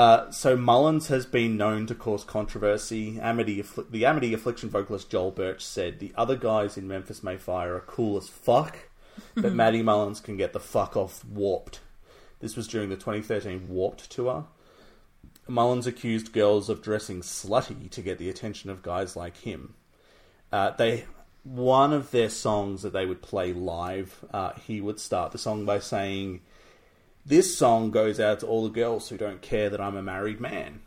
Uh, 0.00 0.30
so 0.30 0.56
Mullins 0.56 1.08
has 1.08 1.26
been 1.26 1.58
known 1.58 1.86
to 1.86 1.94
cause 1.94 2.24
controversy. 2.24 3.20
Amity, 3.20 3.62
Affli- 3.62 3.90
the 3.90 4.06
Amity 4.06 4.32
Affliction 4.32 4.70
vocalist 4.70 5.10
Joel 5.10 5.30
Birch 5.30 5.62
said 5.62 5.98
the 5.98 6.14
other 6.16 6.36
guys 6.36 6.78
in 6.78 6.88
Memphis 6.88 7.22
May 7.22 7.36
Fire 7.36 7.76
are 7.76 7.80
cool 7.80 8.16
as 8.16 8.26
fuck, 8.26 8.88
but 9.34 9.52
Matty 9.52 9.82
Mullins 9.82 10.22
can 10.22 10.38
get 10.38 10.54
the 10.54 10.58
fuck 10.58 10.96
off 10.96 11.22
warped. 11.26 11.80
This 12.38 12.56
was 12.56 12.66
during 12.66 12.88
the 12.88 12.96
2013 12.96 13.68
Warped 13.68 14.10
tour. 14.10 14.46
Mullins 15.46 15.86
accused 15.86 16.32
girls 16.32 16.70
of 16.70 16.80
dressing 16.80 17.20
slutty 17.20 17.90
to 17.90 18.00
get 18.00 18.16
the 18.16 18.30
attention 18.30 18.70
of 18.70 18.80
guys 18.80 19.16
like 19.16 19.36
him. 19.36 19.74
Uh, 20.50 20.70
they 20.70 21.04
one 21.44 21.92
of 21.92 22.10
their 22.10 22.30
songs 22.30 22.80
that 22.80 22.94
they 22.94 23.04
would 23.04 23.20
play 23.20 23.52
live, 23.52 24.24
uh, 24.32 24.52
he 24.66 24.80
would 24.80 24.98
start 24.98 25.32
the 25.32 25.36
song 25.36 25.66
by 25.66 25.78
saying, 25.78 26.40
"This 27.24 27.56
song 27.56 27.90
goes 27.90 28.18
out 28.18 28.40
to 28.40 28.46
all 28.46 28.64
the 28.64 28.70
girls 28.70 29.08
who 29.08 29.16
don't 29.16 29.42
care 29.42 29.70
that 29.70 29.80
I'm 29.80 29.96
a 29.96 30.02
married 30.02 30.40
man." 30.40 30.80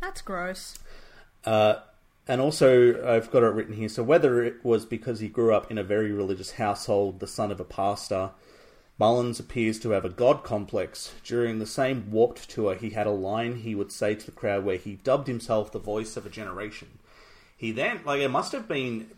That's 0.00 0.20
gross. 0.20 0.78
Uh, 1.44 1.76
and 2.26 2.40
also, 2.40 3.06
I've 3.06 3.30
got 3.30 3.42
it 3.42 3.48
written 3.48 3.74
here. 3.74 3.88
So, 3.88 4.02
whether 4.02 4.42
it 4.42 4.64
was 4.64 4.86
because 4.86 5.20
he 5.20 5.28
grew 5.28 5.54
up 5.54 5.70
in 5.70 5.78
a 5.78 5.84
very 5.84 6.10
religious 6.12 6.52
household, 6.52 7.20
the 7.20 7.26
son 7.26 7.50
of 7.50 7.60
a 7.60 7.64
pastor, 7.64 8.30
Mullins 8.98 9.40
appears 9.40 9.78
to 9.80 9.90
have 9.90 10.04
a 10.04 10.10
god 10.10 10.42
complex. 10.44 11.14
During 11.24 11.58
the 11.58 11.66
same 11.66 12.10
Warped 12.10 12.48
tour, 12.48 12.74
he 12.74 12.90
had 12.90 13.06
a 13.06 13.10
line 13.10 13.56
he 13.56 13.74
would 13.74 13.92
say 13.92 14.14
to 14.14 14.26
the 14.26 14.32
crowd 14.32 14.64
where 14.64 14.76
he 14.76 14.94
dubbed 14.94 15.26
himself 15.26 15.72
the 15.72 15.78
voice 15.78 16.16
of 16.16 16.24
a 16.24 16.30
generation. 16.30 16.98
He 17.56 17.72
then, 17.72 18.00
like, 18.04 18.20
it 18.20 18.28
must 18.28 18.52
have 18.52 18.68
been. 18.68 19.10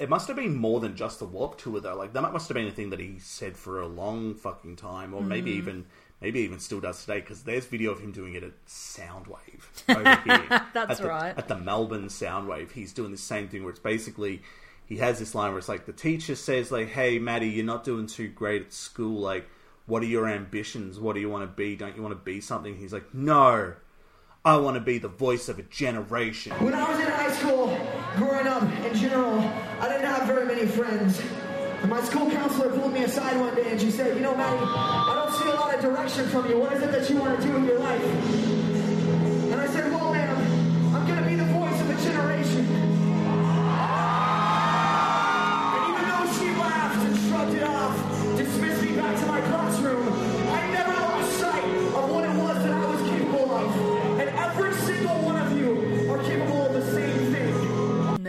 It 0.00 0.08
must 0.08 0.28
have 0.28 0.36
been 0.36 0.56
more 0.56 0.80
than 0.80 0.96
just 0.96 1.18
the 1.18 1.26
Warped 1.26 1.60
tour, 1.60 1.78
though. 1.78 1.94
Like 1.94 2.14
that 2.14 2.32
must 2.32 2.48
have 2.48 2.54
been 2.54 2.66
a 2.66 2.72
thing 2.72 2.88
that 2.88 3.00
he 3.00 3.18
said 3.18 3.54
for 3.54 3.82
a 3.82 3.86
long 3.86 4.34
fucking 4.34 4.76
time, 4.76 5.12
or 5.12 5.22
maybe 5.22 5.52
mm. 5.52 5.56
even 5.56 5.86
maybe 6.22 6.40
even 6.40 6.58
still 6.58 6.80
does 6.80 7.02
today. 7.02 7.20
Because 7.20 7.42
there's 7.42 7.66
video 7.66 7.90
of 7.90 8.00
him 8.00 8.10
doing 8.10 8.32
it 8.32 8.42
at 8.42 8.52
Soundwave 8.66 9.62
over 9.90 10.16
here. 10.24 10.66
That's 10.72 10.92
at 10.92 10.96
the, 10.96 11.06
right. 11.06 11.36
At 11.36 11.48
the 11.48 11.58
Melbourne 11.58 12.06
Soundwave, 12.06 12.72
he's 12.72 12.94
doing 12.94 13.10
the 13.10 13.18
same 13.18 13.48
thing 13.48 13.62
where 13.62 13.70
it's 13.70 13.78
basically 13.78 14.40
he 14.86 14.96
has 14.96 15.18
this 15.18 15.34
line 15.34 15.50
where 15.50 15.58
it's 15.58 15.68
like 15.68 15.84
the 15.84 15.92
teacher 15.92 16.34
says 16.34 16.72
like, 16.72 16.88
"Hey, 16.88 17.18
Matty, 17.18 17.48
you're 17.50 17.66
not 17.66 17.84
doing 17.84 18.06
too 18.06 18.28
great 18.28 18.62
at 18.62 18.72
school. 18.72 19.20
Like, 19.20 19.46
what 19.84 20.02
are 20.02 20.06
your 20.06 20.26
ambitions? 20.26 20.98
What 20.98 21.14
do 21.14 21.20
you 21.20 21.28
want 21.28 21.44
to 21.44 21.54
be? 21.54 21.76
Don't 21.76 21.94
you 21.94 22.02
want 22.02 22.12
to 22.12 22.24
be 22.24 22.40
something?" 22.40 22.74
He's 22.74 22.94
like, 22.94 23.14
"No, 23.14 23.74
I 24.46 24.56
want 24.56 24.76
to 24.76 24.80
be 24.80 24.96
the 24.96 25.08
voice 25.08 25.50
of 25.50 25.58
a 25.58 25.62
generation." 25.64 26.52
When 26.52 26.72
I 26.72 26.90
was 26.90 26.98
in 26.98 27.06
high 27.06 27.32
school, 27.32 27.68
growing 28.16 28.46
up 28.46 28.62
in 28.62 28.94
general, 28.94 29.40
I 29.80 29.88
didn't 29.88 30.06
have 30.06 30.26
very 30.26 30.46
many 30.46 30.66
friends. 30.66 31.20
And 31.80 31.90
my 31.90 32.02
school 32.02 32.30
counselor 32.30 32.70
pulled 32.78 32.92
me 32.92 33.04
aside 33.04 33.38
one 33.40 33.54
day 33.54 33.70
and 33.70 33.80
she 33.80 33.90
said, 33.90 34.16
You 34.16 34.22
know, 34.22 34.36
Matty, 34.36 34.58
I 34.62 35.14
don't 35.14 35.42
see 35.42 35.48
a 35.48 35.54
lot 35.54 35.74
of 35.74 35.80
direction 35.80 36.28
from 36.28 36.48
you. 36.48 36.58
What 36.58 36.72
is 36.74 36.82
it 36.82 36.92
that 36.92 37.08
you 37.08 37.16
want 37.16 37.40
to 37.40 37.46
do 37.46 37.52
with 37.54 37.64
your 37.64 37.78
life? 37.78 38.59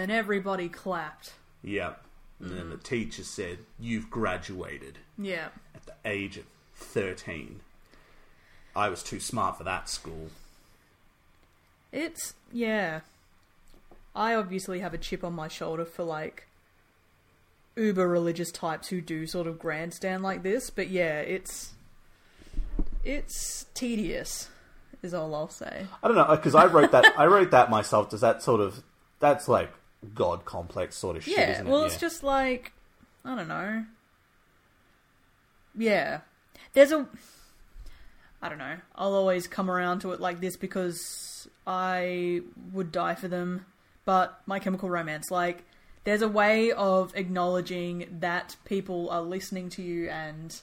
Then 0.02 0.10
everybody 0.12 0.68
clapped. 0.68 1.34
Yeah. 1.64 1.94
And 2.40 2.58
then 2.58 2.70
the 2.72 2.78
teacher 2.78 3.24
said, 3.24 3.60
"You've 3.80 4.10
graduated 4.10 4.98
Yeah. 5.18 5.50
at 5.76 5.86
the 5.86 5.94
age 6.04 6.38
of 6.38 6.46
13." 6.76 7.62
I 8.76 8.90
was 8.90 9.04
too 9.04 9.20
smart 9.20 9.58
for 9.58 9.64
that 9.64 9.88
school. 9.90 10.32
It's 11.92 12.34
yeah. 12.52 13.02
I 14.16 14.34
obviously 14.34 14.80
have 14.80 14.94
a 14.94 14.98
chip 14.98 15.24
on 15.24 15.34
my 15.34 15.48
shoulder 15.48 15.86
for 15.86 16.04
like 16.04 16.48
uber 17.76 18.08
religious 18.08 18.52
types 18.52 18.90
who 18.90 19.02
do 19.02 19.28
sort 19.28 19.48
of 19.48 19.60
grandstand 19.60 20.24
like 20.24 20.42
this, 20.44 20.70
but 20.70 20.90
yeah, 20.90 21.20
it's 21.20 21.74
it's 23.04 23.66
tedious 23.74 24.50
is 25.04 25.14
all 25.14 25.34
I'll 25.34 25.50
say. 25.50 25.86
I 26.04 26.08
don't 26.08 26.18
know 26.18 26.36
because 26.36 26.56
I 26.56 26.66
wrote 26.66 26.92
that. 26.92 27.14
I 27.18 27.26
wrote 27.26 27.52
that 27.52 27.70
myself. 27.70 28.10
Does 28.10 28.22
that 28.22 28.42
sort 28.42 28.62
of 28.62 28.84
that's 29.20 29.48
like 29.48 29.72
god 30.16 30.46
complex 30.46 30.96
sort 30.96 31.18
of 31.18 31.24
shit? 31.24 31.38
Yeah, 31.38 31.52
isn't 31.52 31.68
it? 31.68 31.70
well, 31.70 31.84
it's 31.84 31.98
just 31.98 32.24
like 32.24 32.74
I 33.24 33.36
don't 33.36 33.48
know. 33.48 33.86
Yeah, 35.78 36.22
there's 36.74 36.92
a. 36.92 37.08
I 38.42 38.50
don't 38.50 38.58
know. 38.58 38.78
I'll 38.96 39.14
always 39.14 39.48
come 39.48 39.70
around 39.70 40.00
to 40.00 40.12
it 40.12 40.20
like 40.20 40.42
this 40.42 40.58
because 40.58 41.48
I 41.68 42.42
would 42.74 42.92
die 42.92 43.16
for 43.16 43.28
them. 43.28 43.66
But 44.04 44.42
My 44.48 44.58
Chemical 44.58 44.90
Romance, 44.90 45.30
like, 45.30 45.64
there's 46.04 46.24
a 46.24 46.28
way 46.28 46.72
of 46.72 47.16
acknowledging 47.16 48.18
that 48.20 48.56
people 48.66 49.12
are 49.12 49.22
listening 49.22 49.70
to 49.70 49.84
you 49.84 50.10
and 50.10 50.60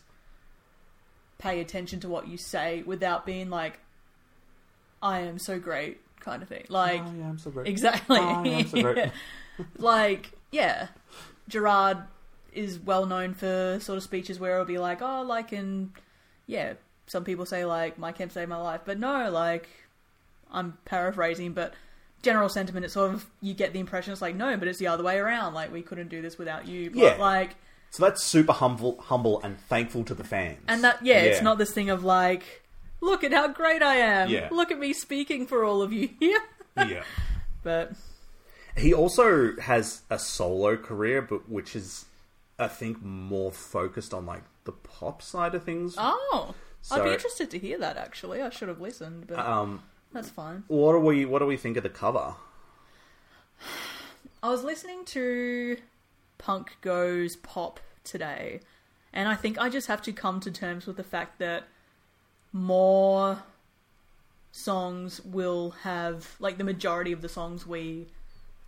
pay 1.38 1.60
attention 1.60 2.00
to 2.00 2.08
what 2.08 2.26
you 2.26 2.36
say 2.36 2.82
without 2.84 3.24
being 3.24 3.48
like, 3.48 3.78
"I 5.00 5.20
am 5.20 5.38
so 5.38 5.60
great" 5.60 6.00
kind 6.20 6.42
of 6.42 6.48
thing. 6.48 6.64
Like, 6.68 7.00
oh, 7.02 7.12
I 7.24 7.28
am 7.28 7.38
so. 7.38 7.52
Exactly. 7.64 8.18
Oh, 8.18 8.42
I 8.44 8.48
am 8.48 8.66
so 8.68 9.10
like, 9.78 10.30
yeah, 10.52 10.88
Gerard 11.48 11.98
is 12.52 12.78
well 12.78 13.06
known 13.06 13.34
for 13.34 13.78
sort 13.80 13.96
of 13.96 14.02
speeches 14.02 14.38
where 14.40 14.54
it'll 14.54 14.64
be 14.64 14.78
like, 14.78 15.02
oh, 15.02 15.22
like, 15.22 15.52
and 15.52 15.92
yeah, 16.46 16.74
some 17.06 17.24
people 17.24 17.46
say 17.46 17.64
like, 17.64 17.98
My 17.98 18.12
Chem 18.12 18.30
saved 18.30 18.48
my 18.48 18.56
life, 18.56 18.82
but 18.84 18.98
no, 18.98 19.30
like, 19.30 19.68
I'm 20.50 20.76
paraphrasing, 20.84 21.52
but 21.52 21.74
general 22.22 22.48
sentiment, 22.48 22.84
it's 22.84 22.94
sort 22.94 23.14
of 23.14 23.26
you 23.40 23.54
get 23.54 23.72
the 23.72 23.78
impression 23.80 24.12
it's 24.12 24.22
like, 24.22 24.34
no, 24.34 24.56
but 24.56 24.66
it's 24.68 24.78
the 24.78 24.86
other 24.88 25.04
way 25.04 25.18
around. 25.18 25.54
Like, 25.54 25.72
we 25.72 25.82
couldn't 25.82 26.08
do 26.08 26.20
this 26.22 26.38
without 26.38 26.66
you. 26.66 26.90
But, 26.90 26.98
Yeah. 26.98 27.16
like, 27.16 27.54
So 27.90 28.04
that's 28.04 28.24
super 28.24 28.52
humble, 28.52 29.00
humble, 29.00 29.40
and 29.42 29.58
thankful 29.60 30.04
to 30.04 30.14
the 30.14 30.24
fans. 30.24 30.58
and 30.68 30.82
that, 30.84 31.04
yeah, 31.04 31.20
it's 31.22 31.42
not 31.42 31.58
this 31.58 31.72
thing 31.72 31.90
of 31.90 32.02
like, 32.04 32.62
look 33.00 33.24
at 33.24 33.32
how 33.32 33.48
great 33.48 33.82
I 33.82 33.96
am. 33.96 34.28
Yeah. 34.28 34.48
Look 34.50 34.70
at 34.70 34.78
me 34.78 34.92
speaking 34.92 35.46
for 35.46 35.64
all 35.64 35.82
of 35.82 35.92
you 35.92 36.10
here. 36.20 36.38
yeah. 36.76 37.02
but 37.62 37.92
He 38.76 38.92
also 38.94 39.56
has 39.56 40.02
a 40.10 40.18
solo 40.18 40.76
career, 40.76 41.22
but 41.22 41.48
which 41.48 41.74
is, 41.76 42.06
I 42.58 42.68
think, 42.68 43.02
more 43.02 43.50
focused 43.52 44.14
on 44.14 44.26
like 44.26 44.42
the 44.64 44.72
pop 44.72 45.22
side 45.22 45.54
of 45.54 45.64
things. 45.64 45.94
oh, 45.98 46.54
I'd 46.90 47.04
be 47.04 47.12
interested 47.12 47.50
to 47.50 47.58
hear 47.58 47.78
that. 47.78 47.96
Actually, 47.96 48.40
I 48.42 48.50
should 48.50 48.68
have 48.68 48.80
listened, 48.80 49.26
but 49.26 49.38
Um, 49.38 49.82
that's 50.12 50.30
fine. 50.30 50.64
what 50.68 50.92
do 50.92 50.98
we 51.00 51.24
what 51.24 51.40
do 51.40 51.46
we 51.46 51.56
think 51.56 51.76
of 51.76 51.82
the 51.82 51.88
cover? 51.90 52.34
I 54.42 54.50
was 54.50 54.62
listening 54.62 55.04
to 55.06 55.76
Punk 56.38 56.76
Goes 56.80 57.36
Pop 57.36 57.80
today, 58.04 58.60
and 59.12 59.28
I 59.28 59.34
think 59.34 59.58
I 59.58 59.68
just 59.68 59.88
have 59.88 60.00
to 60.02 60.12
come 60.12 60.40
to 60.40 60.50
terms 60.50 60.86
with 60.86 60.96
the 60.96 61.02
fact 61.04 61.38
that 61.40 61.64
more 62.52 63.42
songs 64.52 65.20
will 65.24 65.70
have 65.82 66.34
like 66.40 66.58
the 66.58 66.64
majority 66.64 67.12
of 67.12 67.22
the 67.22 67.28
songs 67.28 67.66
we 67.66 68.06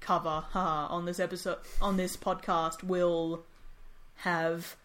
cover 0.01 0.45
on 0.55 1.05
this 1.05 1.21
episode 1.21 1.59
on 1.81 1.97
this 1.97 2.17
podcast 2.17 2.83
will 2.83 3.45
have 4.17 4.77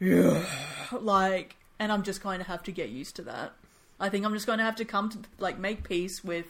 like 0.00 1.56
and 1.78 1.90
I'm 1.90 2.02
just 2.02 2.22
going 2.22 2.38
to 2.38 2.44
have 2.44 2.62
to 2.64 2.72
get 2.72 2.90
used 2.90 3.16
to 3.16 3.22
that. 3.22 3.52
I 3.98 4.08
think 4.08 4.24
I'm 4.24 4.34
just 4.34 4.46
going 4.46 4.58
to 4.58 4.64
have 4.64 4.76
to 4.76 4.84
come 4.84 5.08
to 5.10 5.18
like 5.38 5.58
make 5.58 5.82
peace 5.82 6.22
with 6.22 6.46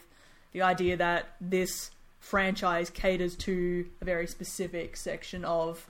the 0.53 0.63
idea 0.63 0.97
that 0.97 1.37
this 1.41 1.91
franchise 2.19 2.91
caters 2.91 3.35
to 3.35 3.87
a 4.01 4.05
very 4.05 4.27
specific 4.27 4.97
section 4.97 5.45
of 5.45 5.89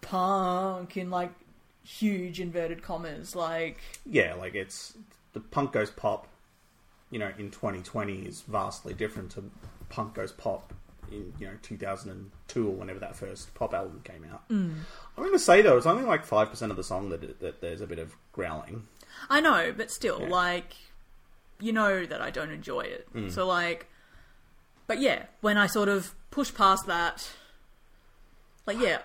punk 0.00 0.96
in 0.96 1.10
like 1.10 1.32
huge 1.84 2.40
inverted 2.40 2.82
commas 2.82 3.34
like 3.34 3.78
Yeah, 4.06 4.34
like 4.34 4.54
it's 4.54 4.94
the 5.32 5.40
punk 5.40 5.72
goes 5.72 5.90
pop. 5.90 6.26
You 7.10 7.18
know, 7.18 7.32
in 7.38 7.50
2020 7.50 8.20
is 8.22 8.42
vastly 8.42 8.94
different 8.94 9.30
to 9.32 9.50
punk 9.88 10.14
goes 10.14 10.30
pop 10.32 10.72
in 11.10 11.32
you 11.40 11.46
know 11.48 11.54
2002 11.62 12.68
or 12.68 12.70
whenever 12.72 13.00
that 13.00 13.16
first 13.16 13.52
pop 13.54 13.74
album 13.74 14.00
came 14.04 14.24
out. 14.32 14.48
Mm. 14.48 14.74
I'm 15.16 15.22
going 15.24 15.32
to 15.32 15.38
say 15.38 15.60
though, 15.62 15.76
it's 15.76 15.86
only 15.86 16.04
like 16.04 16.24
five 16.24 16.50
percent 16.50 16.70
of 16.70 16.76
the 16.76 16.84
song 16.84 17.08
that 17.10 17.40
that 17.40 17.60
there's 17.60 17.80
a 17.80 17.86
bit 17.86 17.98
of 17.98 18.14
growling. 18.32 18.86
I 19.28 19.40
know 19.40 19.74
but 19.76 19.90
still 19.90 20.20
Yeah. 20.20 20.28
like 20.28 20.76
you 21.58 21.72
know 21.72 22.06
that 22.06 22.20
I 22.22 22.30
don't 22.30 22.50
enjoy 22.50 22.80
it. 22.82 23.06
So 23.32 23.46
like, 23.46 23.86
but 24.86 24.98
yeah, 25.00 25.24
when 25.40 25.58
I 25.58 25.66
sort 25.66 25.88
of 25.88 26.14
push 26.30 26.54
past 26.54 26.86
that, 26.86 27.28
like 28.66 28.78
yeah, 28.78 28.98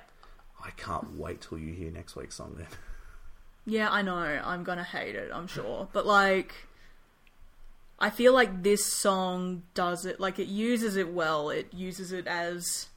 I 0.65 0.71
can't 0.71 1.17
wait 1.17 1.41
till 1.41 1.57
you 1.59 1.73
hear 1.73 1.91
next 1.91 2.15
week's 2.15 2.35
song 2.35 2.55
then. 2.57 2.67
Yeah, 3.65 3.89
I 3.91 4.01
know. 4.01 4.15
I'm 4.17 4.63
gonna 4.63 4.83
hate 4.83 5.15
it, 5.15 5.31
I'm 5.33 5.47
sure. 5.47 5.87
But 5.93 6.05
like 6.05 6.53
I 7.99 8.09
feel 8.09 8.33
like 8.33 8.63
this 8.63 8.85
song 8.85 9.63
does 9.73 10.05
it 10.05 10.19
like 10.19 10.39
it 10.39 10.47
uses 10.47 10.95
it 10.95 11.13
well. 11.13 11.49
It 11.49 11.73
uses 11.73 12.11
it 12.11 12.27
as 12.27 12.87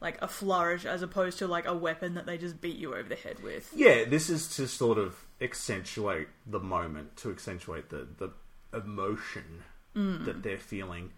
like 0.00 0.20
a 0.22 0.28
flourish 0.28 0.84
as 0.84 1.02
opposed 1.02 1.38
to 1.38 1.46
like 1.46 1.66
a 1.66 1.74
weapon 1.76 2.14
that 2.14 2.26
they 2.26 2.38
just 2.38 2.60
beat 2.60 2.76
you 2.76 2.94
over 2.94 3.08
the 3.08 3.16
head 3.16 3.42
with. 3.42 3.70
Yeah, 3.74 4.04
this 4.04 4.30
is 4.30 4.48
to 4.56 4.66
sort 4.66 4.98
of 4.98 5.24
accentuate 5.40 6.28
the 6.46 6.58
moment, 6.60 7.16
to 7.18 7.30
accentuate 7.30 7.90
the, 7.90 8.06
the 8.18 8.30
emotion 8.76 9.62
that 9.94 10.42
they're 10.42 10.56
feeling. 10.58 11.10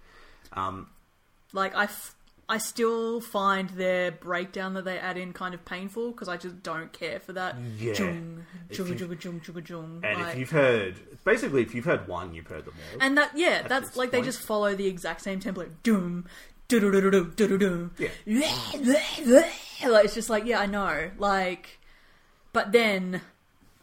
Um, 0.53 0.89
Like 1.53 1.75
I 1.77 1.85
f- 1.85 2.15
I 2.53 2.59
still 2.59 3.23
find 3.23 3.71
their 3.71 4.11
breakdown 4.13 4.75
that 4.75 4.85
they 4.85 4.99
add 4.99 5.17
in 5.17 5.33
kind 5.33 5.55
of 5.55 5.65
painful 5.65 6.11
because 6.13 6.29
I 6.29 6.37
just 6.37 6.63
don't 6.63 6.93
care 6.93 7.19
for 7.19 7.33
that. 7.33 7.57
Yeah. 7.79 7.95
Jung, 7.95 8.45
jung, 8.71 8.87
jung, 8.99 9.19
jung, 9.23 9.41
jung, 9.47 9.65
jung, 9.67 10.01
and 10.05 10.21
like- 10.21 10.33
if 10.35 10.39
you've 10.39 10.51
heard, 10.51 10.95
basically, 11.25 11.63
if 11.63 11.75
you've 11.75 11.87
heard 11.87 12.07
one, 12.07 12.35
you've 12.35 12.47
heard 12.49 12.67
them 12.67 12.75
all. 12.93 12.99
And 13.01 13.17
that, 13.17 13.31
yeah, 13.35 13.67
that's 13.67 13.89
this 13.89 13.97
like 13.97 14.11
they 14.11 14.21
just 14.21 14.41
follow 14.43 14.75
the 14.75 14.87
exact 14.87 15.23
same 15.23 15.41
template. 15.41 15.71
Doom, 15.83 16.27
do 16.69 16.79
do 16.79 16.91
do 16.93 17.11
do 17.11 17.25
do 17.25 17.49
do 17.49 17.59
do. 17.59 17.91
Yeah. 18.27 19.91
Like 19.91 20.05
it's 20.05 20.15
just 20.15 20.29
like 20.31 20.45
yeah, 20.45 20.61
I 20.61 20.67
know. 20.67 21.11
Like, 21.19 21.79
but 22.53 22.71
then, 22.73 23.23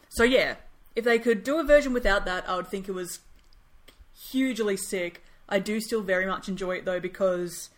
so 0.08 0.22
yeah, 0.22 0.54
if 0.94 1.04
they 1.04 1.18
could 1.18 1.42
do 1.42 1.58
a 1.58 1.64
version 1.64 1.92
without 1.92 2.24
that, 2.24 2.48
I 2.48 2.56
would 2.56 2.68
think 2.68 2.88
it 2.88 2.92
was 2.92 3.18
hugely 4.30 4.76
sick. 4.76 5.24
I 5.48 5.58
do 5.58 5.80
still 5.80 6.02
very 6.02 6.26
much 6.26 6.48
enjoy 6.48 6.76
it 6.76 6.84
though 6.84 7.00
because, 7.00 7.70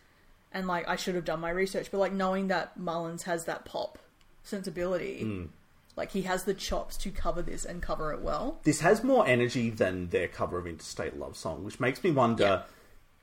and 0.52 0.66
like 0.66 0.88
I 0.88 0.96
should 0.96 1.14
have 1.14 1.24
done 1.24 1.40
my 1.40 1.50
research, 1.50 1.90
but 1.90 1.98
like 1.98 2.12
knowing 2.12 2.48
that 2.48 2.78
Mullins 2.78 3.24
has 3.24 3.44
that 3.44 3.64
pop 3.64 3.98
sensibility, 4.42 5.22
hmm. 5.22 5.44
like 5.96 6.12
he 6.12 6.22
has 6.22 6.44
the 6.44 6.54
chops 6.54 6.96
to 6.98 7.10
cover 7.10 7.42
this 7.42 7.64
and 7.64 7.82
cover 7.82 8.12
it 8.12 8.20
well. 8.20 8.60
this 8.64 8.80
has 8.80 9.02
more 9.04 9.26
energy 9.26 9.70
than 9.70 10.08
their 10.08 10.28
cover 10.28 10.58
of 10.58 10.66
Interstate 10.66 11.18
Love 11.18 11.36
Song, 11.36 11.64
which 11.64 11.80
makes 11.80 12.02
me 12.02 12.10
wonder: 12.10 12.64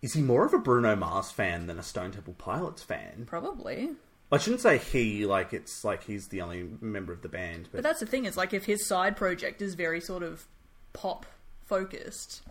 is 0.01 0.13
he 0.13 0.21
more 0.21 0.45
of 0.45 0.53
a 0.53 0.59
Bruno 0.59 0.95
Mars 0.95 1.31
fan 1.31 1.67
than 1.67 1.77
a 1.77 1.83
Stone 1.83 2.11
Temple 2.11 2.35
Pilots 2.37 2.83
fan? 2.83 3.25
Probably. 3.25 3.91
I 4.31 4.37
shouldn't 4.37 4.61
say 4.61 4.77
he, 4.77 5.25
like 5.25 5.53
it's 5.53 5.83
like 5.83 6.03
he's 6.03 6.27
the 6.27 6.41
only 6.41 6.69
member 6.81 7.11
of 7.11 7.21
the 7.21 7.29
band, 7.29 7.63
but, 7.71 7.77
But 7.79 7.83
that's 7.83 7.99
the 7.99 8.05
thing, 8.05 8.25
is 8.25 8.37
like 8.37 8.53
if 8.53 8.65
his 8.65 8.87
side 8.87 9.17
project 9.17 9.61
is 9.61 9.73
very 9.73 9.99
sort 9.99 10.23
of 10.23 10.45
pop 10.93 11.25
focused, 11.65 12.43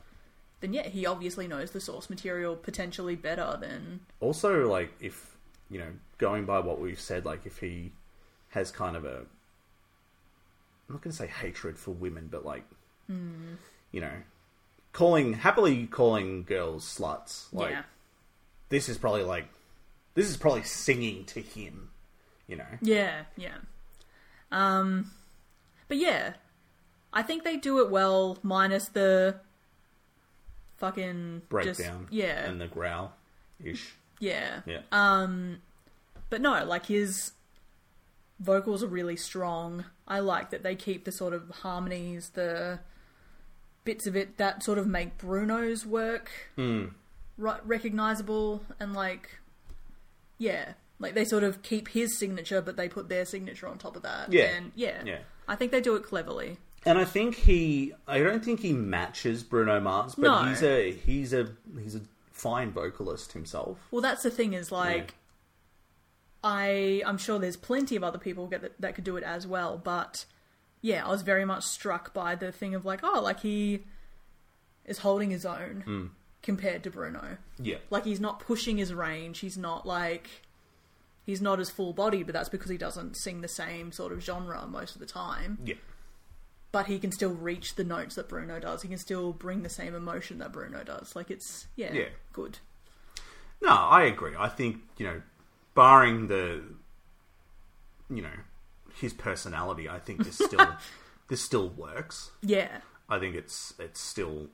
then 0.61 0.73
yeah, 0.73 0.89
he 0.89 1.07
obviously 1.07 1.47
knows 1.47 1.71
the 1.71 1.81
source 1.81 2.11
material 2.11 2.57
potentially 2.57 3.17
better 3.17 3.57
than 3.61 4.01
also 4.21 4.69
like 4.71 4.93
if 5.01 5.37
you 5.71 5.79
know 5.79 5.93
going 6.19 6.45
by 6.45 6.59
what 6.59 6.81
we've 6.81 7.01
said, 7.01 7.25
like 7.25 7.47
if 7.47 7.59
he 7.59 7.93
has 8.51 8.71
kind 8.71 8.97
of 8.97 9.05
a, 9.05 9.19
I'm 9.19 10.95
not 10.95 11.03
going 11.03 11.13
to 11.13 11.17
say 11.17 11.27
hatred 11.27 11.79
for 11.79 11.93
women, 11.93 12.29
but 12.31 12.45
like 12.45 12.65
you 13.93 14.01
know, 14.01 14.13
calling 14.93 15.33
happily 15.33 15.87
calling 15.87 16.43
girls 16.43 16.85
sluts, 16.85 17.47
like 17.53 17.71
yeah. 17.71 17.83
this 18.69 18.89
is 18.89 18.99
probably 18.99 19.23
like 19.23 19.49
this 20.15 20.29
is 20.29 20.37
probably 20.37 20.63
singing 20.63 21.25
to 21.27 21.41
him, 21.41 21.91
you 22.47 22.57
know. 22.57 22.65
Yeah, 22.83 23.23
yeah. 23.37 23.57
Um 24.51 25.11
but 25.87 25.97
yeah. 25.97 26.35
I 27.11 27.23
think 27.23 27.43
they 27.43 27.57
do 27.57 27.81
it 27.81 27.91
well 27.91 28.37
minus 28.43 28.89
the 28.89 29.37
fucking 30.79 31.41
just- 31.41 31.49
breakdown, 31.51 32.09
yeah. 32.11 32.45
and 32.49 32.61
the 32.61 32.67
growl 32.67 33.13
ish, 33.63 33.95
yeah. 34.21 34.61
yeah, 34.67 34.81
But 36.31 36.41
no, 36.41 36.65
like 36.65 36.87
his 36.87 37.33
vocals 38.41 38.83
are 38.83 38.89
really 38.89 39.17
strong. 39.17 39.85
I 40.07 40.21
like 40.21 40.51
that 40.51 40.63
they 40.63 40.75
keep 40.77 41.05
the 41.05 41.13
sort 41.13 41.33
of 41.35 41.49
harmonies, 41.63 42.31
the 42.35 42.81
bits 43.85 44.07
of 44.07 44.15
it 44.17 44.37
that 44.37 44.63
sort 44.63 44.79
of 44.79 44.87
make 44.87 45.17
Bruno's 45.19 45.85
work 45.87 46.31
Hmm. 46.57 46.87
ri- 47.37 47.61
recognizable 47.65 48.63
and 48.79 48.93
like, 48.93 49.39
yeah, 50.37 50.75
like 50.99 51.15
they 51.15 51.25
sort 51.25 51.43
of 51.43 51.63
keep 51.63 51.89
his 51.89 52.19
signature, 52.19 52.61
but 52.61 52.77
they 52.77 52.89
put 52.89 53.09
their 53.09 53.25
signature 53.25 53.67
on 53.67 53.79
top 53.79 53.97
of 53.97 54.03
that. 54.03 54.33
Yeah. 54.33 54.45
and 54.57 54.73
yeah, 54.75 55.03
Yeah. 55.05 55.19
I 55.49 55.57
think 55.57 55.73
they 55.73 55.81
do 55.81 55.97
it 55.97 56.03
cleverly. 56.05 56.59
And 56.87 56.99
I 56.99 57.05
think 57.05 57.35
he, 57.37 57.93
I 58.07 58.19
don't 58.21 58.45
think 58.45 58.61
he 58.61 58.73
matches 58.73 59.43
Bruno 59.43 59.81
Mars, 59.81 60.15
but 60.15 60.23
No. 60.23 60.45
he's 60.49 60.63
a 60.63 60.93
he's 60.93 61.33
a 61.33 61.49
he's 61.83 61.95
a 61.97 62.01
fine 62.33 62.71
vocalist 62.71 63.33
himself. 63.33 63.79
Well, 63.91 64.03
that's 64.03 64.23
the 64.23 64.31
thing 64.31 64.53
is 64.53 64.71
like, 64.73 65.15
I 66.43 67.03
I'm 67.05 67.19
sure 67.19 67.39
there's 67.39 67.57
plenty 67.57 67.97
of 67.97 68.05
other 68.05 68.19
people 68.19 68.47
get 68.47 68.63
that, 68.63 68.81
that 68.81 68.95
could 68.95 69.05
do 69.05 69.17
it 69.17 69.25
as 69.25 69.47
well, 69.47 69.77
but 69.83 70.25
yeah, 70.81 71.05
I 71.05 71.11
was 71.11 71.23
very 71.23 71.45
much 71.45 71.65
struck 71.65 72.15
by 72.15 72.35
the 72.37 72.53
thing 72.53 72.75
of 72.75 72.85
like, 72.85 73.01
oh, 73.03 73.21
like 73.21 73.41
he 73.41 73.85
is 74.85 74.99
holding 74.99 75.31
his 75.31 75.45
own 75.45 75.83
Hmm. 75.85 76.07
compared 76.43 76.85
to 76.85 76.91
Bruno. 76.91 77.39
Yeah, 77.59 77.79
Like 77.91 78.05
he's 78.05 78.21
not 78.21 78.39
pushing 78.41 78.79
his 78.79 78.95
range. 78.95 79.41
He's 79.41 79.59
not 79.59 79.85
like 79.87 80.29
he's 81.27 81.43
not 81.43 81.59
as 81.61 81.69
full 81.71 81.93
bodied, 81.93 82.27
but 82.27 82.33
that's 82.33 82.49
because 82.49 82.71
he 82.71 82.79
doesn't 82.79 83.17
sing 83.17 83.41
the 83.41 83.49
same 83.49 83.91
sort 83.93 84.13
of 84.13 84.23
genre 84.23 84.65
most 84.69 84.95
of 84.95 85.01
the 85.01 85.07
time. 85.07 85.59
yeah, 85.65 85.75
But 86.71 86.87
he 86.87 86.99
can 86.99 87.13
still 87.13 87.31
reach 87.33 87.77
the 87.77 87.85
notes 87.85 88.15
that 88.17 88.29
Bruno 88.29 88.61
does. 88.61 88.83
He 88.83 88.89
can 88.89 88.99
still 88.99 89.33
bring 89.33 89.63
the 89.63 89.69
same 89.71 89.95
emotion 89.95 90.39
that 90.39 90.53
Bruno 90.53 90.85
does. 90.85 91.17
Like 91.17 91.31
it's 91.31 91.67
yeah, 91.77 91.93
Yeah. 91.93 92.09
good. 92.33 92.59
No, 93.63 93.71
I 93.71 94.05
agree. 94.05 94.35
I 94.39 94.49
think 94.49 94.83
you 94.99 95.07
know, 95.07 95.23
barring 95.75 96.27
the, 96.29 96.63
you 98.11 98.23
know, 98.23 98.37
his 98.95 99.13
personality, 99.13 99.89
I 99.89 99.99
think 99.99 100.25
this 100.25 100.37
still 100.37 100.67
this 101.29 101.41
still 101.41 101.69
works. 101.71 102.31
Yeah. 102.43 102.79
I 103.09 103.19
think 103.19 103.35
it's 103.35 103.75
it's 103.79 104.01
still 104.01 104.49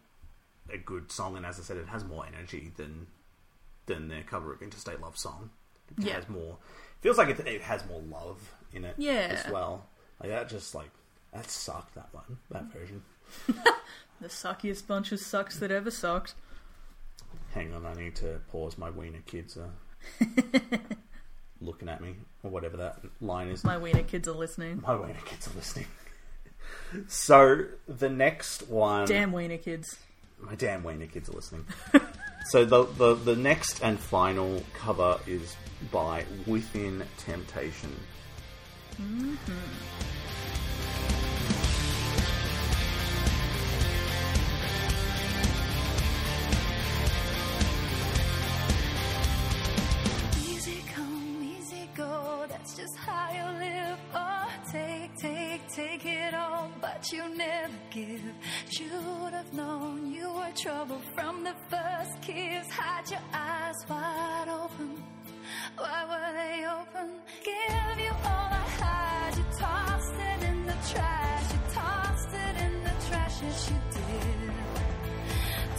a 0.72 0.78
good 0.78 1.10
song, 1.12 1.36
and 1.36 1.44
as 1.44 1.58
I 1.58 1.62
said, 1.62 1.76
it 1.76 1.88
has 1.88 2.04
more 2.04 2.24
energy 2.26 2.72
than 2.76 3.08
than 3.86 4.08
their 4.08 4.22
cover 4.22 4.52
of 4.52 4.62
Interstate 4.62 5.00
Love 5.00 5.18
Song. 5.18 5.50
It 5.98 6.04
Yeah. 6.04 6.14
has 6.14 6.28
more. 6.28 6.58
Feels 7.00 7.18
like 7.18 7.28
it, 7.28 7.40
it 7.46 7.60
has 7.62 7.84
more 7.86 8.00
love 8.00 8.54
in 8.72 8.84
it. 8.84 8.94
Yeah. 8.96 9.42
as 9.44 9.52
well. 9.52 9.86
Like 10.20 10.30
that, 10.30 10.48
just 10.48 10.74
like 10.74 10.90
that 11.34 11.50
sucked. 11.50 11.94
That 11.96 12.08
one, 12.12 12.38
that 12.50 12.64
version. 12.72 13.02
The 14.20 14.28
suckiest 14.28 14.86
bunch 14.86 15.10
of 15.12 15.18
sucks 15.20 15.58
that 15.58 15.70
ever 15.72 15.90
sucked. 15.90 16.34
Hang 17.52 17.74
on, 17.74 17.84
I 17.84 17.92
need 17.94 18.14
to 18.16 18.40
pause. 18.50 18.78
My 18.78 18.88
wiener 18.88 19.18
kids 19.26 19.58
are 19.58 19.70
looking 21.60 21.88
at 21.88 22.00
me, 22.00 22.14
or 22.42 22.50
whatever 22.50 22.76
that 22.78 23.00
line 23.20 23.48
is. 23.48 23.64
My 23.64 23.76
wiener 23.76 24.04
kids 24.04 24.28
are 24.28 24.32
listening. 24.32 24.82
My 24.86 24.94
wiener 24.94 25.18
kids 25.26 25.48
are 25.48 25.54
listening. 25.56 25.86
So 27.08 27.64
the 27.88 28.08
next 28.08 28.68
one, 28.68 29.06
Damn 29.06 29.32
wiener 29.32 29.58
kids. 29.58 29.96
my 30.40 30.54
damn 30.54 30.84
wiener 30.84 31.06
kids 31.06 31.28
are 31.28 31.32
listening. 31.32 31.66
so 32.46 32.64
the, 32.64 32.84
the 32.84 33.14
the 33.16 33.36
next 33.36 33.82
and 33.82 33.98
final 33.98 34.62
cover 34.74 35.18
is 35.26 35.56
by 35.90 36.24
Within 36.46 37.04
Temptation. 37.18 37.94
Easy 38.98 39.36
you 57.12 57.28
never 57.36 57.72
give. 57.90 58.22
Should 58.70 59.32
have 59.32 59.52
known 59.52 60.12
you 60.12 60.30
were 60.32 60.52
trouble 60.56 61.00
from 61.14 61.44
the 61.44 61.54
first 61.68 62.22
kiss. 62.22 62.66
Had 62.70 63.10
your 63.10 63.20
eyes 63.32 63.74
wide 63.88 64.48
open. 64.48 65.02
Why 65.76 66.04
were 66.10 66.32
they 66.32 66.66
open? 66.66 67.10
Give 67.44 68.00
you 68.04 68.10
all 68.10 68.48
I 68.50 68.66
had. 68.80 69.36
You 69.36 69.44
tossed 69.58 70.14
it 70.14 70.44
in 70.48 70.66
the 70.66 70.76
trash. 70.90 71.52
You 71.52 71.58
tossed 71.72 72.32
it 72.32 72.56
in 72.62 72.84
the 72.84 72.94
trash. 73.08 73.42
Yes, 73.42 73.70
you 73.70 73.78
did. 73.92 74.52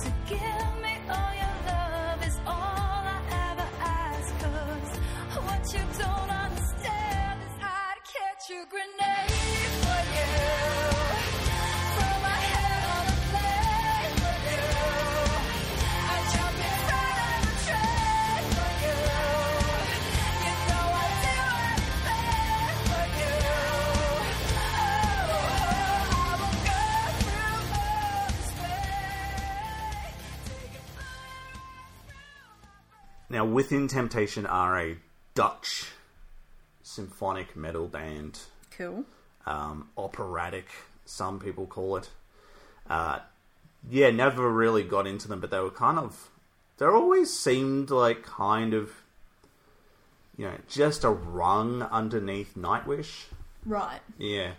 To 0.03 0.09
give 0.29 0.71
me 0.83 0.93
all 1.09 1.33
your 1.33 1.44
Now, 33.45 33.51
Within 33.51 33.87
Temptation 33.87 34.45
are 34.47 34.79
a 34.79 34.97
Dutch 35.35 35.91
symphonic 36.81 37.55
metal 37.55 37.87
band, 37.87 38.39
Cool. 38.75 39.05
um, 39.45 39.89
operatic, 39.97 40.65
some 41.05 41.39
people 41.39 41.67
call 41.67 41.97
it. 41.97 42.09
Uh, 42.89 43.19
yeah, 43.89 44.09
never 44.09 44.51
really 44.51 44.83
got 44.83 45.05
into 45.05 45.27
them, 45.27 45.39
but 45.39 45.51
they 45.51 45.59
were 45.59 45.69
kind 45.69 45.99
of. 45.99 46.29
They 46.77 46.85
always 46.87 47.31
seemed 47.37 47.89
like 47.91 48.23
kind 48.23 48.73
of. 48.73 48.91
You 50.37 50.45
know, 50.47 50.57
just 50.67 51.03
a 51.03 51.09
rung 51.11 51.83
underneath 51.83 52.55
Nightwish. 52.55 53.25
Right. 53.65 54.01
Yeah. 54.17 54.51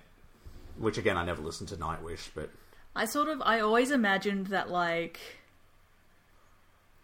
Which, 0.78 0.96
again, 0.96 1.16
I 1.18 1.24
never 1.24 1.42
listened 1.42 1.68
to 1.70 1.76
Nightwish, 1.76 2.28
but. 2.34 2.50
I 2.94 3.04
sort 3.04 3.28
of 3.28 3.42
I 3.42 3.60
always 3.60 3.90
imagined 3.90 4.46
that 4.46 4.70
like 4.70 5.18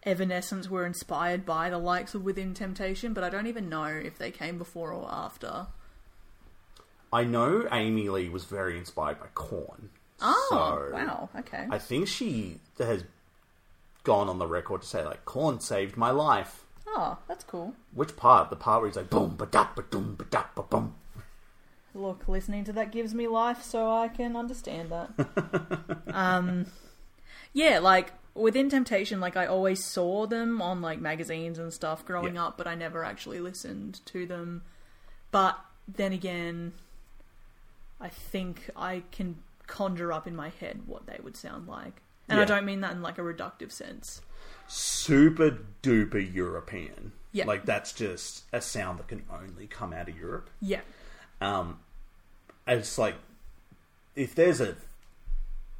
Evanescence 0.05 0.69
were 0.69 0.85
inspired 0.85 1.47
by 1.47 1.71
the 1.71 1.79
likes 1.79 2.15
of 2.15 2.25
Within 2.25 2.55
Temptation, 2.55 3.13
but 3.13 3.23
I 3.23 3.31
don't 3.31 3.47
even 3.47 3.69
know 3.69 3.85
if 3.85 4.19
they 4.19 4.31
came 4.31 4.59
before 4.59 4.93
or 4.93 5.09
after. 5.11 5.69
I 7.13 7.25
know 7.25 7.69
Amy 7.71 8.09
Lee 8.09 8.29
was 8.29 8.45
very 8.45 8.79
inspired 8.79 9.21
by 9.21 9.27
Korn. 9.35 9.91
Oh, 10.21 10.47
so 10.51 10.95
wow. 10.95 11.29
Okay. 11.39 11.67
I 11.71 11.79
think 11.79 12.09
she 12.09 12.59
has 12.79 13.05
gone 14.05 14.29
on 14.29 14.39
the 14.39 14.47
record 14.47 14.83
to 14.83 14.89
say 14.89 15.05
like 15.05 15.25
Korn 15.25 15.61
saved 15.61 15.97
my 15.97 16.11
life. 16.11 16.65
Oh, 16.87 17.19
that's 17.29 17.45
cool. 17.45 17.75
Which 17.95 18.17
part? 18.17 18.51
The 18.51 18.57
part 18.57 18.81
where 18.81 18.89
he's 18.89 18.97
like 18.97 19.11
boom 19.11 19.37
ba 19.37 19.47
da 19.47 19.69
ba 19.75 19.85
doom 19.91 20.17
ba 20.17 20.25
da 20.25 20.45
ba 20.55 20.63
boom. 20.63 20.95
Look, 21.95 22.27
listening 22.27 22.65
to 22.65 22.73
that 22.73 22.91
gives 22.91 23.15
me 23.15 23.29
life, 23.29 23.63
so 23.63 23.91
I 23.91 24.09
can 24.09 24.35
understand 24.35 24.91
that. 24.91 25.99
um, 26.15 26.67
yeah, 27.53 27.81
like 27.81 28.13
within 28.35 28.68
Temptation, 28.70 29.20
like 29.20 29.37
I 29.37 29.47
always 29.47 29.85
saw 29.85 30.26
them 30.26 30.61
on 30.62 30.80
like 30.80 31.01
magazines 31.01 31.59
and 31.59 31.72
stuff 31.72 32.05
growing 32.05 32.35
Yeah. 32.35 32.47
up, 32.47 32.59
but 32.59 32.66
I 32.66 32.74
never 32.74 33.05
actually 33.05 33.41
listened 33.41 34.01
to 34.07 34.26
them. 34.26 34.62
But 35.30 35.59
then 35.89 36.12
again, 36.12 36.72
I 38.01 38.09
think 38.09 38.70
I 38.76 39.03
can 39.12 39.37
conjure 39.66 40.12
up 40.12 40.26
in 40.26 40.35
my 40.37 40.49
head 40.51 40.83
what 40.87 41.07
they 41.07 41.18
would 41.22 41.37
sound 41.37 41.68
like, 41.68 42.03
and 42.28 42.41
I 42.41 42.45
don't 42.45 42.64
mean 42.64 42.80
that 42.80 42.93
in 42.93 43.03
like 43.03 43.18
a 43.18 43.22
reductive 43.22 43.70
sense. 43.72 44.20
Super 44.68 45.59
duper 45.83 46.35
European. 46.35 47.12
Yeah. 47.33 47.47
Like 47.47 47.64
that's 47.64 47.93
just 47.93 48.45
a 48.53 48.61
sound 48.61 48.99
that 48.99 49.09
can 49.09 49.24
only 49.33 49.66
come 49.66 49.93
out 49.93 50.09
of 50.09 50.18
Europe. 50.18 50.51
Yeah, 50.61 50.80
Um, 51.41 51.78
it's 52.66 52.99
like 52.99 53.14
if 54.14 54.35
there's 54.35 54.61
a 54.61 54.76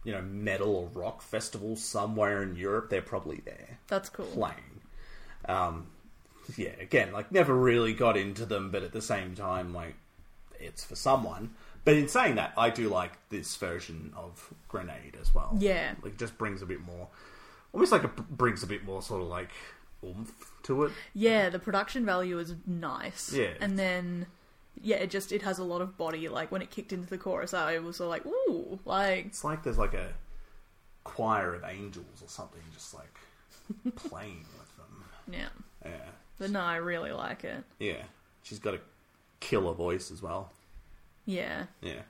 you 0.05 0.12
know 0.12 0.22
metal 0.22 0.74
or 0.74 0.86
rock 1.00 1.22
festival 1.22 1.76
somewhere 1.76 2.42
in 2.42 2.57
Europe, 2.57 2.90
they're 2.90 3.03
probably 3.03 3.40
there. 3.44 3.78
that's 3.88 4.09
cool. 4.09 4.26
playing. 4.26 4.80
Um, 5.46 5.86
yeah, 6.57 6.72
again, 6.80 7.12
like 7.12 7.32
never 7.32 7.55
really 7.55 7.94
got 7.94 8.16
into 8.16 8.46
them, 8.46 8.70
but 8.70 8.82
at 8.82 8.92
the 8.92 9.03
same 9.03 9.34
time, 9.34 9.72
like 9.74 9.94
it's 10.59 10.84
for 10.84 10.96
someone. 10.96 11.50
But 11.84 11.94
in 11.94 12.09
saying 12.09 12.36
that, 12.36 12.53
I 12.57 12.70
do 12.70 12.88
like 12.88 13.12
this 13.28 13.57
version 13.57 14.12
of 14.16 14.53
Grenade 14.68 15.16
as 15.20 15.34
well. 15.34 15.57
Yeah. 15.59 15.94
like 16.03 16.16
just 16.16 16.38
brings 16.38 16.62
a 16.62 16.66
bit 16.66 16.80
more, 16.80 17.09
almost 17.72 17.90
like 17.90 18.05
it 18.05 18.16
brings 18.16 18.62
a 18.62 18.66
bit 18.66 18.84
more 18.84 19.03
sort 19.03 19.22
of 19.22 19.28
like 19.28 19.50
oomph 20.05 20.53
to 20.64 20.84
it. 20.84 20.92
Yeah, 21.14 21.48
the 21.48 21.59
production 21.59 22.05
value 22.05 22.38
is 22.38 22.55
nice. 22.66 23.32
Yeah. 23.32 23.55
And 23.61 23.78
then 23.78 24.26
yeah, 24.81 24.97
it 24.97 25.11
just 25.11 25.33
it 25.33 25.43
has 25.43 25.59
a 25.59 25.64
lot 25.64 25.81
of 25.83 25.97
body. 25.97 26.29
Like 26.29 26.51
when 26.53 26.62
it 26.62 26.70
kicked 26.70 26.93
into 26.93 27.09
the 27.09 27.18
chorus, 27.18 27.55
I 27.55 27.79
was 27.79 27.97
sort 27.97 28.07
of 28.07 28.11
like, 28.11 28.27
ooh, 28.27 28.79
like 28.85 29.27
It's 29.27 29.45
like 29.45 29.62
there's 29.62 29.79
like 29.79 29.95
a 29.95 30.09
choir 31.05 31.55
of 31.55 31.64
angels 31.64 32.23
or 32.23 32.29
something, 32.29 32.61
just 32.73 32.95
like 32.95 33.95
playing 33.97 34.45
with 34.59 34.77
them. 34.77 35.05
yeah. 35.31 35.49
Yeah, 35.85 36.11
But 36.39 36.51
no, 36.51 36.61
I 36.61 36.77
really 36.77 37.11
like 37.12 37.43
it. 37.45 37.64
yeah. 37.81 38.03
She's 38.45 38.59
got 38.61 38.75
a 38.75 38.81
killer 39.41 39.73
voice 39.75 40.11
as 40.11 40.23
well. 40.23 40.53
Yeah. 41.27 41.66
Yeah. 41.81 42.03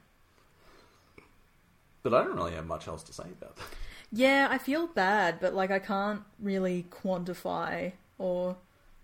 But 2.03 2.15
I 2.15 2.25
don't 2.25 2.35
really 2.37 2.53
have 2.53 2.67
much 2.67 2.89
else 2.89 3.03
to 3.05 3.13
say 3.13 3.25
about 3.25 3.57
that. 3.57 3.65
Yeah, 4.11 4.49
I 4.51 4.59
feel 4.59 4.87
bad, 4.89 5.39
but 5.41 5.55
like 5.55 5.71
I 5.71 5.79
can't 5.79 6.23
really 6.41 6.85
quantify 6.91 7.93
or 8.19 8.57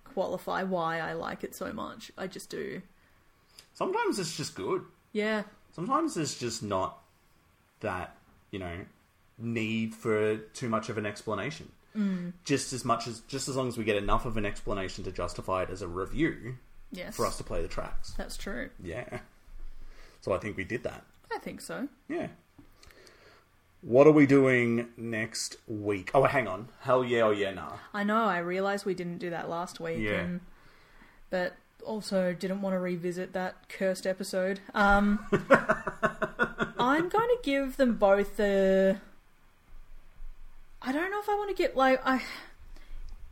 qualify 0.04 0.62
why 0.64 0.98
I 1.00 1.12
like 1.14 1.44
it 1.44 1.54
so 1.54 1.72
much. 1.72 2.10
I 2.18 2.26
just 2.26 2.50
do. 2.50 2.82
Sometimes 3.78 4.18
it's 4.18 4.36
just 4.36 4.56
good. 4.56 4.82
Yeah. 5.12 5.44
Sometimes 5.70 6.14
there's 6.14 6.36
just 6.36 6.64
not 6.64 6.98
that, 7.78 8.16
you 8.50 8.58
know, 8.58 8.74
need 9.38 9.94
for 9.94 10.36
too 10.36 10.68
much 10.68 10.88
of 10.88 10.98
an 10.98 11.06
explanation. 11.06 11.70
Mm. 11.96 12.32
Just 12.44 12.72
as 12.72 12.84
much 12.84 13.06
as, 13.06 13.20
just 13.28 13.48
as 13.48 13.54
long 13.56 13.68
as 13.68 13.78
we 13.78 13.84
get 13.84 13.94
enough 13.94 14.26
of 14.26 14.36
an 14.36 14.44
explanation 14.44 15.04
to 15.04 15.12
justify 15.12 15.62
it 15.62 15.70
as 15.70 15.80
a 15.80 15.86
review 15.86 16.56
Yes. 16.90 17.14
for 17.14 17.24
us 17.24 17.36
to 17.38 17.44
play 17.44 17.62
the 17.62 17.68
tracks. 17.68 18.14
That's 18.18 18.36
true. 18.36 18.70
Yeah. 18.82 19.20
So 20.22 20.32
I 20.32 20.38
think 20.38 20.56
we 20.56 20.64
did 20.64 20.82
that. 20.82 21.04
I 21.32 21.38
think 21.38 21.60
so. 21.60 21.86
Yeah. 22.08 22.26
What 23.82 24.08
are 24.08 24.12
we 24.12 24.26
doing 24.26 24.88
next 24.96 25.56
week? 25.68 26.10
Oh, 26.14 26.24
hang 26.24 26.48
on. 26.48 26.68
Hell 26.80 27.04
yeah, 27.04 27.20
oh 27.22 27.30
yeah, 27.30 27.52
nah. 27.52 27.74
I 27.94 28.02
know, 28.02 28.24
I 28.24 28.38
realised 28.38 28.84
we 28.84 28.94
didn't 28.94 29.18
do 29.18 29.30
that 29.30 29.48
last 29.48 29.78
week 29.78 29.98
Yeah. 30.00 30.14
and 30.22 30.40
but 31.30 31.54
also 31.84 32.32
didn't 32.32 32.60
want 32.62 32.74
to 32.74 32.78
revisit 32.78 33.32
that 33.32 33.68
cursed 33.68 34.06
episode. 34.06 34.60
Um 34.74 35.26
I'm 36.78 37.08
going 37.08 37.28
to 37.28 37.38
give 37.42 37.76
them 37.76 37.96
both 37.96 38.36
the 38.36 38.98
I 40.80 40.92
don't 40.92 41.10
know 41.10 41.20
if 41.20 41.28
I 41.28 41.34
want 41.34 41.50
to 41.50 41.60
get 41.60 41.76
like 41.76 42.00
I 42.06 42.22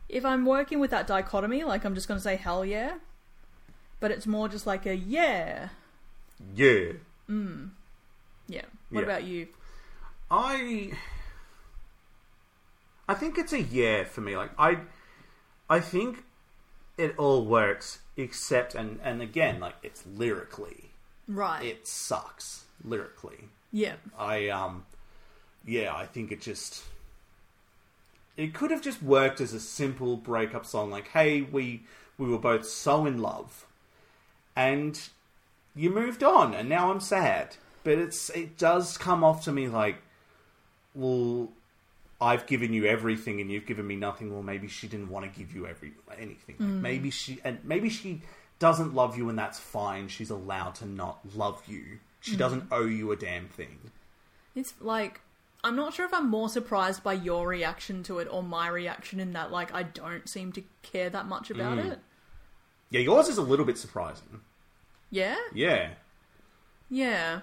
if 0.09 0.23
I'm 0.25 0.45
working 0.45 0.79
with 0.79 0.91
that 0.91 1.07
dichotomy, 1.07 1.63
like 1.63 1.83
I'm 1.85 1.95
just 1.95 2.07
going 2.07 2.17
to 2.17 2.23
say 2.23 2.35
hell 2.35 2.63
yeah. 2.65 2.95
But 3.99 4.11
it's 4.11 4.27
more 4.27 4.47
just 4.47 4.67
like 4.67 4.85
a 4.85 4.95
yeah. 4.95 5.69
Yeah. 6.55 6.93
Mm. 7.29 7.69
Yeah. 8.47 8.61
What 8.89 9.01
Yeah. 9.01 9.05
about 9.05 9.23
you? 9.23 9.47
I 10.29 10.91
I 13.09 13.13
think 13.13 13.37
it's 13.37 13.53
a 13.53 13.61
yeah 13.61 14.03
for 14.03 14.21
me. 14.21 14.35
Like 14.37 14.51
I 14.59 14.77
I 15.69 15.79
think 15.79 16.23
it 16.97 17.13
all 17.17 17.45
works 17.45 17.99
except 18.15 18.73
and 18.75 18.99
and 19.03 19.21
again 19.21 19.59
like 19.59 19.75
it's 19.83 20.03
lyrically 20.05 20.85
Right. 21.27 21.63
it 21.65 21.87
sucks 21.87 22.63
lyrically. 22.83 23.49
yeah. 23.71 23.95
I 24.17 24.49
um 24.49 24.85
yeah, 25.65 25.93
I 25.95 26.05
think 26.05 26.31
it 26.31 26.41
just 26.41 26.83
it 28.37 28.53
could 28.53 28.71
have 28.71 28.81
just 28.81 29.01
worked 29.03 29.41
as 29.41 29.53
a 29.53 29.59
simple 29.59 30.15
breakup 30.15 30.65
song 30.65 30.89
like 30.89 31.09
hey, 31.09 31.41
we 31.41 31.83
we 32.17 32.27
were 32.29 32.37
both 32.39 32.65
so 32.67 33.05
in 33.05 33.19
love 33.19 33.65
and 34.55 34.99
you 35.75 35.89
moved 35.89 36.23
on 36.23 36.53
and 36.55 36.67
now 36.69 36.91
I'm 36.91 36.99
sad. 37.01 37.57
But 37.83 37.99
it's 37.99 38.29
it 38.31 38.57
does 38.57 38.97
come 38.97 39.23
off 39.23 39.43
to 39.45 39.51
me 39.51 39.67
like 39.67 39.97
well 40.95 41.49
I've 42.19 42.47
given 42.47 42.73
you 42.73 42.85
everything 42.85 43.41
and 43.41 43.51
you've 43.51 43.65
given 43.67 43.85
me 43.85 43.95
nothing. 43.95 44.33
Well, 44.33 44.41
maybe 44.43 44.67
she 44.67 44.87
didn't 44.87 45.09
want 45.09 45.31
to 45.31 45.39
give 45.39 45.53
you 45.53 45.67
every 45.67 45.93
anything. 46.19 46.55
Like 46.59 46.69
maybe 46.69 47.11
she 47.11 47.39
and 47.43 47.59
maybe 47.63 47.89
she 47.89 48.21
doesn't 48.59 48.95
love 48.95 49.17
you, 49.17 49.29
and 49.29 49.37
that's 49.37 49.59
fine. 49.59 50.07
She's 50.07 50.31
allowed 50.31 50.75
to 50.75 50.85
not 50.87 51.19
love 51.35 51.61
you. 51.67 51.99
She 52.21 52.35
doesn't 52.35 52.65
owe 52.71 52.85
you 52.85 53.11
a 53.11 53.15
damn 53.15 53.47
thing. 53.47 53.91
It's 54.55 54.73
like 54.81 55.21
I'm 55.63 55.75
not 55.75 55.93
sure 55.93 56.05
if 56.05 56.13
I'm 56.13 56.29
more 56.29 56.49
surprised 56.49 57.03
by 57.03 57.13
your 57.13 57.47
reaction 57.47 58.01
to 58.03 58.17
it 58.19 58.27
or 58.31 58.41
my 58.41 58.67
reaction 58.67 59.19
in 59.19 59.33
that 59.33 59.51
like 59.51 59.71
I 59.73 59.83
don't 59.83 60.27
seem 60.27 60.51
to 60.53 60.63
care 60.81 61.09
that 61.11 61.27
much 61.27 61.51
about 61.51 61.77
Mm. 61.77 61.91
it. 61.91 61.99
Yeah, 62.89 63.01
yours 63.01 63.27
is 63.27 63.37
a 63.37 63.41
little 63.43 63.65
bit 63.65 63.77
surprising. 63.77 64.41
Yeah? 65.11 65.37
Yeah, 65.53 65.89
Yeah. 66.89 67.41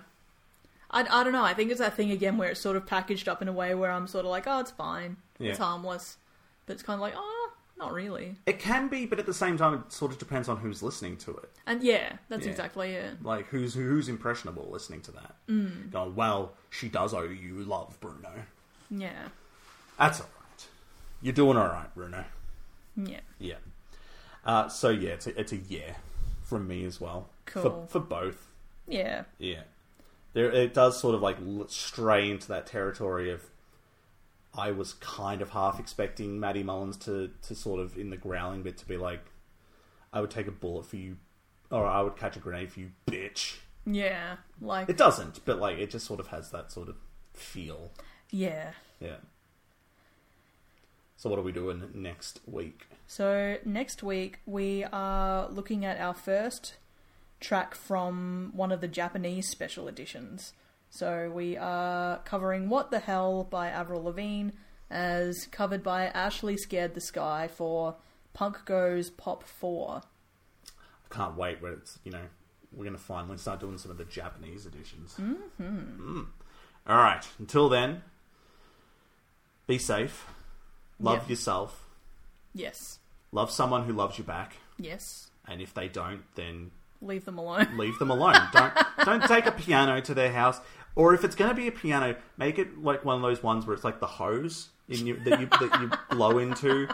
I, 0.91 1.01
I 1.01 1.25
don't 1.25 1.33
know. 1.33 1.45
I 1.45 1.55
think 1.55 1.71
it's 1.71 1.81
that 1.81 1.95
thing 1.95 2.11
again 2.11 2.37
where 2.39 2.49
it's 2.51 2.61
sort 2.61 2.77
of 2.77 2.87
packaged 2.87 3.29
up 3.29 3.43
in 3.43 3.49
a 3.49 3.53
way 3.53 3.75
where 3.75 3.91
I'm 3.91 4.07
sort 4.07 4.25
of 4.25 4.31
like, 4.31 4.45
oh, 4.47 4.61
it's 4.61 4.71
fine. 4.71 5.17
It's 5.41 5.59
harmless. 5.59 6.17
But 6.67 6.75
it's 6.75 6.83
kind 6.83 6.95
of 6.97 7.01
like, 7.01 7.15
oh, 7.17 7.51
not 7.77 7.93
really. 7.93 8.37
it 8.47 8.59
can 8.61 8.89
be, 8.89 9.05
but 9.05 9.19
at 9.19 9.27
the 9.27 9.35
same 9.35 9.59
time, 9.59 9.75
it 9.75 9.93
sort 9.93 10.13
of 10.13 10.19
depends 10.19 10.49
on 10.49 10.59
who's 10.59 10.83
listening 10.83 11.17
to 11.19 11.33
it. 11.33 11.51
And 11.67 11.83
yeah, 11.83 12.13
that's 12.29 12.45
Yeah. 12.45 12.51
exactly 12.53 12.93
it. 12.93 13.23
Like 13.23 13.47
who's 13.49 13.75
who's 13.75 14.09
impressionable 14.09 14.69
listening 14.71 15.01
to 15.03 15.11
that. 15.13 15.35
Mm. 15.49 15.91
Going, 15.91 16.15
well, 16.15 16.53
she 16.71 16.89
does 16.89 17.13
owe 17.13 17.23
you 17.25 17.65
love, 17.65 17.99
Bruno. 18.01 18.31
Yeah. 18.91 19.29
That's 19.99 20.21
all 20.21 20.27
right. 20.41 20.67
You're 21.21 21.33
doing 21.33 21.57
all 21.57 21.67
right, 21.67 21.93
Bruno. 21.95 22.25
Yeah. 22.97 23.21
Yeah. 23.39 23.55
Uh, 24.45 24.69
so 24.69 24.91
yeah, 24.91 25.11
it's 25.11 25.27
a, 25.27 25.39
it's 25.41 25.53
a 25.53 25.57
yeah 25.57 25.95
from 26.43 26.69
me 26.69 26.85
as 26.85 27.01
well. 27.01 27.29
Cool. 27.47 27.63
For, 27.63 27.99
for 27.99 28.01
both. 28.01 28.47
Yeah. 28.87 29.25
Yeah. 29.39 29.63
There, 30.35 30.51
it 30.51 30.75
does 30.75 31.01
sort 31.01 31.15
of 31.15 31.23
like 31.23 31.39
stray 31.69 32.31
into 32.31 32.49
that 32.49 32.67
territory 32.67 33.31
of. 33.31 33.43
I 34.57 34.71
was 34.71 34.93
kind 34.95 35.43
of 35.43 35.51
half 35.51 35.81
expecting 35.81 36.39
Matty 36.39 36.63
Mullins 36.63 36.97
to, 36.99 37.31
to 37.43 37.57
sort 37.57 37.81
of 37.81 37.99
in 37.99 38.11
the 38.11 38.17
growling 38.17 38.63
bit 38.63 38.77
to 38.79 38.87
be 38.87 38.97
like, 38.97 39.19
I 40.13 40.21
would 40.21 40.31
take 40.31 40.47
a 40.47 40.53
bullet 40.53 40.87
for 40.87 40.95
you, 40.95 41.17
or 41.73 41.85
I 41.85 42.03
would 42.03 42.17
catch 42.17 42.37
a 42.37 42.39
grenade 42.39 42.71
for 42.71 42.79
you, 42.79 42.91
bitch. 43.05 43.57
Yeah. 43.85 44.37
Like, 44.61 44.89
It 44.89 44.97
doesn't, 44.97 45.45
but 45.45 45.59
like 45.59 45.79
it 45.79 45.91
just 45.91 46.07
sort 46.07 46.21
of 46.21 46.29
has 46.29 46.51
that 46.53 46.71
sort 46.71 46.89
of 46.89 46.95
feel. 47.33 47.91
yeah. 48.31 48.71
Yeah. 49.01 49.17
So 51.17 51.31
what 51.31 51.39
are 51.39 51.43
we 51.43 51.53
doing 51.53 51.91
next 51.95 52.41
week? 52.47 52.87
So 53.07 53.57
next 53.65 54.03
week 54.03 54.39
we 54.47 54.85
are 54.85 55.49
looking 55.49 55.85
at 55.85 55.99
our 55.99 56.15
first 56.15 56.75
track 57.45 57.75
from 57.75 58.51
one 58.55 58.73
of 58.73 58.81
the 58.81 58.89
Japanese 58.89 59.49
special 59.49 59.87
editions. 59.87 60.55
So 60.91 61.31
we 61.31 61.57
are 61.57 62.19
covering 62.25 62.69
"What 62.69 62.91
the 62.91 63.01
Hell" 63.01 63.45
by 63.45 63.69
Avril 63.69 64.03
Lavigne, 64.05 64.51
as 64.91 65.47
covered 65.51 65.83
by 65.83 66.07
Ashley 66.07 66.57
Scared 66.57 66.95
the 66.95 67.01
Sky 67.01 67.49
for 67.49 67.97
Punk 68.33 68.65
Goes 68.65 69.11
Pop 69.11 69.45
Four. 69.45 70.03
I 71.11 71.15
can't 71.15 71.37
wait. 71.37 71.61
but 71.61 71.73
it's 71.73 71.99
you 72.05 72.13
know 72.13 72.23
we're 72.73 72.85
going 72.85 72.97
to 72.97 73.03
finally 73.03 73.37
start 73.39 73.61
doing 73.61 73.79
some 73.79 73.91
of 73.91 73.99
the 73.99 74.05
Japanese 74.05 74.67
editions. 74.67 75.15
Mm-hmm. 75.21 76.23
All 76.89 76.97
right. 76.97 77.25
Until 77.39 77.69
then, 77.69 78.03
be 79.67 79.79
safe. 79.79 80.27
Love 81.01 81.29
yourself. 81.29 81.89
Yes, 82.53 82.99
Love 83.33 83.51
someone 83.51 83.85
who 83.85 83.93
loves 83.93 84.17
you 84.17 84.25
back. 84.25 84.57
yes. 84.79 85.31
And 85.47 85.61
if 85.61 85.75
they 85.75 85.89
don't, 85.89 86.23
then 86.37 86.71
Leave 87.05 87.25
them 87.25 87.39
alone. 87.39 87.69
leave 87.77 87.99
them 87.99 88.11
alone. 88.11 88.41
don't 88.53 88.73
don't 89.05 89.25
take 89.25 89.47
a 89.47 89.53
piano 89.53 90.01
to 90.01 90.15
their 90.15 90.33
house. 90.33 90.61
Or 90.97 91.13
if 91.13 91.25
it's 91.25 91.35
going 91.35 91.51
to 91.51 91.57
be 91.57 91.67
a 91.67 91.73
piano, 91.73 92.17
make 92.37 92.59
it 92.59 92.83
like 92.83 93.05
one 93.05 93.17
of 93.17 93.23
those 93.23 93.43
ones 93.43 93.67
where 93.67 93.75
it's 93.75 93.85
like 93.85 94.01
the 94.01 94.07
hose 94.07 94.69
that 94.89 94.99
you 94.99 95.17
that 95.19 95.81
you 95.81 95.91
blow 96.17 96.39
into, 96.39 96.89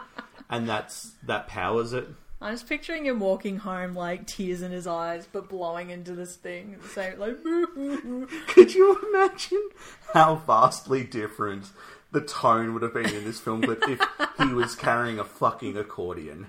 and 0.48 0.68
that's 0.68 1.12
that 1.26 1.48
powers 1.48 1.92
it. 1.92 2.08
I 2.42 2.52
was 2.52 2.62
picturing 2.62 3.04
him 3.04 3.20
walking 3.20 3.58
home, 3.58 3.94
like 3.94 4.26
tears 4.26 4.62
in 4.62 4.72
his 4.72 4.86
eyes, 4.86 5.28
but 5.30 5.50
blowing 5.50 5.90
into 5.90 6.14
this 6.14 6.36
thing, 6.36 6.76
saying 6.94 7.18
like, 7.18 7.42
"Boo, 7.42 7.66
boo, 7.74 8.00
boo." 8.00 8.28
Could 8.46 8.74
you 8.74 8.98
imagine 9.10 9.68
how 10.14 10.36
vastly 10.36 11.04
different 11.04 11.66
the 12.12 12.22
tone 12.22 12.72
would 12.72 12.82
have 12.82 12.94
been 12.94 13.14
in 13.14 13.24
this 13.24 13.38
film 13.38 13.60
clip 13.60 13.82
if 13.86 14.00
he 14.38 14.54
was 14.54 14.74
carrying 14.74 15.18
a 15.18 15.24
fucking 15.24 15.76
accordion? 15.76 16.46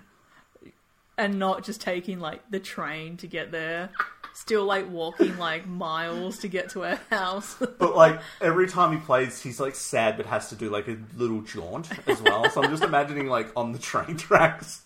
And 1.18 1.38
not 1.40 1.64
just 1.64 1.82
taking 1.82 2.20
like 2.20 2.42
the 2.50 2.60
train 2.60 3.18
to 3.18 3.28
get 3.28 3.52
there. 3.52 3.90
Still 4.34 4.64
like 4.64 4.90
walking 4.90 5.38
like 5.38 5.68
miles 5.68 6.40
to 6.40 6.48
get 6.48 6.70
to 6.72 6.86
our 6.86 7.00
house. 7.10 7.56
But 7.80 7.96
like 7.96 8.22
every 8.40 8.68
time 8.68 8.92
he 8.94 8.98
plays, 8.98 9.42
he's 9.42 9.60
like 9.60 9.76
sad, 9.76 10.16
but 10.18 10.26
has 10.26 10.50
to 10.50 10.56
do 10.56 10.70
like 10.70 10.88
a 10.88 10.98
little 11.18 11.42
jaunt 11.42 11.90
as 12.08 12.22
well. 12.22 12.50
So 12.50 12.64
I'm 12.64 12.70
just 12.72 12.84
imagining 12.84 13.28
like 13.28 13.52
on 13.56 13.72
the 13.74 13.80
train 13.80 14.16
tracks. 14.18 14.84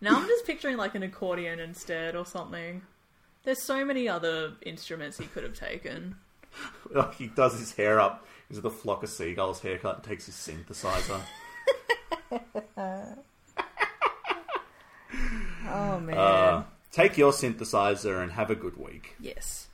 now 0.00 0.16
I'm 0.20 0.26
just 0.28 0.46
picturing 0.46 0.76
like 0.76 0.94
an 0.94 1.02
accordion 1.02 1.58
instead 1.58 2.14
or 2.14 2.24
something. 2.24 2.82
There's 3.42 3.60
so 3.60 3.84
many 3.84 4.08
other 4.08 4.52
instruments 4.62 5.18
he 5.18 5.26
could 5.26 5.42
have 5.44 5.54
taken. 5.54 6.16
Like 6.92 7.14
he 7.16 7.26
does 7.26 7.58
his 7.58 7.72
hair 7.72 7.98
up. 7.98 8.24
He's 8.48 8.58
a 8.58 8.70
flock 8.70 9.02
of 9.02 9.08
seagulls 9.08 9.60
haircut 9.60 9.96
and 9.96 10.04
takes 10.04 10.26
his 10.26 10.36
synthesizer. 10.36 11.20
Oh 15.66 16.00
man. 16.00 16.16
Uh, 16.16 16.64
take 16.92 17.16
your 17.16 17.32
synthesizer 17.32 18.22
and 18.22 18.32
have 18.32 18.50
a 18.50 18.54
good 18.54 18.76
week. 18.76 19.16
yes. 19.20 19.68